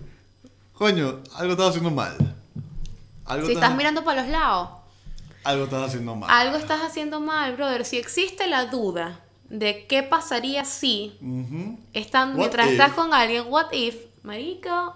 coño, 0.74 1.20
algo 1.36 1.54
estás 1.54 1.70
haciendo 1.70 1.92
mal. 1.92 2.16
Algo 3.26 3.46
Si 3.46 3.54
estás 3.54 3.76
mirando 3.76 4.04
para 4.04 4.22
los 4.24 4.32
lados, 4.32 4.70
algo 5.44 5.66
estás 5.66 5.88
haciendo 5.88 6.16
mal. 6.16 6.30
algo 6.30 6.58
estás 6.58 6.82
haciendo 6.82 7.20
mal, 7.20 7.56
brother. 7.56 7.86
Si 7.86 7.98
existe 7.98 8.48
la 8.48 8.66
duda 8.66 9.20
de 9.50 9.86
qué 9.88 10.04
pasaría 10.04 10.66
si, 10.66 11.18
estando, 11.94 12.36
What 12.36 12.40
mientras 12.40 12.68
if? 12.68 12.72
estás 12.74 12.94
con 12.94 13.14
alguien, 13.14 13.46
what 13.48 13.72
if, 13.72 13.96
marico, 14.24 14.96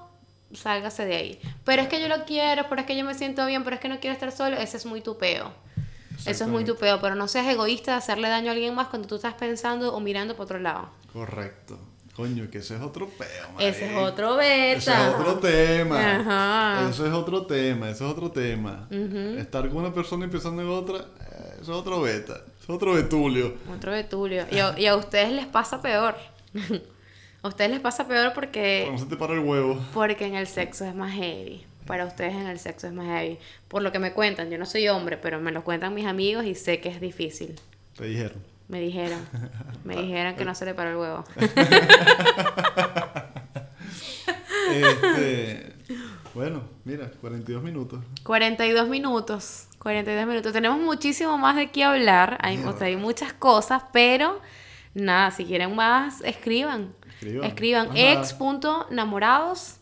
sálgase 0.53 1.05
de 1.05 1.15
ahí. 1.15 1.39
Pero 1.63 1.81
es 1.81 1.87
que 1.87 2.01
yo 2.01 2.07
lo 2.07 2.25
quiero, 2.25 2.65
pero 2.69 2.81
es 2.81 2.87
que 2.87 2.97
yo 2.97 3.05
me 3.05 3.13
siento 3.13 3.45
bien, 3.45 3.63
pero 3.63 3.75
es 3.75 3.81
que 3.81 3.89
no 3.89 3.99
quiero 3.99 4.13
estar 4.13 4.31
solo, 4.31 4.57
ese 4.57 4.77
es 4.77 4.85
muy 4.85 5.01
tupeo. 5.01 5.51
Eso 6.25 6.45
es 6.45 6.49
muy 6.49 6.61
Exactamente. 6.63 6.71
tupeo, 6.73 7.01
pero 7.01 7.15
no 7.15 7.27
seas 7.27 7.47
egoísta 7.47 7.91
de 7.91 7.97
hacerle 7.97 8.29
daño 8.29 8.49
a 8.49 8.53
alguien 8.53 8.73
más 8.75 8.87
cuando 8.87 9.07
tú 9.07 9.15
estás 9.15 9.33
pensando 9.35 9.93
o 9.95 9.99
mirando 9.99 10.33
para 10.35 10.43
otro 10.45 10.59
lado. 10.59 10.89
Correcto. 11.11 11.77
Coño, 12.15 12.47
que 12.51 12.59
ese 12.59 12.75
es 12.75 12.81
otro 12.81 13.07
peo, 13.09 13.27
Ese 13.59 13.89
es 13.91 13.97
otro 13.97 14.35
beta. 14.35 14.77
Ese 14.77 14.91
es 14.91 15.15
otro 15.15 15.39
tema. 15.39 16.15
Ajá. 16.15 16.89
Eso 16.89 17.07
es 17.07 17.11
otro 17.13 17.45
tema, 17.47 17.89
eso 17.89 18.05
es 18.05 18.11
otro 18.11 18.29
tema. 18.31 18.87
Estar 19.37 19.67
con 19.69 19.77
una 19.79 19.91
persona 19.93 20.23
y 20.23 20.25
empezando 20.25 20.61
en 20.61 20.67
otra, 20.69 20.97
eh, 20.99 21.57
eso 21.61 21.71
es 21.73 21.77
otro 21.79 22.01
beta. 22.01 22.33
Eso 22.35 22.63
es 22.63 22.69
otro 22.69 22.93
betulio. 22.93 23.55
Otro 23.75 23.91
betulio. 23.91 24.45
Y 24.51 24.59
a, 24.59 24.77
y 24.79 24.85
a 24.85 24.95
ustedes 24.95 25.31
les 25.31 25.47
pasa 25.47 25.81
peor. 25.81 26.15
a 27.41 27.47
ustedes 27.47 27.71
les 27.71 27.79
pasa 27.79 28.07
peor 28.07 28.31
porque, 28.33 28.87
No 28.91 28.97
se 28.99 29.05
te 29.07 29.17
para 29.17 29.33
el 29.33 29.39
huevo. 29.39 29.79
porque 29.93 30.27
en 30.27 30.35
el 30.35 30.45
sexo 30.45 30.85
es 30.85 30.93
más 30.93 31.13
heavy. 31.13 31.65
Para 31.85 32.05
ustedes 32.05 32.33
en 32.33 32.47
el 32.47 32.59
sexo 32.59 32.87
es 32.87 32.93
más 32.93 33.07
heavy. 33.07 33.37
Por 33.67 33.81
lo 33.81 33.91
que 33.91 33.99
me 33.99 34.13
cuentan, 34.13 34.49
yo 34.49 34.57
no 34.57 34.65
soy 34.65 34.87
hombre, 34.87 35.17
pero 35.17 35.39
me 35.39 35.51
lo 35.51 35.63
cuentan 35.63 35.93
mis 35.93 36.05
amigos 36.05 36.45
y 36.45 36.55
sé 36.55 36.79
que 36.79 36.89
es 36.89 37.01
difícil. 37.01 37.55
Te 37.95 38.05
dijeron. 38.05 38.41
Me 38.67 38.79
dijeron. 38.79 39.19
Me 39.83 39.95
dijeron 39.97 40.35
que 40.35 40.45
no 40.45 40.55
se 40.55 40.65
le 40.65 40.73
paró 40.73 40.91
el 40.91 40.97
huevo. 40.97 41.23
Este, 44.73 45.73
bueno, 46.33 46.63
mira, 46.83 47.11
42 47.21 47.61
minutos. 47.61 48.03
42 48.23 48.89
minutos. 48.89 49.67
42 49.77 50.25
minutos. 50.25 50.53
Tenemos 50.53 50.79
muchísimo 50.79 51.37
más 51.37 51.55
de 51.55 51.69
qué 51.69 51.83
hablar. 51.83 52.37
Hay, 52.41 52.57
o 52.63 52.75
sea, 52.75 52.87
hay 52.87 52.95
muchas 52.95 53.33
cosas, 53.33 53.83
pero 53.91 54.39
nada, 54.93 55.29
si 55.31 55.45
quieren 55.45 55.75
más, 55.75 56.21
escriban. 56.21 56.95
Escriban. 57.15 57.45
Escriban 57.45 57.87
nada. 57.89 58.13
ex.namorados. 58.13 59.79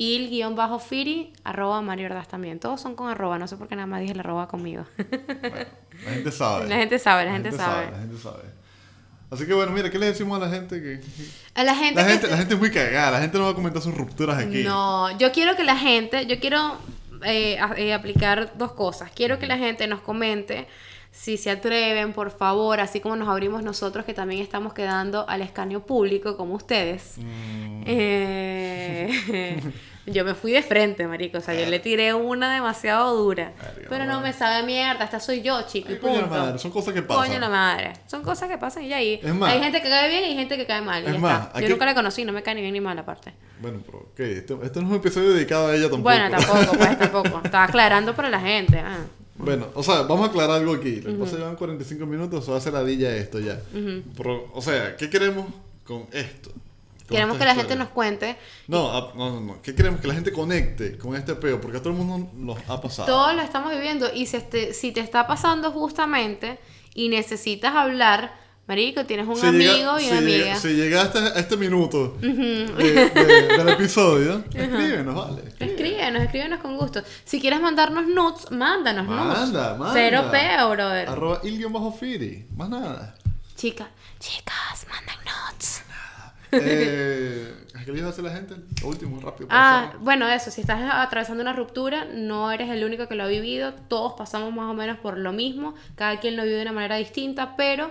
Y 0.00 0.16
el 0.16 0.30
guion 0.30 0.56
bajo 0.56 0.78
Firi, 0.78 1.32
arroba 1.44 1.82
Mario 1.82 2.06
Ordaz 2.06 2.26
también. 2.26 2.58
Todos 2.58 2.80
son 2.80 2.94
con 2.94 3.08
arroba, 3.10 3.38
no 3.38 3.46
sé 3.46 3.56
por 3.58 3.68
qué 3.68 3.76
nada 3.76 3.86
más 3.86 4.00
dije 4.00 4.12
el 4.12 4.20
arroba 4.20 4.48
conmigo. 4.48 4.84
Bueno, 4.96 5.56
la 6.06 6.10
gente 6.14 6.32
sabe. 6.32 6.68
La 6.68 6.76
gente 6.76 6.98
sabe, 6.98 7.24
la 7.26 7.32
gente 7.32 7.52
sabe. 7.52 7.90
La 7.90 7.98
gente 7.98 8.16
sabe. 8.16 8.42
Así 9.30 9.46
que 9.46 9.52
bueno, 9.52 9.72
mira, 9.72 9.90
¿qué 9.90 9.98
le 9.98 10.06
decimos 10.06 10.40
a 10.40 10.46
la 10.46 10.50
gente? 10.50 10.80
Que, 10.80 11.00
A 11.54 11.62
la 11.64 11.74
gente 11.74 11.94
la, 12.00 12.06
que 12.06 12.12
gente 12.12 12.26
te- 12.26 12.30
la 12.32 12.38
gente 12.38 12.54
es 12.54 12.60
muy 12.60 12.70
cagada, 12.70 13.10
la 13.10 13.20
gente 13.20 13.36
no 13.38 13.44
va 13.44 13.50
a 13.50 13.54
comentar 13.54 13.82
sus 13.82 13.94
rupturas 13.94 14.38
aquí. 14.38 14.62
No, 14.64 15.16
yo 15.18 15.30
quiero 15.32 15.54
que 15.54 15.64
la 15.64 15.76
gente, 15.76 16.24
yo 16.26 16.40
quiero 16.40 16.78
eh, 17.24 17.58
eh, 17.76 17.92
aplicar 17.92 18.56
dos 18.56 18.72
cosas. 18.72 19.10
Quiero 19.14 19.38
que 19.38 19.46
la 19.46 19.58
gente 19.58 19.86
nos 19.86 20.00
comente 20.00 20.66
si 21.12 21.36
se 21.36 21.50
atreven, 21.50 22.12
por 22.12 22.30
favor, 22.30 22.80
así 22.80 23.00
como 23.00 23.16
nos 23.16 23.28
abrimos 23.28 23.62
nosotros, 23.62 24.04
que 24.04 24.14
también 24.14 24.40
estamos 24.42 24.72
quedando 24.72 25.28
al 25.28 25.42
escaneo 25.42 25.84
público, 25.84 26.36
como 26.36 26.54
ustedes. 26.54 27.14
Mm, 27.18 27.82
Eh, 27.86 29.60
yo 30.06 30.24
me 30.24 30.34
fui 30.34 30.52
de 30.52 30.62
frente, 30.62 31.06
marico. 31.06 31.38
O 31.38 31.40
sea, 31.40 31.54
yo 31.54 31.68
le 31.68 31.78
tiré 31.78 32.14
una 32.14 32.52
demasiado 32.52 33.14
dura. 33.16 33.52
Verga, 33.74 33.86
Pero 33.88 34.04
no 34.06 34.20
me 34.20 34.32
sabe 34.32 34.64
mierda, 34.64 35.04
esta 35.04 35.20
soy 35.20 35.42
yo, 35.42 35.60
chico, 35.66 35.88
coño 36.00 36.22
la 36.22 36.26
madre, 36.26 36.58
son 36.58 36.70
cosas 36.70 36.94
que 36.94 37.02
pasan. 37.02 37.26
Coño 37.26 37.38
la 37.40 37.48
madre. 37.48 37.92
Son 38.06 38.22
cosas 38.22 38.48
que 38.48 38.58
pasan 38.58 38.84
y 38.84 38.92
ahí. 38.92 39.20
Es 39.22 39.34
más- 39.34 39.52
hay 39.52 39.60
gente 39.60 39.80
que 39.82 39.88
cae 39.88 40.08
bien 40.08 40.22
y 40.24 40.26
hay 40.28 40.34
gente 40.36 40.56
que 40.56 40.66
cae 40.66 40.80
mal. 40.80 41.04
Es 41.06 41.18
más, 41.18 41.48
aquí- 41.52 41.62
Yo 41.64 41.70
nunca 41.70 41.86
la 41.86 41.94
conocí, 41.94 42.24
no 42.24 42.32
me 42.32 42.42
cae 42.42 42.54
ni 42.54 42.60
bien 42.60 42.72
ni 42.74 42.80
mal 42.80 42.98
aparte. 42.98 43.32
Bueno, 43.60 43.80
pero 43.84 43.98
ok, 43.98 44.20
este, 44.20 44.54
este 44.62 44.80
no 44.80 44.86
es 44.86 44.90
un 44.90 44.94
episodio 44.96 45.30
dedicado 45.32 45.68
a 45.68 45.74
ella 45.74 45.82
tampoco. 45.90 46.02
Bueno, 46.02 46.30
tampoco, 46.30 46.76
pues 46.78 46.98
tampoco. 46.98 47.40
Estaba 47.44 47.64
aclarando 47.64 48.14
para 48.14 48.30
la 48.30 48.40
gente. 48.40 48.78
ah. 48.78 49.04
Bueno, 49.44 49.68
o 49.74 49.82
sea, 49.82 50.02
vamos 50.02 50.28
a 50.28 50.30
aclarar 50.30 50.56
algo 50.56 50.74
aquí. 50.74 51.00
Que 51.00 51.10
pasa 51.12 51.24
es 51.24 51.30
que 51.30 51.36
llevan 51.38 51.56
45 51.56 52.06
minutos, 52.06 52.46
o 52.46 52.50
va 52.50 52.56
a 52.56 52.60
hacer 52.60 52.72
ladilla 52.72 53.14
esto 53.16 53.40
ya. 53.40 53.60
Pero, 54.16 54.50
o 54.52 54.62
sea, 54.62 54.96
¿qué 54.96 55.08
queremos 55.08 55.46
con 55.84 56.06
esto? 56.12 56.50
Con 56.50 57.16
Queremos 57.16 57.38
que 57.38 57.44
la 57.44 57.54
gente 57.54 57.74
nos 57.74 57.88
cuente. 57.88 58.36
No, 58.68 58.90
ah, 58.90 59.12
no, 59.16 59.30
no, 59.32 59.40
no. 59.40 59.62
¿Qué 59.62 59.74
queremos? 59.74 60.00
Que 60.00 60.06
la 60.06 60.14
gente 60.14 60.32
conecte 60.32 60.96
con 60.96 61.16
este 61.16 61.34
peo, 61.34 61.60
porque 61.60 61.78
a 61.78 61.80
todo 61.80 61.92
el 61.92 61.98
mundo 61.98 62.30
nos 62.36 62.58
ha 62.68 62.80
pasado. 62.80 63.06
Todo 63.06 63.32
lo 63.32 63.42
estamos 63.42 63.72
viviendo. 63.72 64.12
Y 64.14 64.26
si, 64.26 64.36
este, 64.36 64.74
si 64.74 64.92
te 64.92 65.00
está 65.00 65.26
pasando 65.26 65.72
justamente 65.72 66.58
y 66.94 67.08
necesitas 67.08 67.74
hablar, 67.74 68.32
Marico, 68.70 69.04
tienes 69.04 69.26
un 69.26 69.34
Si 69.36 69.46
amigo 69.46 69.96
llega- 69.96 70.00
y 70.00 70.04
si 70.04 70.10
una 70.12 70.20
llega- 70.20 70.42
amiga. 70.44 70.56
si 70.60 70.68
llegaste 70.74 71.18
a 71.18 71.28
este 71.40 71.56
minuto 71.56 72.16
de- 72.20 72.28
de- 72.28 73.46
del 73.56 73.68
episodio, 73.70 74.44
escríbenos, 74.54 75.12
vale. 75.16 75.42
Escríbenos, 75.58 76.22
escríbenos 76.22 76.60
con 76.60 76.76
gusto. 76.76 77.02
Si 77.24 77.40
quieres 77.40 77.60
mandarnos 77.60 78.06
nudes, 78.06 78.48
mándanos 78.52 79.08
nudes. 79.08 79.38
Manda, 79.38 79.74
manda. 79.74 79.92
Cero 79.92 80.28
peo, 80.30 80.70
brother. 80.70 81.08
Arroba 81.08 81.40
il-firi. 81.42 82.46
Más 82.56 82.68
nada. 82.68 83.16
Chicas, 83.56 83.88
chicas, 84.20 84.86
mandan 84.88 85.16
nudes. 85.24 85.82
Eh, 86.52 87.52
¿Qué 87.84 87.90
le 87.92 88.02
hacer 88.06 88.22
la 88.22 88.30
gente? 88.32 88.54
Lo 88.82 88.88
último, 88.88 89.20
rápido. 89.20 89.48
Ah, 89.50 89.94
bueno, 89.98 90.28
eso, 90.28 90.52
si 90.52 90.60
estás 90.60 90.78
atravesando 90.92 91.42
una 91.42 91.54
ruptura, 91.54 92.04
no 92.04 92.52
eres 92.52 92.70
el 92.70 92.84
único 92.84 93.08
que 93.08 93.16
lo 93.16 93.24
ha 93.24 93.26
vivido, 93.26 93.74
todos 93.88 94.12
pasamos 94.16 94.54
más 94.54 94.70
o 94.70 94.74
menos 94.74 94.96
por 94.98 95.18
lo 95.18 95.32
mismo, 95.32 95.74
cada 95.96 96.20
quien 96.20 96.36
lo 96.36 96.44
vive 96.44 96.54
de 96.56 96.62
una 96.62 96.72
manera 96.72 96.94
distinta, 96.96 97.56
pero, 97.56 97.90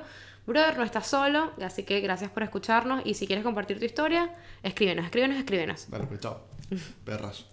brother, 0.50 0.78
no 0.78 0.84
estás 0.84 1.08
solo, 1.08 1.54
así 1.62 1.84
que 1.84 2.02
gracias 2.02 2.30
por 2.32 2.44
escucharnos 2.44 3.02
y 3.06 3.14
si 3.14 3.26
quieres 3.26 3.46
compartir 3.46 3.80
tu 3.80 3.86
historia, 3.86 4.36
escríbenos, 4.64 5.06
escríbenos, 5.06 5.38
escríbenos. 5.38 5.90
Dale, 5.90 6.06
pues 6.06 6.20
chao. 6.20 6.42
Perras. 7.06 7.46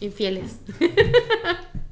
Infieles. 0.00 0.58